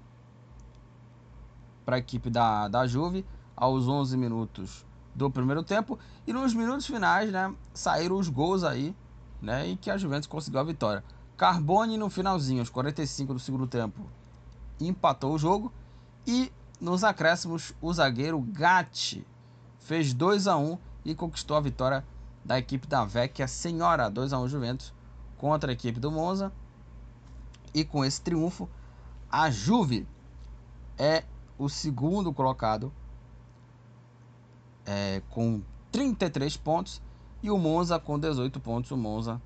para 1.85 1.95
a 1.95 1.99
equipe 1.99 2.29
da, 2.29 2.67
da 2.67 2.85
Juve 2.85 3.25
aos 3.55 3.87
11 3.87 4.17
minutos 4.17 4.85
do 5.15 5.29
primeiro 5.29 5.63
tempo 5.63 5.97
e 6.27 6.33
nos 6.33 6.53
minutos 6.53 6.85
finais, 6.85 7.31
né, 7.31 7.53
saíram 7.73 8.17
os 8.17 8.29
gols 8.29 8.63
aí, 8.63 8.95
né, 9.41 9.67
e 9.67 9.75
que 9.75 9.89
a 9.89 9.97
Juventus 9.97 10.27
conseguiu 10.27 10.59
a 10.59 10.63
vitória. 10.63 11.03
Carbone 11.35 11.97
no 11.97 12.09
finalzinho, 12.09 12.59
aos 12.59 12.69
45 12.69 13.33
do 13.33 13.39
segundo 13.39 13.65
tempo, 13.65 14.05
empatou 14.79 15.33
o 15.33 15.37
jogo 15.37 15.71
e 16.27 16.51
nos 16.79 17.03
acréscimos 17.03 17.73
o 17.81 17.91
zagueiro 17.93 18.39
Gatti 18.41 19.25
fez 19.79 20.13
2 20.13 20.47
a 20.47 20.57
1 20.57 20.77
e 21.03 21.15
conquistou 21.15 21.57
a 21.57 21.61
vitória 21.61 22.05
da 22.43 22.57
equipe 22.57 22.87
da 22.87 23.05
Vecchia 23.05 23.47
Senhora, 23.47 24.09
2 24.09 24.33
a 24.33 24.39
1 24.39 24.47
Juventus 24.47 24.93
contra 25.37 25.71
a 25.71 25.73
equipe 25.73 25.99
do 25.99 26.11
Monza. 26.11 26.51
E 27.73 27.85
com 27.85 28.03
esse 28.03 28.21
triunfo, 28.21 28.69
a 29.31 29.49
Juve 29.49 30.07
é 30.97 31.23
o 31.57 31.69
segundo 31.69 32.33
colocado 32.33 32.91
é, 34.85 35.21
com 35.29 35.61
33 35.91 36.57
pontos 36.57 37.01
e 37.41 37.49
o 37.49 37.57
Monza 37.57 37.99
com 37.99 38.19
18 38.19 38.59
pontos. 38.59 38.91
O 38.91 38.97
Monza 38.97 39.41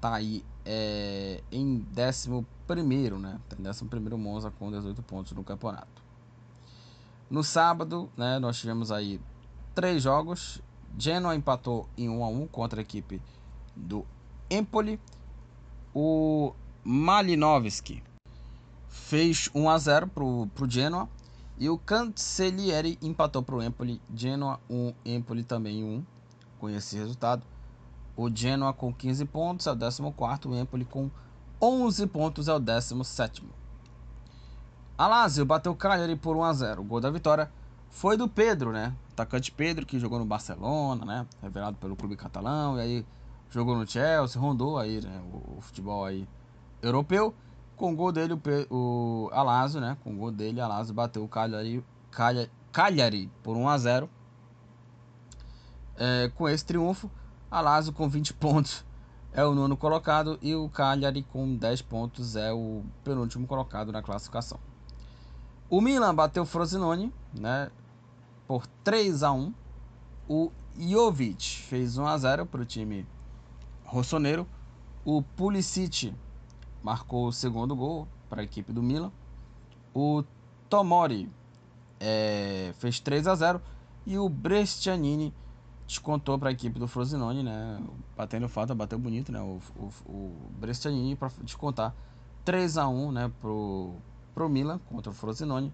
tá 0.00 0.14
aí 0.14 0.44
é, 0.64 1.42
em 1.52 1.86
11 1.96 2.44
primeiro, 2.66 3.18
né? 3.18 3.38
Tem 3.48 3.66
11 3.66 3.84
primeiro 3.86 4.18
Monza 4.18 4.50
com 4.50 4.70
18 4.70 5.02
pontos 5.02 5.32
no 5.32 5.44
campeonato. 5.44 6.02
No 7.30 7.44
sábado, 7.44 8.10
né, 8.16 8.38
nós 8.38 8.58
tivemos 8.58 8.90
aí 8.90 9.20
três 9.74 10.02
jogos 10.02 10.62
Genoa 10.96 11.34
empatou 11.34 11.88
em 11.96 12.08
1 12.08 12.24
a 12.24 12.28
1 12.28 12.46
contra 12.46 12.80
a 12.80 12.82
equipe 12.82 13.20
do 13.74 14.06
Empoli. 14.50 15.00
O 15.94 16.52
Malinovski 16.84 18.02
fez 18.88 19.50
1 19.54 19.68
a 19.68 19.78
0 19.78 20.06
para 20.08 20.24
o 20.24 20.50
Genoa. 20.68 21.08
E 21.60 21.68
o 21.68 21.76
Cancellieri 21.76 22.98
empatou 23.02 23.42
para 23.42 23.56
o 23.56 23.62
Empoli. 23.62 24.00
Genoa 24.14 24.60
1, 24.70 24.94
Empoli 25.04 25.42
também 25.42 25.82
1. 25.82 26.04
Com 26.58 26.70
esse 26.70 26.96
resultado. 26.96 27.42
O 28.16 28.30
Genoa 28.34 28.72
com 28.72 28.92
15 28.92 29.24
pontos 29.26 29.66
é 29.66 29.72
o 29.72 29.76
14. 29.76 30.02
O 30.48 30.56
Empoli 30.56 30.84
com 30.84 31.10
11 31.60 32.06
pontos 32.06 32.48
é 32.48 32.54
o 32.54 32.60
17. 32.60 33.44
A 34.96 35.06
Lazio 35.06 35.44
bateu 35.44 35.72
o 35.72 35.76
Cagliari 35.76 36.16
por 36.16 36.36
1 36.36 36.44
a 36.44 36.52
0. 36.52 36.80
O 36.80 36.84
gol 36.84 37.00
da 37.00 37.10
vitória 37.10 37.50
foi 37.90 38.16
do 38.16 38.28
Pedro, 38.28 38.72
né? 38.72 38.94
atacante 39.18 39.50
Pedro, 39.50 39.84
que 39.84 39.98
jogou 39.98 40.18
no 40.18 40.24
Barcelona, 40.24 41.04
né? 41.04 41.26
Revelado 41.42 41.76
pelo 41.76 41.96
clube 41.96 42.16
catalão, 42.16 42.78
e 42.78 42.80
aí 42.80 43.06
jogou 43.50 43.76
no 43.76 43.86
Chelsea, 43.86 44.40
rondou 44.40 44.78
aí, 44.78 45.00
né? 45.00 45.20
O, 45.32 45.58
o 45.58 45.60
futebol 45.60 46.04
aí 46.04 46.28
europeu. 46.80 47.34
Com 47.76 47.92
o 47.92 47.96
gol 47.96 48.12
dele, 48.12 48.34
o, 48.34 48.40
o 48.70 49.30
Alazio, 49.32 49.80
né? 49.80 49.96
Com 50.02 50.12
o 50.12 50.16
gol 50.16 50.30
dele, 50.30 50.60
Alazio 50.60 50.94
bateu 50.94 51.22
o 51.22 51.28
Cagliari, 51.28 51.84
Cagliari, 52.10 52.50
Cagliari 52.72 53.30
por 53.42 53.56
1 53.56 53.68
a 53.68 53.78
0 53.78 54.10
É, 55.96 56.30
com 56.34 56.48
esse 56.48 56.64
triunfo, 56.64 57.10
a 57.50 57.60
Lazio 57.60 57.92
com 57.92 58.08
20 58.08 58.34
pontos 58.34 58.84
é 59.32 59.44
o 59.44 59.54
nono 59.54 59.76
colocado 59.76 60.38
e 60.40 60.54
o 60.54 60.68
Cagliari 60.68 61.22
com 61.22 61.56
10 61.56 61.82
pontos 61.82 62.36
é 62.36 62.52
o 62.52 62.84
penúltimo 63.04 63.46
colocado 63.46 63.92
na 63.92 64.02
classificação. 64.02 64.58
O 65.70 65.80
Milan 65.80 66.14
bateu 66.14 66.44
o 66.44 66.46
Frosinone, 66.46 67.12
né, 67.38 67.70
por 68.48 68.66
3 68.82 69.22
a 69.22 69.30
1. 69.30 69.54
O 70.26 70.50
Jovic 70.76 71.62
fez 71.62 71.98
1 71.98 72.06
a 72.06 72.18
0 72.18 72.46
para 72.46 72.62
o 72.62 72.64
time 72.64 73.06
rossoneiro. 73.84 74.46
O 75.04 75.22
Pulisic 75.22 76.14
marcou 76.82 77.26
o 77.26 77.32
segundo 77.32 77.76
gol 77.76 78.08
para 78.28 78.40
a 78.40 78.44
equipe 78.44 78.72
do 78.72 78.82
Milan. 78.82 79.12
O 79.94 80.24
Tomori 80.68 81.30
é, 82.00 82.72
fez 82.78 82.98
3 83.00 83.26
a 83.26 83.34
0 83.34 83.60
e 84.06 84.18
o 84.18 84.28
Brescianini 84.28 85.34
descontou 85.86 86.38
para 86.38 86.50
a 86.50 86.52
equipe 86.52 86.78
do 86.78 86.86
Frosinone, 86.86 87.42
né? 87.42 87.82
Batendo 88.16 88.48
falta, 88.48 88.74
bateu 88.74 88.98
bonito, 88.98 89.32
né? 89.32 89.40
O, 89.40 89.60
o, 89.76 90.10
o 90.10 90.50
Brescianini 90.58 91.16
para 91.16 91.30
descontar 91.42 91.94
3 92.44 92.76
a 92.78 92.88
1 92.88 93.12
né? 93.12 93.32
Pro, 93.40 93.94
pro 94.34 94.48
Milan 94.48 94.78
contra 94.90 95.10
o 95.10 95.14
Frosinone. 95.14 95.72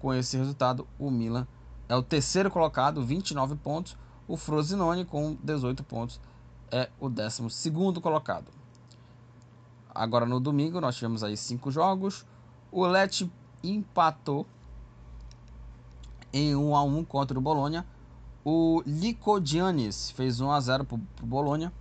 Com 0.00 0.12
esse 0.12 0.36
resultado, 0.36 0.86
o 0.98 1.08
Milan 1.12 1.46
é 1.88 1.96
o 1.96 2.02
terceiro 2.02 2.50
colocado, 2.50 3.04
29 3.04 3.56
pontos. 3.56 3.96
O 4.26 4.36
Frosinone, 4.36 5.04
com 5.04 5.36
18 5.42 5.82
pontos, 5.84 6.20
é 6.70 6.88
o 6.98 7.08
décimo 7.08 7.50
segundo 7.50 8.00
colocado. 8.00 8.46
Agora 9.94 10.24
no 10.24 10.40
domingo, 10.40 10.80
nós 10.80 10.96
tivemos 10.96 11.22
aí 11.22 11.36
cinco 11.36 11.70
jogos. 11.70 12.24
O 12.70 12.86
Lecce 12.86 13.30
empatou 13.62 14.46
em 16.32 16.56
1 16.56 16.74
a 16.74 16.82
1 16.82 17.04
contra 17.04 17.38
o 17.38 17.42
Bolonha. 17.42 17.86
O 18.44 18.82
Licodianis 18.86 20.10
fez 20.10 20.40
1 20.40 20.50
a 20.50 20.60
0 20.60 20.84
para 20.84 20.96
o 20.96 21.26
Bolonha 21.26 21.72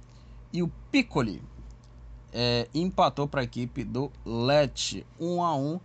e 0.52 0.62
o 0.62 0.70
Piccoli 0.92 1.42
é, 2.34 2.68
empatou 2.74 3.28
para 3.28 3.42
a 3.42 3.44
equipe 3.44 3.84
do 3.84 4.12
Lecce 4.26 5.06
1 5.20 5.44
a 5.44 5.56
1 5.56 5.80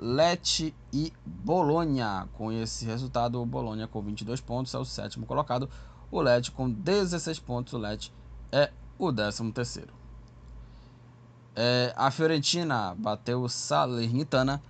Lecce 0.00 0.74
e 0.90 1.12
Bolonha. 1.26 2.26
Com 2.32 2.50
esse 2.50 2.86
resultado, 2.86 3.40
o 3.40 3.44
Bolonha 3.44 3.86
com 3.86 4.00
22 4.00 4.40
pontos 4.40 4.72
é 4.72 4.78
o 4.78 4.84
sétimo 4.84 5.26
colocado. 5.26 5.68
O 6.10 6.20
Lecce 6.22 6.50
com 6.50 6.70
16 6.70 7.38
pontos, 7.38 7.74
o 7.74 7.78
Lecce 7.78 8.10
é 8.50 8.72
o 8.98 9.12
décimo 9.12 9.52
terceiro. 9.52 9.92
É, 11.54 11.92
a 11.96 12.10
Fiorentina 12.10 12.94
bateu 12.96 13.42
o 13.42 13.48
Salernitana 13.48 14.62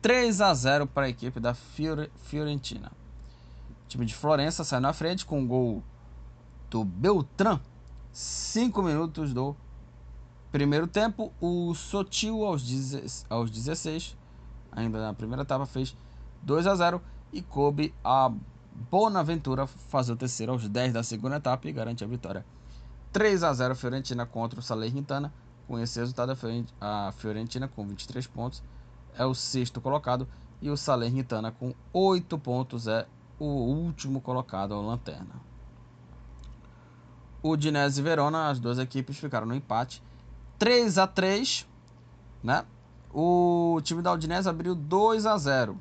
3 0.00 0.40
a 0.40 0.52
0 0.52 0.86
para 0.88 1.06
a 1.06 1.08
equipe 1.08 1.38
da 1.38 1.54
Fiore, 1.54 2.10
Fiorentina. 2.24 2.90
O 3.84 3.88
time 3.88 4.04
de 4.04 4.14
Florença 4.14 4.64
saiu 4.64 4.80
na 4.80 4.92
frente 4.92 5.24
com 5.24 5.38
o 5.38 5.42
um 5.42 5.46
gol 5.46 5.82
do 6.68 6.84
Beltran. 6.84 7.60
5 8.12 8.82
minutos 8.82 9.32
do 9.32 9.54
primeiro 10.50 10.88
tempo. 10.88 11.32
O 11.40 11.72
Sotil 11.74 12.44
aos, 12.44 12.64
aos 13.30 13.50
16, 13.50 14.16
ainda 14.72 15.00
na 15.00 15.14
primeira 15.14 15.42
etapa, 15.42 15.66
fez 15.66 15.96
2 16.42 16.66
a 16.66 16.74
0 16.74 17.00
e 17.32 17.42
coube 17.42 17.94
a 18.02 18.32
Bonaventura 18.90 19.66
fazer 19.66 20.12
o 20.12 20.16
terceiro 20.16 20.52
aos 20.52 20.66
10 20.68 20.94
da 20.94 21.02
segunda 21.02 21.36
etapa 21.36 21.68
e 21.68 21.72
garante 21.72 22.02
a 22.02 22.06
vitória. 22.06 22.44
3 23.12 23.44
a 23.44 23.52
0 23.52 23.76
Fiorentina 23.76 24.24
contra 24.24 24.58
o 24.58 24.62
Salernitana. 24.62 25.32
Com 25.68 25.78
esse 25.78 25.98
resultado, 26.00 26.36
a 26.80 27.12
Fiorentina 27.12 27.68
com 27.68 27.86
23 27.86 28.26
pontos 28.26 28.62
é 29.16 29.24
o 29.24 29.34
sexto 29.34 29.80
colocado 29.80 30.26
e 30.60 30.70
o 30.70 30.76
Salernitana 30.76 31.52
com 31.52 31.74
8 31.92 32.38
pontos 32.38 32.88
é 32.88 33.06
o 33.38 33.46
último 33.46 34.20
colocado 34.20 34.74
ao 34.74 34.82
lanterna. 34.82 35.34
O 37.42 37.56
Dinese 37.56 38.00
e 38.00 38.04
Verona, 38.04 38.48
as 38.48 38.58
duas 38.58 38.78
equipes 38.78 39.18
ficaram 39.18 39.46
no 39.46 39.54
empate 39.54 40.02
3 40.58 40.98
a 40.98 41.06
3, 41.06 41.66
né? 42.42 42.64
O 43.12 43.78
time 43.82 44.00
da 44.00 44.12
Udinese 44.12 44.48
abriu 44.48 44.74
2 44.74 45.26
a 45.26 45.36
0 45.36 45.78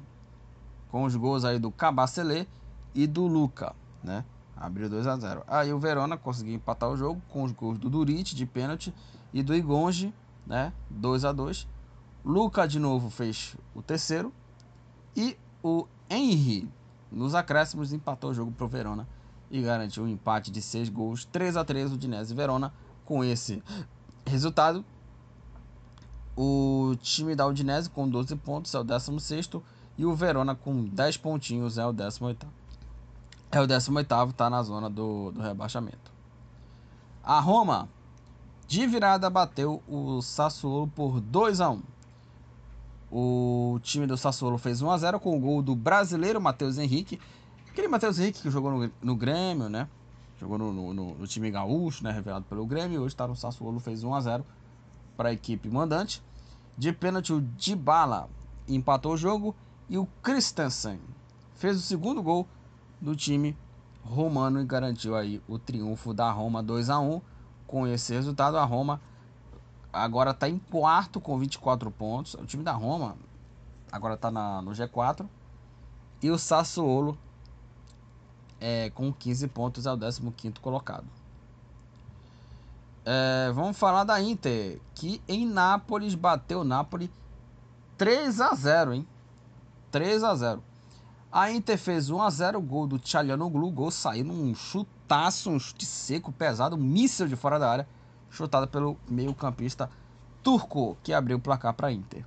com 0.90 1.06
os 1.06 1.16
gols 1.16 1.46
aí 1.46 1.58
do 1.58 1.72
Cabacele 1.72 2.48
e 2.94 3.08
do 3.08 3.26
Luca, 3.26 3.74
né? 4.04 4.26
Abriu 4.58 4.90
2 4.90 5.08
a 5.08 5.16
0. 5.16 5.44
Aí 5.48 5.72
o 5.72 5.80
Verona 5.80 6.18
conseguiu 6.18 6.54
empatar 6.54 6.90
o 6.90 6.98
jogo 6.98 7.22
com 7.30 7.44
os 7.44 7.54
gols 7.54 7.80
do 7.80 7.90
Durit 7.90 8.36
de 8.36 8.46
pênalti 8.46 8.94
e 9.34 9.42
do 9.42 9.56
Igonge, 9.56 10.14
né? 10.46 10.74
2 10.90 11.24
a 11.24 11.32
2. 11.32 11.68
Luca 12.24 12.68
de 12.68 12.78
novo 12.78 13.10
fez 13.10 13.56
o 13.74 13.82
terceiro. 13.82 14.34
E 15.16 15.38
o 15.64 15.88
Henry, 16.10 16.70
nos 17.10 17.34
acréscimos, 17.34 17.94
empatou 17.94 18.32
o 18.32 18.34
jogo 18.34 18.52
para 18.52 18.66
o 18.66 18.70
Verona 18.70 19.08
e 19.50 19.62
garantiu 19.62 20.04
um 20.04 20.08
empate 20.08 20.52
de 20.52 20.62
6 20.62 20.90
gols, 20.90 21.26
3 21.26 21.56
a 21.56 21.64
3 21.64 21.94
o 21.94 21.98
Dinese 21.98 22.36
Verona. 22.36 22.74
Com 23.06 23.24
esse 23.24 23.62
resultado, 24.26 24.86
o 26.36 26.96
time 27.02 27.36
da 27.36 27.46
Udinese 27.46 27.90
com 27.90 28.08
12 28.08 28.36
pontos 28.38 28.74
é 28.74 28.80
o 28.80 28.84
16 28.84 29.50
e 29.98 30.06
o 30.06 30.16
Verona 30.16 30.56
com 30.56 30.86
10 30.86 31.18
pontinhos 31.18 31.78
é 31.78 31.86
o 31.86 31.92
18 31.92 32.48
É 33.52 33.60
o 33.60 33.68
18 33.68 34.30
está 34.30 34.50
na 34.50 34.64
zona 34.64 34.90
do, 34.90 35.32
do 35.32 35.42
rebaixamento. 35.42 36.12
A 37.24 37.40
Roma, 37.40 37.88
de 38.68 38.88
virada, 38.88 39.30
bateu 39.30 39.84
o 39.88 40.22
Sassuolo 40.22 40.88
por 40.88 41.20
2 41.20 41.62
a 41.62 41.70
1 41.70 41.82
o 43.12 43.78
time 43.84 44.08
do 44.08 44.16
Sassuolo 44.16 44.58
fez 44.58 44.82
1x0 44.82 45.20
com 45.20 45.36
o 45.36 45.40
gol 45.40 45.62
do 45.62 45.76
brasileiro 45.76 46.40
Matheus 46.40 46.78
Henrique. 46.78 47.20
Aquele 47.68 47.90
Matheus 47.90 48.18
Henrique 48.18 48.42
que 48.42 48.50
jogou 48.50 48.72
no, 48.72 48.92
no 49.02 49.16
Grêmio, 49.18 49.68
né? 49.68 49.90
Jogou 50.40 50.58
no, 50.58 50.72
no, 50.72 50.94
no, 50.94 51.28
time 51.28 51.52
gaúcho, 51.52 52.06
né? 52.06 52.12
Revelado 52.12 52.46
pelo 52.46 52.66
Grêmio. 52.66 53.02
Hoje 53.02 53.14
está 53.14 53.28
no 53.28 53.36
Sassuolo, 53.36 53.82
fez 53.82 54.04
1x0 54.04 54.44
para 55.16 55.30
a 55.30 55.34
equipe 55.34 55.70
mandante. 55.70 56.24
De 56.78 56.92
pênalti, 56.92 57.34
o 57.34 57.42
Dybala 57.42 58.30
empatou 58.68 59.14
o 59.14 59.18
jogo. 59.18 59.56
E 59.90 59.98
o 59.98 60.08
Christensen 60.22 61.00
fez 61.56 61.78
o 61.78 61.82
segundo 61.82 62.24
gol 62.24 62.48
do 63.00 63.16
time 63.16 63.58
romano 64.04 64.62
e 64.62 64.66
garantiu 64.66 65.16
aí 65.16 65.42
o 65.48 65.60
triunfo 65.60 66.14
da 66.14 66.32
Roma 66.32 66.64
2 66.64 66.90
a 66.90 67.00
1 67.00 67.22
Com 67.68 67.86
esse 67.86 68.14
resultado, 68.14 68.58
a 68.58 68.64
Roma 68.64 69.02
agora 69.92 70.32
está 70.32 70.48
em 70.48 70.58
quarto 70.58 71.20
com 71.20 71.38
24 71.38 71.92
pontos. 71.92 72.36
O 72.36 72.46
time 72.46 72.64
da 72.64 72.72
Roma 72.72 73.18
agora 73.92 74.14
está 74.14 74.32
no 74.32 74.72
G4. 74.72 75.28
E 76.22 76.30
o 76.30 76.38
Sassuolo 76.38 77.18
é, 78.60 78.92
com 78.92 79.12
15 79.12 79.48
pontos 79.48 79.86
é 79.86 79.92
o 79.92 79.98
15 79.98 80.54
colocado. 80.62 81.06
É, 83.04 83.52
vamos 83.54 83.78
falar 83.78 84.04
da 84.04 84.22
Inter, 84.22 84.80
que 84.94 85.22
em 85.28 85.46
Nápoles 85.46 86.14
bateu 86.14 86.62
o 86.62 86.64
Nápoles 86.64 87.10
3 87.98 88.40
a 88.42 88.54
0, 88.54 88.94
hein? 88.94 89.08
3 89.90 90.24
a 90.24 90.36
0. 90.36 90.64
A 91.32 91.52
Inter 91.52 91.78
fez 91.78 92.10
1 92.10 92.22
a 92.22 92.30
0, 92.30 92.62
gol 92.62 92.86
do 92.86 93.00
Tchalianoglu, 93.00 93.72
gol 93.72 93.90
saiu 93.90 94.26
num 94.26 94.54
chutaço, 94.54 95.50
um 95.50 95.60
chute 95.60 95.86
seco, 95.86 96.32
pesado, 96.32 96.76
um 96.76 96.80
míssil 96.80 97.28
de 97.28 97.36
fora 97.36 97.58
da 97.58 97.72
área 97.72 97.88
chutada 98.30 98.68
pelo 98.68 98.98
meio-campista 99.10 99.90
turco, 100.44 100.98
que 101.04 101.14
abriu 101.14 101.38
o 101.38 101.40
placar 101.40 101.74
para 101.74 101.88
a 101.88 101.92
Inter. 101.92 102.26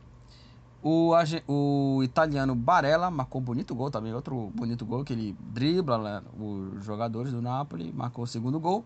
O, 0.82 1.12
o 1.48 2.02
italiano 2.02 2.54
Barella 2.54 3.10
marcou 3.10 3.40
um 3.40 3.44
bonito 3.44 3.74
gol 3.74 3.90
também, 3.90 4.12
outro 4.12 4.52
bonito 4.54 4.84
gol 4.84 5.02
que 5.02 5.12
ele 5.12 5.36
dribla 5.40 5.98
né, 5.98 6.22
os 6.38 6.84
jogadores 6.84 7.32
do 7.32 7.40
Napoli, 7.40 7.92
marcou 7.92 8.24
o 8.24 8.26
segundo 8.26 8.60
gol. 8.60 8.84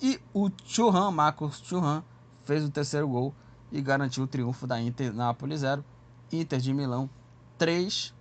E 0.00 0.20
o 0.32 0.50
Churran, 0.64 1.10
Marcos 1.10 1.60
Churran, 1.64 2.02
fez 2.44 2.64
o 2.64 2.70
terceiro 2.70 3.08
gol 3.08 3.34
e 3.72 3.80
garantiu 3.80 4.24
o 4.24 4.26
triunfo 4.26 4.66
da 4.66 4.80
Inter 4.80 5.12
Napoli 5.12 5.56
0, 5.56 5.84
Inter 6.32 6.60
de 6.60 6.72
Milão 6.72 7.10
3. 7.56 8.14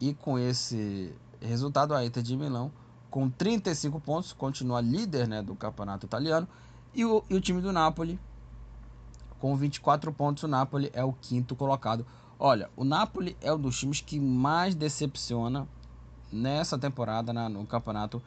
E 0.00 0.12
com 0.12 0.38
esse 0.38 1.14
resultado, 1.40 1.94
a 1.94 2.04
Inter 2.04 2.22
de 2.22 2.36
Milão, 2.36 2.70
com 3.10 3.30
35 3.30 4.00
pontos, 4.00 4.32
continua 4.32 4.80
líder 4.80 5.26
né, 5.26 5.40
do 5.40 5.54
campeonato 5.54 6.04
italiano 6.04 6.46
e 6.94 7.04
o, 7.04 7.24
e 7.30 7.34
o 7.34 7.40
time 7.40 7.60
do 7.60 7.72
Napoli, 7.72 8.18
com 9.40 9.56
24 9.56 10.12
pontos, 10.12 10.42
o 10.42 10.48
Napoli 10.48 10.90
é 10.92 11.04
o 11.04 11.12
quinto 11.12 11.56
colocado. 11.56 12.06
Olha, 12.38 12.70
o 12.76 12.84
Napoli 12.84 13.36
é 13.40 13.52
um 13.52 13.58
dos 13.58 13.78
times 13.78 14.00
que 14.00 14.18
mais 14.18 14.74
decepciona 14.74 15.66
nessa 16.32 16.78
temporada 16.78 17.32
na, 17.32 17.48
no 17.48 17.66
campeonato 17.66 18.22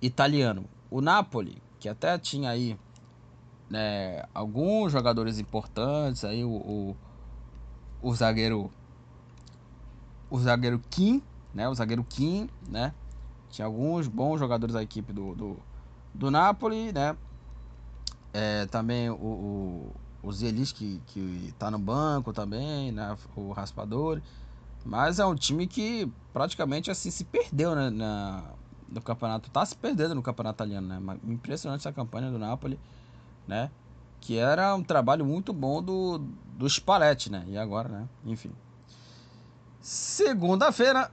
italiano. 0.00 0.64
O 0.90 1.00
Napoli, 1.00 1.62
que 1.84 1.88
até 1.90 2.18
tinha 2.18 2.48
aí 2.48 2.78
né, 3.68 4.24
alguns 4.32 4.90
jogadores 4.90 5.38
importantes, 5.38 6.24
aí 6.24 6.42
o, 6.42 6.48
o, 6.48 6.96
o 8.00 8.14
zagueiro 8.14 8.70
o 10.30 10.38
zagueiro 10.38 10.80
Kim, 10.88 11.22
né, 11.52 11.68
o 11.68 11.74
zagueiro 11.74 12.02
Kim, 12.02 12.48
né, 12.66 12.94
tinha 13.50 13.66
alguns 13.66 14.08
bons 14.08 14.38
jogadores 14.38 14.72
da 14.72 14.82
equipe 14.82 15.12
do, 15.12 15.34
do, 15.34 15.58
do 16.14 16.30
Napoli, 16.30 16.90
né, 16.90 17.14
é, 18.32 18.64
também 18.64 19.10
o, 19.10 19.14
o, 19.16 19.92
o 20.22 20.32
Zelis, 20.32 20.72
que, 20.72 21.02
que 21.08 21.52
tá 21.58 21.70
no 21.70 21.78
banco 21.78 22.32
também, 22.32 22.90
né? 22.92 23.16
O 23.36 23.52
Raspador. 23.52 24.20
Mas 24.84 25.20
é 25.20 25.24
um 25.24 25.36
time 25.36 25.68
que 25.68 26.10
praticamente 26.32 26.90
assim 26.90 27.10
se 27.10 27.24
perdeu 27.24 27.76
né? 27.76 27.90
na, 27.90 28.42
do 28.94 29.02
campeonato. 29.02 29.50
Tá 29.50 29.66
se 29.66 29.76
perdendo 29.76 30.14
no 30.14 30.22
campeonato 30.22 30.56
italiano, 30.56 30.88
né? 30.88 31.18
Impressionante 31.24 31.80
essa 31.80 31.92
campanha 31.92 32.30
do 32.30 32.38
Napoli, 32.38 32.78
né? 33.46 33.70
Que 34.20 34.38
era 34.38 34.74
um 34.74 34.82
trabalho 34.82 35.24
muito 35.24 35.52
bom 35.52 35.82
do, 35.82 36.18
do 36.56 36.68
Spalletti, 36.68 37.30
né? 37.30 37.44
E 37.48 37.58
agora, 37.58 37.88
né? 37.88 38.08
Enfim. 38.24 38.50
Segunda-feira, 39.80 41.10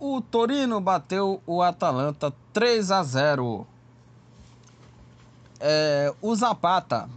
o 0.00 0.22
Torino 0.22 0.80
bateu 0.80 1.42
o 1.46 1.60
Atalanta 1.60 2.32
3 2.52 2.90
a 2.90 3.02
0. 3.02 3.66
É, 5.60 6.14
o 6.22 6.34
Zapata 6.34 7.10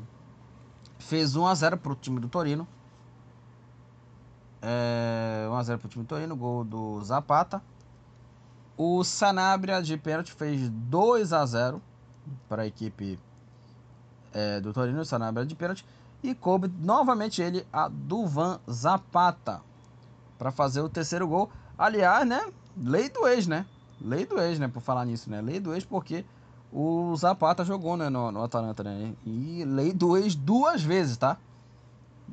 fez 0.97 1.36
1 1.36 1.45
a 1.47 1.55
0 1.55 1.78
para 1.78 1.91
o 1.91 1.95
time 1.95 2.20
do 2.20 2.28
Torino. 2.28 2.68
É, 4.62 5.47
1 5.49 5.55
a 5.55 5.64
0 5.64 5.80
para 5.80 5.88
o 5.88 5.89
time 5.89 6.03
do 6.03 6.07
Torino, 6.07 6.36
gol 6.36 6.66
do 6.66 7.01
Zapata. 7.03 7.62
O 8.82 9.04
Sanabria 9.04 9.82
de 9.82 9.98
pênalti 9.98 10.32
fez 10.32 10.70
2 10.70 11.34
a 11.34 11.46
0 11.46 11.82
para 12.48 12.62
a 12.62 12.66
equipe 12.66 13.20
é, 14.32 14.62
do 14.62 14.72
Torino, 14.72 15.02
o 15.02 15.06
Sanabria 15.06 15.46
de 15.46 15.54
pênalti. 15.54 15.86
E 16.24 16.34
coube 16.34 16.72
novamente 16.80 17.42
ele 17.42 17.68
a 17.74 17.90
Duvan 17.90 18.58
Zapata 18.72 19.60
para 20.38 20.50
fazer 20.50 20.80
o 20.80 20.88
terceiro 20.88 21.28
gol. 21.28 21.52
Aliás, 21.78 22.26
né? 22.26 22.54
Lei 22.82 23.10
do 23.10 23.28
ex, 23.28 23.48
né? 23.48 23.66
Lei 24.00 24.26
do 24.26 24.40
ex, 24.40 24.58
né? 24.58 24.70
Por 24.70 24.82
falar 24.82 25.04
nisso, 25.04 25.30
né? 25.30 25.42
Lei 25.42 25.60
do 25.60 25.74
ex 25.74 25.84
porque 25.84 26.24
o 26.72 27.14
Zapata 27.18 27.66
jogou 27.66 27.98
né, 27.98 28.08
no, 28.08 28.32
no 28.32 28.42
Atalanta, 28.42 28.82
né? 28.82 29.14
E 29.26 29.66
lei 29.66 29.92
do 29.92 30.16
ex 30.16 30.36
duas 30.36 30.82
vezes, 30.82 31.18
tá? 31.18 31.36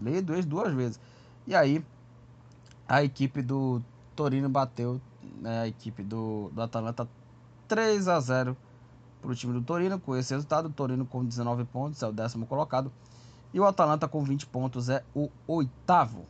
Lei 0.01 0.23
do 0.23 0.33
ex 0.33 0.47
duas 0.47 0.73
vezes. 0.73 1.01
E 1.45 1.57
aí, 1.57 1.85
a 2.89 3.03
equipe 3.03 3.43
do 3.43 3.83
Torino 4.15 4.49
bateu 4.49 5.01
né, 5.41 5.61
a 5.61 5.69
equipe 5.69 6.03
do, 6.03 6.51
do 6.53 6.63
Atalanta 6.63 7.09
3 7.69 8.09
a 8.09 8.21
0 8.21 8.57
para 9.21 9.31
o 9.31 9.35
time 9.35 9.53
do 9.53 9.63
Torino. 9.63 9.99
Com 9.99 10.17
esse 10.17 10.33
resultado, 10.33 10.67
o 10.67 10.73
Torino 10.73 11.05
com 11.05 11.25
19 11.25 11.65
pontos 11.65 12.03
é 12.03 12.09
o 12.09 12.13
décimo 12.13 12.47
colocado. 12.47 12.93
E 13.53 13.61
o 13.61 13.65
Atalanta 13.65 14.07
com 14.09 14.23
20 14.23 14.47
pontos 14.47 14.89
é 14.89 15.03
o 15.15 15.31
oitavo. 15.47 16.27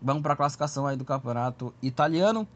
Vamos 0.00 0.22
para 0.22 0.32
a 0.32 0.36
classificação 0.36 0.86
aí 0.86 0.96
do 0.96 1.04
campeonato 1.04 1.72
italiano, 1.80 2.46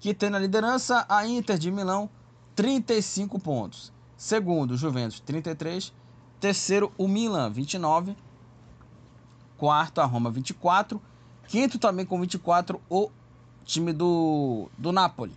que 0.00 0.12
tem 0.12 0.30
na 0.30 0.38
liderança 0.38 1.06
a 1.08 1.26
Inter 1.26 1.56
de 1.56 1.70
Milão, 1.70 2.10
35 2.56 3.38
pontos. 3.38 3.92
Segundo, 4.16 4.76
Juventus, 4.76 5.20
33. 5.20 5.92
Terceiro, 6.40 6.92
o 6.98 7.06
Milan, 7.06 7.50
29. 7.50 8.16
Quarto, 9.56 10.00
a 10.00 10.04
Roma, 10.04 10.30
24. 10.30 11.00
Quinto 11.48 11.78
também 11.78 12.06
com 12.06 12.20
24, 12.20 12.80
o 12.88 13.10
time 13.64 13.92
do, 13.92 14.68
do 14.78 14.92
Napoli. 14.92 15.34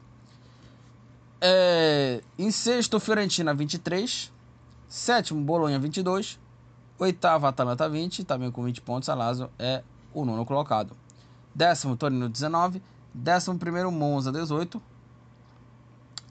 É, 1.39 2.21
em 2.37 2.51
sexto, 2.51 2.99
Fiorentina 2.99 3.53
23. 3.53 4.31
Sétimo, 4.87 5.41
Bolonha 5.41 5.79
22. 5.79 6.37
Oitavo, 6.99 7.47
Atalanta 7.47 7.89
20, 7.89 8.25
também 8.25 8.51
com 8.51 8.61
20 8.61 8.81
pontos. 8.81 9.09
A 9.09 9.15
Lazio 9.15 9.49
é 9.57 9.83
o 10.13 10.23
nono 10.25 10.45
colocado. 10.45 10.95
Décimo, 11.55 11.95
Torino 11.95 12.29
19. 12.29 12.83
Décimo 13.13 13.57
primeiro, 13.57 13.89
Monza 13.89 14.31
18. 14.31 14.81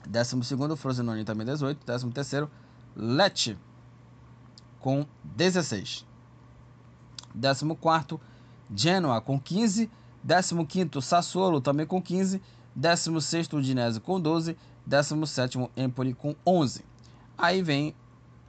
Décimo 0.07 0.43
segundo, 0.43 0.77
Frosinone 0.77 1.25
também 1.25 1.45
18. 1.45 1.85
Décimo 1.85 2.11
terceiro, 2.11 2.49
Lecce 2.95 3.57
com 4.79 5.05
16. 5.23 6.05
Décimo 7.33 7.75
quarto, 7.75 8.19
Genoa 8.73 9.19
com 9.19 9.39
15, 9.39 9.89
15º 10.25 11.01
Sassuolo 11.01 11.59
também 11.59 11.85
com 11.85 12.01
15, 12.01 12.41
16º 12.77 13.57
Udinese 13.57 13.99
com 13.99 14.19
12, 14.19 14.57
17º 14.89 15.69
Empoli 15.75 16.13
com 16.13 16.35
11. 16.45 16.85
Aí 17.37 17.61
vem 17.61 17.93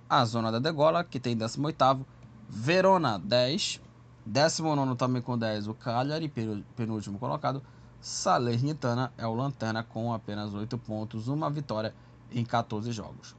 a 0.09 0.25
zona 0.25 0.53
da 0.53 0.59
degola, 0.59 1.03
que 1.03 1.19
tem 1.19 1.37
18º, 1.37 2.05
Verona 2.49 3.19
10, 3.19 3.81
19 4.27 4.95
também 4.97 5.23
com 5.23 5.39
10 5.39 5.69
o 5.69 5.75
Cagliari, 5.75 6.29
penúltimo 6.77 7.19
colocado, 7.19 7.63
Salernitana 8.01 9.13
é 9.17 9.27
o 9.27 9.35
lanterna 9.35 9.83
com 9.83 10.13
apenas 10.13 10.53
8 10.53 10.77
pontos, 10.79 11.29
uma 11.29 11.49
vitória 11.49 11.95
em 12.31 12.45
14 12.45 12.93
jogos. 12.93 13.35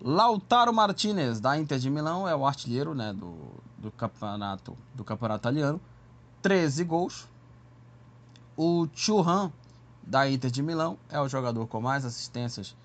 Lautaro 0.00 0.72
Martinez 0.72 1.40
da 1.40 1.58
Inter 1.58 1.78
de 1.78 1.90
Milão 1.90 2.26
é 2.26 2.34
o 2.34 2.46
artilheiro 2.46 2.94
né, 2.94 3.12
do, 3.12 3.34
do 3.76 3.90
campeonato 3.90 4.78
do 4.94 5.02
campeonato 5.02 5.40
italiano 5.40 5.80
13 6.42 6.84
gols. 6.84 7.28
O 8.56 8.88
Churran, 8.92 9.52
da 10.02 10.28
Inter 10.28 10.50
de 10.50 10.62
Milão, 10.62 10.98
é 11.08 11.20
o 11.20 11.28
jogador 11.28 11.66
com 11.66 11.80
mais 11.80 12.04
assistências 12.04 12.76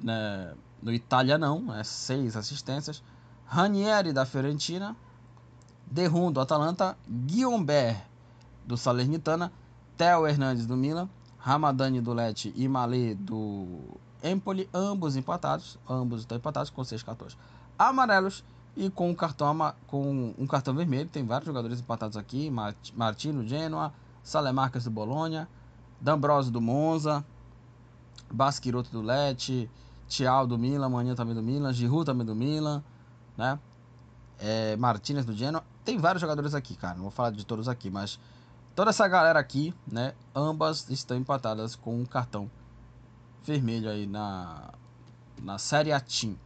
né, 0.00 0.54
no 0.82 0.92
Italianão, 0.92 1.74
é 1.74 1.82
6 1.82 2.36
assistências. 2.36 3.02
Ranieri, 3.46 4.12
da 4.12 4.26
Fiorentina. 4.26 4.96
Derrum, 5.90 6.30
do 6.30 6.40
Atalanta. 6.40 6.96
Guilherme, 7.08 7.96
do 8.66 8.76
Salernitana. 8.76 9.52
Theo 9.96 10.26
Hernandes, 10.26 10.66
do 10.66 10.76
Milan. 10.76 11.08
Ramadani, 11.38 12.00
do 12.00 12.12
Lecce 12.12 12.52
e 12.54 12.68
Malé, 12.68 13.14
do 13.14 13.78
Empoli. 14.22 14.68
Ambos 14.72 15.16
empatados. 15.16 15.78
Ambos 15.88 16.20
estão 16.20 16.36
empatados 16.36 16.70
com 16.70 16.84
6 16.84 17.02
14 17.02 17.36
Amarelos 17.78 18.44
e 18.78 18.88
com 18.88 19.10
um 19.10 19.14
cartão, 19.14 19.74
com 19.88 20.32
um 20.38 20.46
cartão 20.46 20.72
vermelho. 20.72 21.08
Tem 21.08 21.26
vários 21.26 21.46
jogadores 21.46 21.80
empatados 21.80 22.16
aqui: 22.16 22.48
Martino 22.94 23.46
Genoa, 23.46 23.92
Salemarcas 24.22 24.84
do 24.84 24.90
Bolonha, 24.90 25.48
D'Ambrosio 26.00 26.52
do 26.52 26.60
Monza, 26.60 27.24
Basquiroto 28.30 28.88
do 28.90 29.02
Lecce, 29.02 29.68
Thial 30.08 30.46
do 30.46 30.56
Milan, 30.56 30.88
Manhã 30.88 31.16
também 31.16 31.34
do 31.34 31.42
Milan, 31.42 31.72
Giroud 31.72 32.06
também 32.06 32.24
do 32.24 32.36
Milan, 32.36 32.82
né? 33.36 33.58
É, 34.38 34.76
Martinez 34.76 35.26
do 35.26 35.32
Genoa. 35.32 35.64
Tem 35.84 35.98
vários 35.98 36.20
jogadores 36.20 36.54
aqui, 36.54 36.76
cara. 36.76 36.94
Não 36.94 37.02
vou 37.02 37.10
falar 37.10 37.30
de 37.30 37.44
todos 37.44 37.68
aqui, 37.68 37.90
mas 37.90 38.20
toda 38.76 38.90
essa 38.90 39.08
galera 39.08 39.40
aqui, 39.40 39.74
né? 39.90 40.14
Ambas 40.32 40.88
estão 40.88 41.16
empatadas 41.16 41.74
com 41.74 42.00
um 42.00 42.04
cartão 42.04 42.48
vermelho 43.44 43.90
aí 43.90 44.06
na, 44.06 44.70
na 45.42 45.58
Série 45.58 45.90
A 45.90 45.98
Team. 45.98 46.36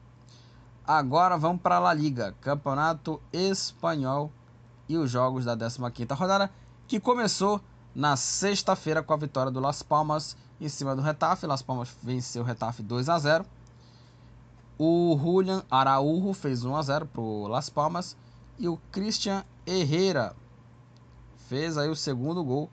Agora 0.86 1.36
vamos 1.38 1.62
para 1.62 1.76
a 1.76 1.80
La 1.80 1.94
Liga, 1.94 2.34
Campeonato 2.40 3.22
Espanhol 3.32 4.32
e 4.88 4.96
os 4.96 5.10
jogos 5.10 5.44
da 5.44 5.56
15ª 5.56 6.16
rodada, 6.16 6.50
que 6.88 6.98
começou 6.98 7.60
na 7.94 8.16
sexta-feira 8.16 9.02
com 9.02 9.12
a 9.12 9.16
vitória 9.16 9.52
do 9.52 9.60
Las 9.60 9.82
Palmas 9.82 10.36
em 10.60 10.68
cima 10.68 10.96
do 10.96 11.02
Retafe. 11.02 11.46
Las 11.46 11.62
Palmas 11.62 11.96
venceu 12.02 12.42
o 12.42 12.44
Retafe 12.44 12.82
2 12.82 13.08
a 13.08 13.18
0. 13.18 13.46
O 14.76 15.16
Julian 15.16 15.62
Araújo 15.70 16.32
fez 16.32 16.64
1 16.64 16.76
a 16.76 16.82
0 16.82 17.06
para 17.06 17.22
o 17.22 17.46
Las 17.46 17.70
Palmas 17.70 18.16
e 18.58 18.66
o 18.66 18.76
Christian 18.90 19.44
Herrera 19.64 20.34
fez 21.48 21.76
aí 21.76 21.88
o 21.88 21.94
segundo 21.94 22.42
gol 22.42 22.70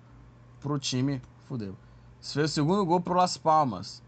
para 0.60 0.74
o 0.74 0.80
time, 0.80 1.22
fudeu. 1.48 1.76
Fez 2.22 2.52
o 2.52 2.54
segundo 2.54 2.86
gol 2.86 3.02
para 3.02 3.14
o 3.14 3.18
Las 3.18 3.38
Palmas. 3.38 4.02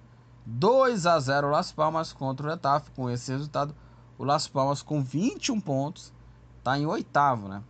2 0.45 1.05
a 1.05 1.19
0 1.19 1.51
Las 1.51 1.71
Palmas 1.71 2.11
contra 2.11 2.47
o 2.47 2.49
Retafe 2.49 2.89
com 2.91 3.09
esse 3.09 3.31
resultado 3.31 3.75
o 4.21 4.23
Las 4.23 4.47
Palmas 4.47 4.83
com 4.83 5.01
21 5.01 5.59
pontos 5.59 6.13
está 6.59 6.77
em 6.77 6.85
oitavo, 6.85 7.47
né? 7.47 7.63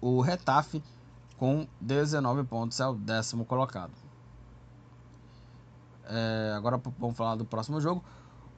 O 0.00 0.22
Retafe 0.22 0.82
com 1.36 1.68
19 1.78 2.44
pontos 2.44 2.80
é 2.80 2.86
o 2.86 2.94
décimo 2.94 3.44
colocado. 3.44 3.92
É, 6.06 6.54
agora 6.56 6.80
vamos 6.98 7.14
falar 7.14 7.34
do 7.34 7.44
próximo 7.44 7.82
jogo. 7.82 8.02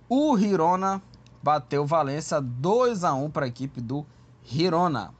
O 0.08 0.38
Hirona 0.38 1.02
bateu 1.42 1.84
Valência 1.84 2.40
2 2.40 3.02
a 3.02 3.12
1 3.12 3.28
para 3.28 3.46
a 3.46 3.48
equipe 3.48 3.80
do 3.80 4.06
Hirona. 4.44 5.12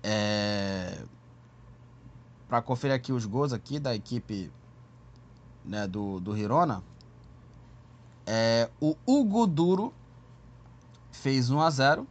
É, 0.00 1.02
para 2.48 2.62
conferir 2.62 2.94
aqui 2.94 3.12
os 3.12 3.26
gols 3.26 3.52
aqui 3.52 3.80
da 3.80 3.96
equipe 3.96 4.48
né, 5.64 5.88
do, 5.88 6.20
do 6.20 6.36
Hirona. 6.36 6.84
É, 8.24 8.70
o 8.80 8.96
Hugo 9.04 9.44
Duro 9.44 9.92
fez 11.12 11.50
1 11.50 11.60
a 11.60 11.70
0 11.70 12.06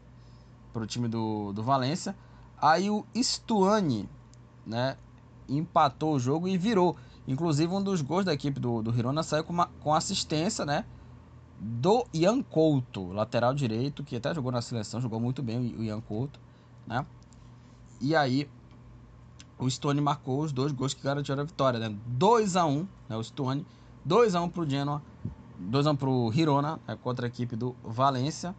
para 0.72 0.84
o 0.84 0.88
time 0.88 1.08
do, 1.08 1.52
do 1.52 1.64
Valência. 1.64 2.16
Aí 2.62 2.90
o 2.90 3.04
Stuani, 3.16 4.08
né, 4.66 4.96
empatou 5.50 6.16
o 6.16 6.20
jogo 6.20 6.48
e 6.48 6.58
virou. 6.58 6.96
Inclusive 7.28 7.74
um 7.74 7.84
dos 7.84 8.02
gols 8.02 8.24
da 8.24 8.34
equipe 8.34 8.60
do, 8.60 8.82
do 8.82 8.98
Hirona 8.98 9.24
saiu 9.24 9.44
com, 9.44 9.52
uma, 9.52 9.68
com 9.82 9.94
assistência, 9.94 10.66
né, 10.66 10.86
do 11.60 12.06
Ian 12.14 12.42
Couto, 12.42 13.12
lateral 13.12 13.54
direito, 13.54 14.04
que 14.04 14.16
até 14.16 14.34
jogou 14.34 14.52
na 14.52 14.62
seleção, 14.62 15.00
jogou 15.00 15.20
muito 15.20 15.44
bem 15.44 15.60
o 15.60 15.84
Ian 15.84 16.02
Couto, 16.02 16.40
né? 16.88 17.06
E 18.00 18.16
aí 18.16 18.50
o 19.60 19.70
Stone 19.70 20.02
marcou 20.02 20.42
os 20.42 20.52
dois 20.52 20.72
gols 20.72 20.96
que 20.96 21.04
garantiram 21.04 21.42
a 21.42 21.46
vitória, 21.46 21.80
né? 21.80 21.96
2 22.08 22.56
a 22.56 22.66
1, 22.66 22.88
né, 23.08 23.16
o 23.16 23.24
Stone, 23.24 23.66
2 24.04 24.34
a 24.34 24.42
1 24.42 24.50
pro 24.50 24.68
Genoa, 24.68 25.04
2 25.60 25.86
a 25.86 25.92
1 25.92 25.96
pro 25.96 26.32
Hirona, 26.34 26.80
né, 26.88 26.98
contra 27.00 27.28
a 27.28 27.30
equipe 27.30 27.56
do 27.56 27.76
Valência 27.84 28.56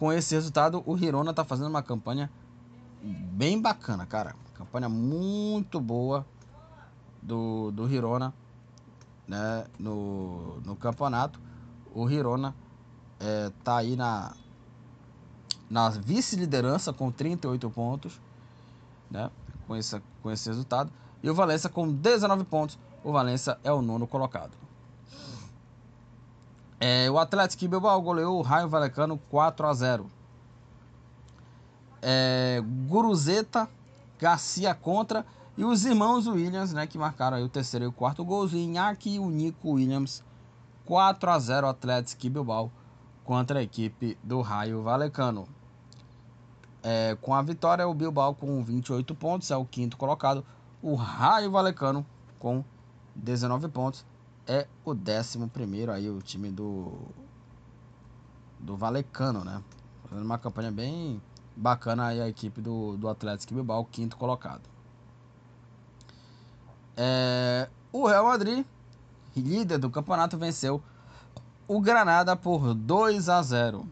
com 0.00 0.10
esse 0.10 0.34
resultado, 0.34 0.82
o 0.86 0.96
Hirona 0.96 1.28
está 1.30 1.44
fazendo 1.44 1.68
uma 1.68 1.82
campanha 1.82 2.30
bem 3.02 3.60
bacana, 3.60 4.06
cara. 4.06 4.34
Campanha 4.54 4.88
muito 4.88 5.78
boa 5.78 6.24
do, 7.20 7.70
do 7.70 7.86
Hirona. 7.86 8.32
né, 9.28 9.66
no, 9.78 10.58
no 10.62 10.74
campeonato. 10.74 11.38
O 11.94 12.08
Hirona 12.08 12.54
é, 13.20 13.52
tá 13.62 13.76
aí 13.76 13.94
na, 13.94 14.32
na 15.68 15.90
vice-liderança 15.90 16.94
com 16.94 17.12
38 17.12 17.68
pontos, 17.68 18.18
né, 19.10 19.30
com, 19.66 19.76
esse, 19.76 20.00
com 20.22 20.30
esse 20.30 20.48
resultado. 20.48 20.90
E 21.22 21.28
o 21.28 21.34
Valência 21.34 21.68
com 21.68 21.92
19 21.92 22.44
pontos. 22.44 22.78
O 23.04 23.12
Valência 23.12 23.58
é 23.62 23.70
o 23.70 23.82
nono 23.82 24.06
colocado. 24.06 24.52
É, 26.82 27.10
o 27.10 27.18
Atlético 27.18 27.68
Bilbao 27.68 28.00
goleou 28.00 28.38
o 28.38 28.42
Raio 28.42 28.66
Valecano 28.66 29.20
4 29.30 29.66
a 29.66 29.74
0. 29.74 30.10
É, 32.00 32.62
Guruzeta, 32.88 33.68
Garcia 34.18 34.74
contra 34.74 35.26
e 35.58 35.64
os 35.64 35.84
irmãos 35.84 36.26
Williams, 36.26 36.72
né, 36.72 36.86
que 36.86 36.96
marcaram 36.96 37.44
o 37.44 37.48
terceiro 37.50 37.84
e 37.84 37.88
o 37.88 37.92
quarto 37.92 38.24
gols. 38.24 38.54
Inaki 38.54 39.16
e 39.16 39.18
o 39.18 39.28
Nico 39.28 39.72
Williams 39.72 40.24
4 40.86 41.30
a 41.30 41.38
0 41.38 41.68
Atlético 41.68 42.30
Bilbao 42.30 42.72
contra 43.24 43.58
a 43.58 43.62
equipe 43.62 44.16
do 44.24 44.40
Raio 44.40 44.82
Valecano. 44.82 45.46
É, 46.82 47.14
com 47.20 47.34
a 47.34 47.42
vitória, 47.42 47.86
o 47.86 47.92
Bilbao 47.92 48.34
com 48.34 48.64
28 48.64 49.14
pontos 49.14 49.50
é 49.50 49.56
o 49.56 49.66
quinto 49.66 49.98
colocado. 49.98 50.42
O 50.80 50.94
Raio 50.94 51.50
Valecano 51.50 52.06
com 52.38 52.64
19 53.14 53.68
pontos 53.68 54.06
é 54.50 54.66
o 54.84 54.90
11 54.90 55.46
primeiro 55.46 55.92
aí 55.92 56.10
o 56.10 56.20
time 56.20 56.50
do 56.50 56.92
do 58.58 58.76
Valecano, 58.76 59.44
né? 59.44 59.62
Fazendo 60.08 60.24
uma 60.24 60.38
campanha 60.38 60.72
bem 60.72 61.22
bacana 61.56 62.06
aí 62.06 62.20
a 62.20 62.28
equipe 62.28 62.60
do, 62.60 62.96
do 62.96 63.08
Atlético 63.08 63.54
Bilbao, 63.54 63.84
quinto 63.84 64.16
colocado. 64.16 64.62
É, 66.96 67.70
o 67.92 68.08
Real 68.08 68.24
Madrid, 68.24 68.66
líder 69.36 69.78
do 69.78 69.88
campeonato, 69.88 70.36
venceu 70.36 70.82
o 71.68 71.80
Granada 71.80 72.34
por 72.34 72.74
2 72.74 73.28
a 73.28 73.40
0. 73.40 73.86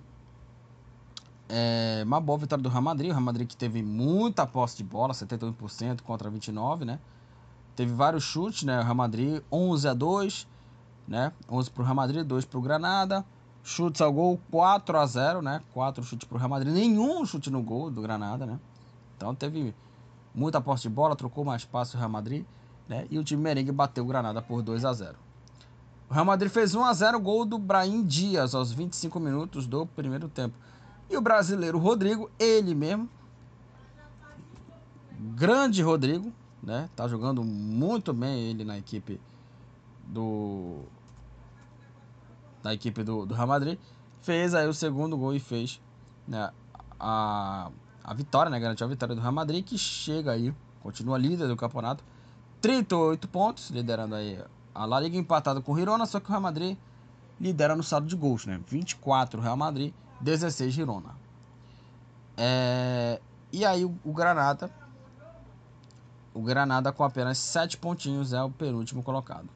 É, 1.49 2.03
uma 2.05 2.21
boa 2.21 2.37
vitória 2.37 2.63
do 2.63 2.69
Real 2.69 2.83
Madrid, 2.83 3.11
o 3.11 3.13
Real 3.13 3.25
Madrid 3.25 3.49
que 3.49 3.57
teve 3.57 3.81
muita 3.81 4.45
posse 4.45 4.77
de 4.77 4.85
bola, 4.85 5.15
71% 5.15 6.03
contra 6.03 6.29
29, 6.29 6.85
né? 6.85 6.99
Teve 7.79 7.93
vários 7.93 8.25
chutes, 8.25 8.65
né? 8.65 8.81
O 8.81 8.83
Real 8.83 8.95
Madrid 8.97 9.41
11 9.53 9.87
a 9.87 9.95
2, 9.95 10.49
né? 11.07 11.33
11 11.49 11.71
para 11.71 11.81
o 11.81 11.85
Real 11.85 11.95
Madrid, 11.95 12.27
2 12.27 12.45
para 12.45 12.59
o 12.59 12.61
Granada. 12.61 13.25
Chutes 13.63 14.01
ao 14.01 14.13
gol 14.13 14.41
4 14.51 14.99
a 14.99 15.07
0, 15.07 15.41
né? 15.41 15.63
4 15.73 16.03
chutes 16.03 16.27
para 16.27 16.35
o 16.35 16.39
Real 16.41 16.51
Madrid, 16.51 16.75
nenhum 16.75 17.25
chute 17.25 17.51
no 17.51 17.63
gol 17.63 17.89
do 17.89 18.03
Granada, 18.03 18.45
né? 18.45 18.59
Então 19.17 19.33
teve 19.33 19.73
muita 20.35 20.61
posse 20.61 20.83
de 20.83 20.89
bola, 20.89 21.15
trocou 21.15 21.45
mais 21.45 21.65
passos 21.65 21.95
o 21.95 21.99
Real 21.99 22.11
Madrid, 22.11 22.45
né? 22.89 23.07
E 23.13 23.17
o 23.17 23.23
time 23.23 23.41
merengue 23.41 23.71
bateu 23.71 24.03
o 24.03 24.09
Granada 24.09 24.43
por 24.43 24.61
2 24.61 24.85
a 24.85 24.93
0. 24.93 25.17
O 26.11 26.15
Real 26.15 26.25
Madrid 26.25 26.51
fez 26.51 26.75
1 26.75 26.85
a 26.85 26.93
0 26.93 27.21
gol 27.21 27.45
do 27.45 27.59
Brahim 27.59 28.03
Dias 28.03 28.57
aos 28.57 28.73
25 28.73 29.21
minutos 29.21 29.69
do 29.69 29.87
primeiro 29.87 30.29
tempo. 30.29 30.57
E 31.09 31.17
o 31.17 31.21
brasileiro 31.21 31.79
Rodrigo, 31.79 32.29
ele 32.41 32.75
mesmo, 32.75 33.09
grande 35.37 35.81
Rodrigo, 35.81 36.33
né? 36.63 36.89
Tá 36.95 37.07
jogando 37.09 37.45
muito 37.45 38.13
bem 38.13 38.51
ele 38.51 38.65
na 38.65 38.79
equipe 38.79 39.21
do 40.07 40.83
da 42.63 42.75
equipe 42.75 43.03
do, 43.03 43.25
do 43.25 43.35
Real 43.35 43.47
Madrid, 43.47 43.79
fez 44.21 44.55
aí 44.55 44.67
o 44.67 44.75
segundo 44.75 45.17
gol 45.17 45.35
e 45.35 45.41
fez 45.41 45.81
né, 46.27 46.51
a, 46.99 47.71
a 48.03 48.15
vitória, 48.15 48.51
né? 48.51 48.59
Garantiu 48.59 48.87
a 48.87 48.91
vitória 48.91 49.15
do 49.15 49.21
Real 49.21 49.33
Madrid, 49.33 49.65
que 49.65 49.79
chega 49.79 50.33
aí, 50.33 50.53
continua 50.83 51.17
líder 51.17 51.49
do 51.49 51.57
campeonato, 51.57 52.05
38 52.61 53.29
pontos, 53.29 53.71
liderando 53.71 54.15
aí 54.15 54.39
a 54.75 54.85
La 54.85 55.01
Liga 55.01 55.17
empatado 55.17 55.63
com 55.63 55.73
o 55.73 55.79
Girona, 55.79 56.07
só 56.07 56.21
que 56.21 56.27
o 56.27 56.31
Real 56.31 56.43
Madrid 56.43 56.77
lidera 57.41 57.77
no 57.77 57.83
saldo 57.83 58.07
de 58.07 58.17
gols, 58.17 58.47
né? 58.47 58.61
24 58.67 59.41
Real 59.41 59.57
Madrid, 59.57 59.93
16 60.21 60.73
Girona. 60.73 61.17
É, 62.37 63.21
e 63.53 63.65
aí 63.65 63.85
o, 63.85 63.97
o 64.05 64.13
Granada, 64.13 64.71
o 66.39 66.43
Granada 66.43 66.93
com 66.93 67.03
apenas 67.03 67.37
7 67.37 67.79
pontinhos 67.79 68.33
é 68.33 68.41
o 68.41 68.49
penúltimo 68.49 69.03
colocado. 69.03 69.49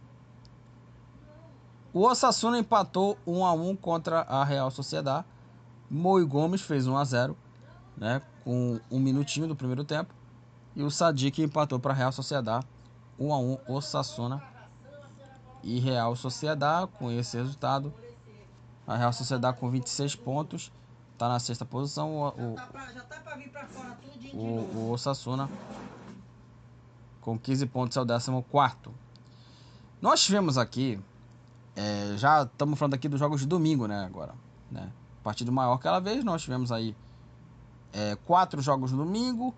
O 1.93 2.01
Osasuna 2.01 2.59
empatou 2.59 3.17
1 3.25 3.47
a 3.47 3.53
1 3.53 3.77
contra 3.77 4.23
a 4.23 4.43
Real 4.43 4.69
Sociedade. 4.69 5.25
Moi 5.89 6.25
Gomes 6.25 6.61
fez 6.61 6.89
1 6.89 6.97
a 6.97 7.05
0, 7.05 7.37
né, 7.97 8.21
com 8.43 8.81
um 8.91 8.99
minutinho 8.99 9.47
do 9.47 9.55
primeiro 9.55 9.85
tempo. 9.85 10.13
E 10.75 10.83
o 10.83 10.91
Sadik 10.91 11.41
empatou 11.41 11.79
para 11.79 11.93
a 11.93 11.97
Real 11.97 12.11
Sociedade 12.11 12.67
1 13.17 13.33
a 13.33 13.39
1 13.39 13.59
Osasuna 13.69 14.43
e 15.63 15.79
Real 15.79 16.17
Sociedade 16.17 16.91
com 16.99 17.13
esse 17.13 17.37
resultado. 17.37 17.95
A 18.85 18.97
Real 18.97 19.13
Sociedade 19.13 19.57
com 19.59 19.71
26 19.71 20.17
pontos 20.17 20.73
está 21.13 21.29
na 21.29 21.39
sexta 21.39 21.65
posição. 21.65 22.17
O, 22.17 22.29
o, 22.29 22.57
o, 24.35 24.79
o 24.79 24.91
Osasuna 24.91 25.49
com 27.23 27.39
15 27.39 27.67
pontos 27.67 27.97
é 27.97 28.01
o 28.01 28.07
14 28.07 28.43
quarto. 28.51 28.93
Nós 30.01 30.23
tivemos 30.23 30.59
aqui 30.59 31.01
é, 31.75 32.15
já 32.17 32.43
estamos 32.43 32.79
falando 32.79 32.95
aqui 32.95 33.09
dos 33.09 33.19
jogos 33.19 33.41
de 33.41 33.47
domingo, 33.47 33.87
né? 33.87 34.05
Agora, 34.05 34.35
né? 34.71 34.91
Partido 35.23 35.51
maior 35.51 35.79
que 35.79 35.89
ela 35.89 36.01
vez, 36.01 36.25
nós 36.25 36.43
tivemos 36.43 36.71
aí 36.71 36.95
é, 37.93 38.17
quatro 38.27 38.61
jogos 38.61 38.93
no 38.93 39.05
domingo, 39.05 39.55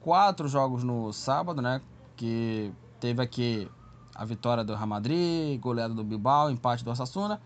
quatro 0.00 0.46
jogos 0.48 0.84
no 0.84 1.12
sábado, 1.12 1.60
né? 1.60 1.80
Que 2.14 2.72
teve 3.00 3.20
aqui 3.22 3.70
a 4.14 4.24
vitória 4.24 4.62
do 4.62 4.74
Real 4.74 4.86
Madrid, 4.86 5.60
goleada 5.60 5.92
do 5.92 6.04
Bilbao, 6.04 6.50
empate 6.50 6.84
do 6.84 6.90
Osasuna. 6.90 7.40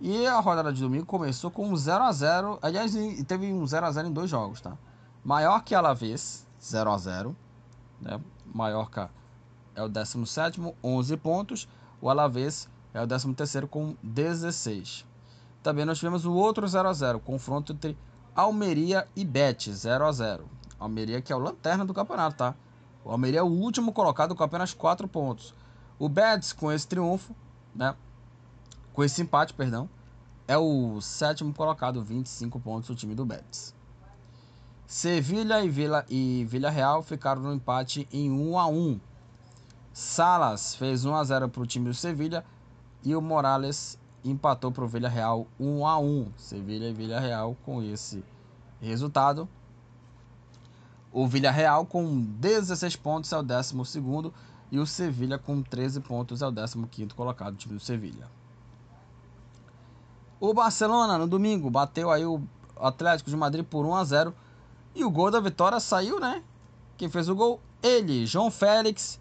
E 0.00 0.26
a 0.26 0.40
rodada 0.40 0.72
de 0.72 0.80
domingo 0.80 1.06
começou 1.06 1.50
com 1.50 1.68
um 1.68 1.76
0 1.76 2.04
a 2.04 2.12
0 2.12 2.58
Aliás, 2.60 2.92
teve 3.26 3.52
um 3.52 3.66
0 3.66 3.86
a 3.86 3.92
0 3.92 4.08
em 4.08 4.12
dois 4.12 4.28
jogos, 4.28 4.60
tá? 4.60 4.76
Maior 5.24 5.62
que 5.62 5.74
Alavés, 5.74 6.46
0 6.60 6.90
a 6.90 6.98
0 6.98 7.36
né? 8.04 8.20
Maiorca 8.44 9.10
é 9.74 9.82
o 9.82 9.88
17, 9.88 10.60
11 10.82 11.16
pontos. 11.16 11.68
O 12.00 12.10
Alavés 12.10 12.68
é 12.92 13.02
o 13.02 13.06
13º 13.06 13.66
com 13.66 13.96
16. 14.02 15.04
Também 15.62 15.84
nós 15.84 15.98
tivemos 15.98 16.26
o 16.26 16.32
outro 16.32 16.68
0 16.68 16.88
a 16.88 16.92
0 16.92 17.18
confronto 17.20 17.72
entre 17.72 17.96
Almeria 18.34 19.08
e 19.16 19.24
Betis, 19.24 19.78
0 19.78 20.04
a 20.04 20.12
0 20.12 20.44
Almeria 20.78 21.22
que 21.22 21.32
é 21.32 21.36
o 21.36 21.38
lanterna 21.38 21.84
do 21.84 21.94
campeonato, 21.94 22.36
tá? 22.36 22.54
O 23.02 23.10
Almeria 23.10 23.40
é 23.40 23.42
o 23.42 23.46
último 23.46 23.92
colocado 23.92 24.34
com 24.34 24.44
apenas 24.44 24.74
4 24.74 25.08
pontos. 25.08 25.54
O 25.98 26.08
Betis, 26.08 26.52
com 26.52 26.70
esse 26.70 26.86
triunfo, 26.86 27.34
né? 27.74 27.94
Com 28.92 29.02
esse 29.02 29.22
empate, 29.22 29.54
perdão, 29.54 29.88
é 30.46 30.58
o 30.58 31.00
sétimo 31.00 31.54
colocado, 31.54 32.02
25 32.02 32.60
pontos 32.60 32.90
o 32.90 32.94
time 32.94 33.14
do 33.14 33.24
Betis. 33.24 33.73
Sevilha 34.86 35.64
e 35.64 35.68
Vila 35.68 36.04
e 36.08 36.44
Vila 36.44 36.68
Real 36.68 37.02
ficaram 37.02 37.40
no 37.40 37.54
empate 37.54 38.06
em 38.12 38.30
1 38.30 38.58
a 38.58 38.66
1. 38.66 39.00
Salas 39.92 40.74
fez 40.74 41.04
1 41.04 41.14
a 41.14 41.24
0 41.24 41.48
para 41.48 41.62
o 41.62 41.66
time 41.66 41.88
do 41.88 41.94
Sevilha 41.94 42.44
e 43.02 43.16
o 43.16 43.22
Morales 43.22 43.98
empatou 44.24 44.70
para 44.70 44.84
o 44.84 44.88
Villarreal 44.88 45.46
1 45.58 45.86
a 45.86 45.98
1. 45.98 46.32
Sevilha 46.36 46.88
e 46.88 46.92
Villarreal 46.92 47.56
com 47.64 47.82
esse 47.82 48.22
resultado. 48.80 49.48
O 51.12 51.26
Villarreal 51.26 51.86
com 51.86 52.20
16 52.38 52.96
pontos 52.96 53.32
é 53.32 53.38
o 53.38 53.42
12 53.42 53.74
e 54.70 54.78
o 54.78 54.86
Sevilha 54.86 55.38
com 55.38 55.62
13 55.62 56.00
pontos 56.00 56.42
é 56.42 56.46
o 56.46 56.52
15 56.52 57.14
colocado, 57.14 57.54
o 57.54 57.56
time 57.56 57.74
do 57.74 57.80
Sevilha. 57.80 58.28
O 60.40 60.52
Barcelona 60.52 61.16
no 61.16 61.26
domingo 61.26 61.70
bateu 61.70 62.10
aí 62.10 62.26
o 62.26 62.42
Atlético 62.76 63.30
de 63.30 63.36
Madrid 63.36 63.64
por 63.64 63.86
1 63.86 63.94
a 63.94 64.04
0 64.04 64.34
e 64.94 65.04
o 65.04 65.10
gol 65.10 65.30
da 65.30 65.40
vitória 65.40 65.80
saiu, 65.80 66.20
né? 66.20 66.42
Quem 66.96 67.08
fez 67.08 67.28
o 67.28 67.34
gol? 67.34 67.60
Ele, 67.82 68.26
João 68.26 68.50
Félix. 68.50 69.20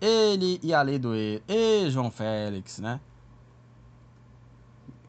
Ele 0.00 0.58
e 0.62 0.74
a 0.74 0.82
lei 0.82 0.98
do 0.98 1.14
E. 1.14 1.42
E 1.48 1.88
João 1.90 2.10
Félix, 2.10 2.78
né? 2.78 3.00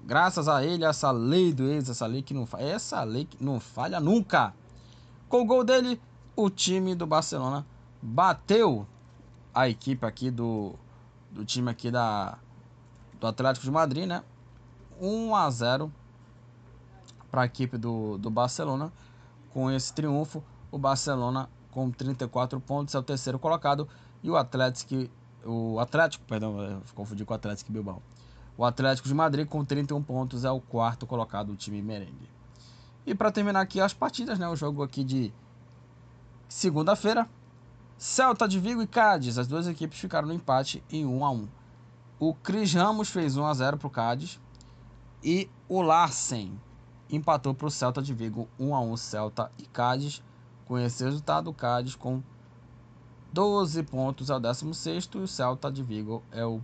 Graças 0.03 0.47
a 0.47 0.63
ele, 0.63 0.85
essa 0.85 1.09
lei 1.09 1.51
do 1.51 1.67
ex, 1.67 1.89
essa 1.89 2.05
lei 2.05 2.21
que 2.21 2.33
não 2.33 2.45
falha, 2.45 2.63
essa 2.63 3.03
lei 3.03 3.25
que 3.25 3.43
não 3.43 3.59
falha 3.59 3.99
nunca. 3.99 4.53
Com 5.27 5.41
o 5.41 5.45
gol 5.45 5.63
dele, 5.63 5.99
o 6.35 6.49
time 6.49 6.93
do 6.93 7.07
Barcelona 7.07 7.65
bateu 8.01 8.85
a 9.53 9.67
equipe 9.67 10.05
aqui 10.05 10.29
do, 10.29 10.75
do 11.31 11.43
time 11.43 11.71
aqui 11.71 11.89
da 11.89 12.37
do 13.19 13.25
Atlético 13.25 13.65
de 13.65 13.71
Madrid, 13.71 14.05
né? 14.05 14.23
1 15.01 15.35
a 15.35 15.49
0 15.49 15.91
para 17.31 17.41
a 17.41 17.45
equipe 17.45 17.77
do, 17.77 18.17
do 18.17 18.29
Barcelona. 18.29 18.91
Com 19.55 19.71
esse 19.71 19.93
triunfo, 19.93 20.43
o 20.69 20.77
Barcelona 20.77 21.49
com 21.71 21.89
34 21.89 22.59
pontos 22.59 22.93
é 22.93 22.99
o 22.99 23.01
terceiro 23.01 23.39
colocado 23.39 23.87
e 24.21 24.29
o 24.29 24.35
Atlético 24.35 25.09
o 25.45 25.79
Atlético, 25.79 26.25
perdão, 26.25 26.81
confundi 26.93 27.23
com 27.23 27.31
o 27.31 27.35
Atlético 27.37 27.71
Bilbao. 27.71 28.03
O 28.57 28.65
Atlético 28.65 29.07
de 29.07 29.13
Madrid, 29.13 29.47
com 29.47 29.63
31 29.63 30.03
pontos, 30.03 30.43
é 30.43 30.51
o 30.51 30.59
quarto 30.59 31.07
colocado 31.07 31.47
do 31.47 31.55
time 31.55 31.81
merengue. 31.81 32.29
E 33.05 33.15
para 33.15 33.31
terminar 33.31 33.61
aqui 33.61 33.79
as 33.79 33.93
partidas, 33.93 34.37
né, 34.37 34.45
o 34.49 34.57
jogo 34.57 34.83
aqui 34.83 35.05
de 35.05 35.31
segunda-feira, 36.49 37.25
Celta 37.97 38.49
de 38.49 38.59
Vigo 38.59 38.81
e 38.81 38.87
Cádiz, 38.87 39.37
as 39.37 39.47
duas 39.47 39.69
equipes 39.69 39.97
ficaram 39.97 40.27
no 40.27 40.33
empate 40.33 40.83
em 40.91 41.05
1 41.05 41.23
a 41.23 41.31
1. 41.31 41.47
O 42.19 42.33
Cris 42.33 42.73
Ramos 42.73 43.09
fez 43.09 43.37
1 43.37 43.45
a 43.45 43.53
0 43.53 43.77
para 43.77 43.87
o 43.87 43.89
Cádiz 43.89 44.37
e 45.23 45.49
o 45.69 45.81
Larsen 45.81 46.59
empatou 47.09 47.53
para 47.53 47.67
o 47.67 47.71
Celta 47.71 48.01
de 48.01 48.13
Vigo 48.13 48.47
1 48.59 48.75
a 48.75 48.79
1 48.81 48.97
Celta 48.97 49.51
e 49.57 49.63
Cádiz. 49.63 50.21
Com 50.65 50.77
esse 50.77 51.03
resultado, 51.03 51.53
Cádiz 51.53 51.95
com 51.95 52.21
12 53.31 53.83
pontos 53.83 54.29
é 54.29 54.35
o 54.35 54.39
16 54.39 55.09
e 55.13 55.17
o 55.17 55.27
Celta 55.27 55.71
de 55.71 55.83
Vigo 55.83 56.23
é 56.31 56.45
o 56.45 56.61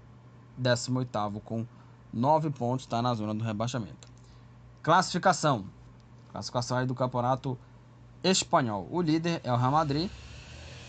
18 0.58 1.42
com 1.44 1.66
9 2.14 2.50
pontos, 2.50 2.86
está 2.86 3.02
na 3.02 3.14
zona 3.14 3.34
do 3.34 3.44
rebaixamento. 3.44 4.08
Classificação. 4.82 5.66
Classificação 6.32 6.78
aí 6.78 6.86
do 6.86 6.96
campeonato 6.96 7.58
espanhol. 8.24 8.88
O 8.92 9.02
líder 9.02 9.42
é 9.44 9.52
o 9.52 9.58
Real 9.58 9.72
Madrid, 9.72 10.10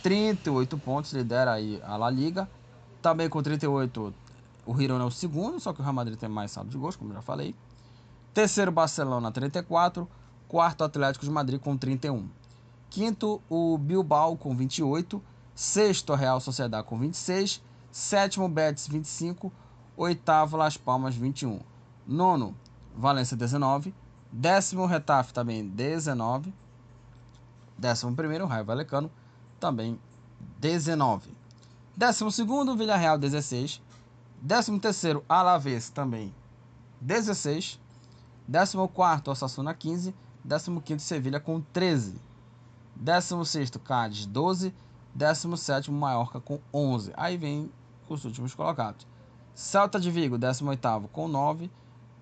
38 0.03 0.79
pontos, 0.79 1.13
lidera 1.13 1.53
aí 1.53 1.81
a 1.85 1.97
La 1.97 2.11
Liga. 2.11 2.49
Também 3.01 3.29
com 3.29 3.43
38, 3.43 4.15
o 4.65 4.77
Girona 4.79 5.05
é 5.05 5.07
o 5.07 5.11
segundo, 5.11 5.59
só 5.59 5.73
que 5.73 5.81
o 5.81 5.83
Real 5.83 5.95
Madrid 5.95 6.17
tem 6.17 6.29
mais 6.29 6.53
saldo 6.53 6.71
de 6.71 6.79
gols, 6.79 6.97
como 6.97 7.13
já 7.13 7.23
falei. 7.23 7.55
Terceiro, 8.35 8.73
Barcelona, 8.73 9.31
34. 9.31 10.09
Quarto, 10.49 10.85
Atlético 10.85 11.25
de 11.25 11.31
Madrid 11.31 11.61
com 11.61 11.77
31. 11.77 12.29
Quinto, 12.89 13.41
o 13.49 13.77
Bilbao 13.77 14.37
com 14.37 14.55
28. 14.57 15.23
Sexto, 15.55 16.15
Real 16.15 16.41
Sociedade 16.41 16.87
com 16.87 16.99
26. 16.99 17.63
Sétimo, 17.91 18.49
Betis, 18.49 18.89
25. 18.89 19.53
Oitavo, 19.97 20.57
Las 20.57 20.77
Palmas, 20.77 21.15
21. 21.15 21.61
Nono, 22.07 22.57
Valência, 22.97 23.37
19. 23.37 23.95
Décimo, 24.31 24.87
Retafe, 24.87 25.35
também 25.35 25.67
19. 25.69 26.55
Décimo 27.77 28.15
primeiro, 28.15 28.47
Raio 28.47 28.65
Valecano, 28.65 29.11
também 29.61 29.99
19. 30.59 31.37
Décimo 31.95 32.31
segundo, 32.31 32.77
Villarreal, 32.77 33.19
16. 33.19 33.83
Décimo 34.41 34.81
terceiro, 34.81 35.23
Alavés, 35.29 35.91
também 35.91 36.35
16. 37.01 37.82
Décimo 38.53 38.87
quarto, 38.87 39.31
Osasuna, 39.31 39.73
15. 39.73 40.15
Décimo 40.45 40.83
quinto, 40.83 41.01
Sevilha, 41.01 41.41
com 41.41 41.63
13. 41.73 42.21
Décimo 42.95 43.47
sexto, 43.47 43.79
Cádiz, 43.79 44.27
12. 44.27 44.75
17 45.15 45.91
Maiorca 45.91 46.39
com 46.39 46.61
11. 46.71 47.15
Aí 47.17 47.39
vem 47.39 47.73
os 48.07 48.27
últimos 48.27 48.55
colocados. 48.55 49.07
Celta 49.55 49.99
de 49.99 50.11
Vigo, 50.11 50.37
18 50.37 51.09
com 51.11 51.29
9. 51.29 51.71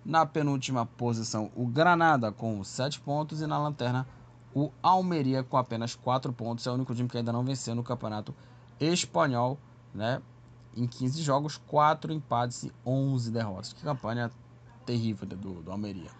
Na 0.04 0.24
penúltima 0.24 0.86
posição, 0.86 1.50
o 1.56 1.66
Granada 1.66 2.30
com 2.30 2.62
7 2.62 3.00
pontos. 3.00 3.42
E 3.42 3.46
na 3.48 3.58
lanterna, 3.58 4.06
o 4.54 4.70
Almeria 4.80 5.42
com 5.42 5.56
apenas 5.56 5.96
4 5.96 6.32
pontos. 6.32 6.64
É 6.64 6.70
o 6.70 6.74
único 6.74 6.94
time 6.94 7.08
que 7.08 7.18
ainda 7.18 7.32
não 7.32 7.42
venceu 7.42 7.74
no 7.74 7.82
campeonato 7.82 8.32
espanhol. 8.78 9.58
Né? 9.92 10.22
Em 10.76 10.86
15 10.86 11.22
jogos, 11.22 11.56
4 11.66 12.12
empates 12.12 12.62
e 12.62 12.72
11 12.86 13.32
derrotas. 13.32 13.72
Que 13.72 13.82
campanha 13.82 14.30
terrível 14.86 15.26
do, 15.26 15.62
do 15.62 15.72
Almeria. 15.72 16.19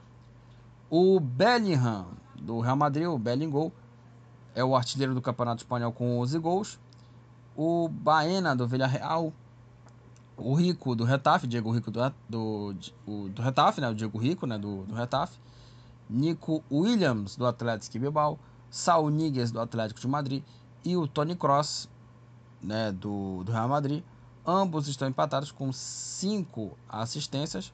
O 0.91 1.21
Bellingham, 1.21 2.09
do 2.35 2.59
Real 2.59 2.75
Madrid, 2.75 3.07
o 3.07 3.17
Bellingham, 3.17 3.71
é 4.57 4.65
o 4.65 4.75
artilheiro 4.75 5.15
do 5.15 5.23
Campeonato 5.23 5.63
Espanhol 5.63 5.93
com 5.93 6.19
11 6.19 6.39
gols. 6.41 6.81
O 7.57 7.89
Baena 7.89 8.57
do 8.57 8.67
Villarreal. 8.67 9.33
O 10.37 10.55
Rico 10.55 10.97
do 10.97 11.05
Retafe, 11.05 11.47
Diego 11.47 11.71
Rico 11.71 11.93
do, 11.93 12.13
do, 12.29 12.75
do 13.29 13.41
Retafe, 13.41 13.81
né? 13.81 13.89
O 13.89 13.95
Diego 13.95 14.19
Rico, 14.19 14.47
né? 14.47 14.59
Do, 14.59 14.85
do 14.85 14.95
Retafe. 14.95 15.39
Nico 16.09 16.65
Williams 16.69 17.37
do 17.37 17.47
Atlético 17.47 17.99
Bilbao. 18.01 18.37
Saul 18.69 19.11
Niguez 19.11 19.53
do 19.53 19.61
Atlético 19.61 20.01
de 20.01 20.09
Madrid. 20.09 20.43
E 20.85 20.97
o 20.97 21.07
Tony 21.07 21.37
Cross, 21.37 21.89
né? 22.61 22.91
Do, 22.91 23.45
do 23.45 23.53
Real 23.53 23.69
Madrid. 23.69 24.03
Ambos 24.45 24.89
estão 24.89 25.07
empatados 25.07 25.53
com 25.53 25.73
5 25.73 26.77
assistências. 26.89 27.73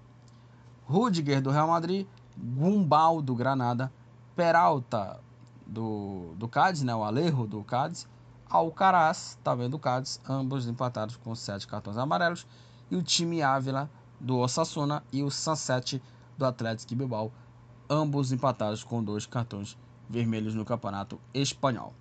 Rudiger 0.85 1.41
do 1.41 1.51
Real 1.51 1.69
Madrid. 1.69 2.07
Gumbal 2.37 3.22
do 3.22 3.34
Granada. 3.34 3.93
Peralta 4.34 5.18
do, 5.66 6.34
do 6.37 6.47
Cádiz, 6.47 6.82
né, 6.82 6.95
o 6.95 7.03
Alejo 7.03 7.47
do 7.47 7.62
Cádiz, 7.64 8.07
Alcaraz, 8.49 9.39
também 9.43 9.68
do 9.68 9.78
Cádiz, 9.78 10.20
ambos 10.28 10.66
empatados 10.68 11.16
com 11.16 11.34
sete 11.34 11.66
cartões 11.66 11.97
amarelos, 11.97 12.47
e 12.91 12.97
o 12.97 13.03
time 13.03 13.43
Ávila 13.43 13.91
do 14.20 14.39
Osasuna 14.39 15.03
e 15.12 15.22
o 15.22 15.30
Sunset 15.30 16.01
do 16.39 16.47
Atlético 16.47 16.95
Bilbao, 16.95 17.32
ambos 17.91 18.30
empatados 18.30 18.84
com 18.84 19.03
dois 19.03 19.26
cartões 19.26 19.76
vermelhos 20.09 20.55
no 20.55 20.64
Campeonato 20.64 21.20
Espanhol. 21.34 21.93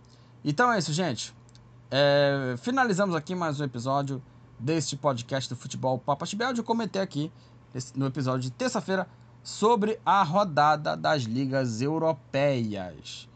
Então 0.43 0.71
é 0.71 0.77
isso, 0.77 0.93
gente. 0.93 1.33
É, 1.89 2.55
finalizamos 2.57 3.15
aqui 3.15 3.33
mais 3.33 3.59
um 3.59 3.63
episódio 3.63 4.21
deste 4.59 4.95
podcast 4.95 5.49
do 5.49 5.55
Futebol 5.55 5.97
Papa 5.97 6.25
Chibel. 6.25 6.53
Eu 6.55 6.63
comentei 6.63 7.01
aqui 7.01 7.31
no 7.95 8.05
episódio 8.05 8.41
de 8.41 8.51
terça-feira 8.51 9.07
sobre 9.45 9.99
a 10.03 10.23
rodada 10.23 10.97
das 10.97 11.21
ligas 11.21 11.79
europeias. 11.79 13.29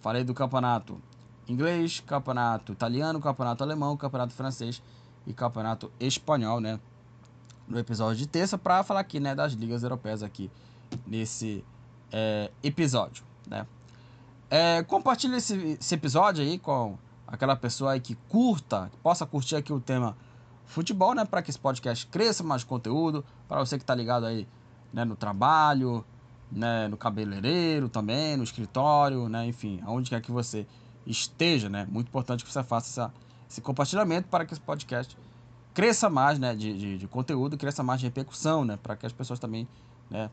Falei 0.00 0.22
do 0.22 0.32
campeonato 0.32 1.02
inglês, 1.48 1.98
campeonato 2.06 2.72
italiano, 2.72 3.20
campeonato 3.20 3.64
alemão, 3.64 3.96
campeonato 3.96 4.32
francês 4.32 4.80
e 5.26 5.32
campeonato 5.32 5.90
espanhol, 5.98 6.60
né? 6.60 6.78
No 7.66 7.76
episódio 7.76 8.18
de 8.18 8.28
terça, 8.28 8.56
para 8.56 8.84
falar 8.84 9.00
aqui, 9.00 9.18
né, 9.18 9.34
das 9.34 9.52
ligas 9.52 9.82
europeias 9.82 10.22
aqui 10.22 10.48
nesse 11.04 11.64
é, 12.12 12.52
episódio, 12.62 13.24
né? 13.44 13.66
É, 14.48 14.84
compartilhe 14.84 15.38
esse, 15.38 15.76
esse 15.80 15.92
episódio 15.92 16.44
aí 16.44 16.56
com 16.56 16.96
aquela 17.26 17.56
pessoa 17.56 17.92
aí 17.92 18.00
que 18.00 18.14
curta, 18.28 18.88
que 18.92 18.96
possa 18.98 19.26
curtir 19.26 19.56
aqui 19.56 19.72
o 19.72 19.80
tema 19.80 20.16
futebol, 20.64 21.16
né? 21.16 21.24
Para 21.24 21.42
que 21.42 21.50
esse 21.50 21.58
podcast 21.58 22.06
cresça 22.06 22.44
mais 22.44 22.62
conteúdo, 22.62 23.24
para 23.48 23.58
você 23.58 23.76
que 23.76 23.84
tá 23.84 23.94
ligado 23.96 24.24
aí 24.24 24.46
né, 24.92 25.04
no 25.04 25.16
trabalho, 25.16 26.04
né, 26.50 26.88
no 26.88 26.96
cabeleireiro 26.96 27.88
também, 27.88 28.36
no 28.36 28.44
escritório, 28.44 29.28
né, 29.28 29.46
enfim, 29.46 29.80
aonde 29.84 30.10
quer 30.10 30.20
que 30.20 30.32
você 30.32 30.66
esteja, 31.06 31.68
né, 31.68 31.86
muito 31.90 32.08
importante 32.08 32.44
que 32.44 32.52
você 32.52 32.62
faça 32.62 32.88
essa, 32.88 33.14
esse 33.48 33.60
compartilhamento 33.60 34.28
para 34.28 34.44
que 34.44 34.52
esse 34.52 34.60
podcast 34.60 35.16
cresça 35.74 36.10
mais, 36.10 36.38
né, 36.38 36.54
de, 36.54 36.76
de, 36.76 36.98
de 36.98 37.08
conteúdo, 37.08 37.56
cresça 37.56 37.82
mais 37.82 38.00
de 38.00 38.06
repercussão, 38.06 38.64
né, 38.64 38.78
para 38.82 38.96
que 38.96 39.06
as 39.06 39.12
pessoas 39.12 39.38
também, 39.38 39.68
né, 40.10 40.30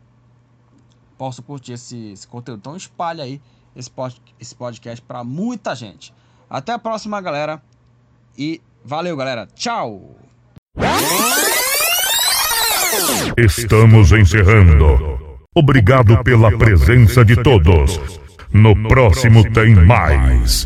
possam 1.18 1.43
curtir 1.43 1.74
esse, 1.74 2.12
esse 2.12 2.28
conteúdo. 2.28 2.60
Então 2.60 2.76
espalhe 2.76 3.22
aí 3.22 3.41
esse, 3.76 3.89
pod, 3.89 4.22
esse 4.39 4.56
podcast 4.56 5.01
para 5.01 5.24
muita 5.24 5.76
gente. 5.76 6.14
Até 6.49 6.74
a 6.74 6.80
próxima, 6.80 7.20
galera, 7.22 7.62
e 8.38 8.62
valeu, 8.84 9.16
galera, 9.16 9.47
tchau! 9.47 10.16
Estamos 13.38 14.12
encerrando. 14.12 15.20
Obrigado 15.54 16.24
pela 16.24 16.58
presença 16.58 17.24
de 17.24 17.36
todos. 17.36 18.00
No 18.52 18.76
próximo 18.88 19.43
tem 19.52 19.76
mais. 19.76 20.64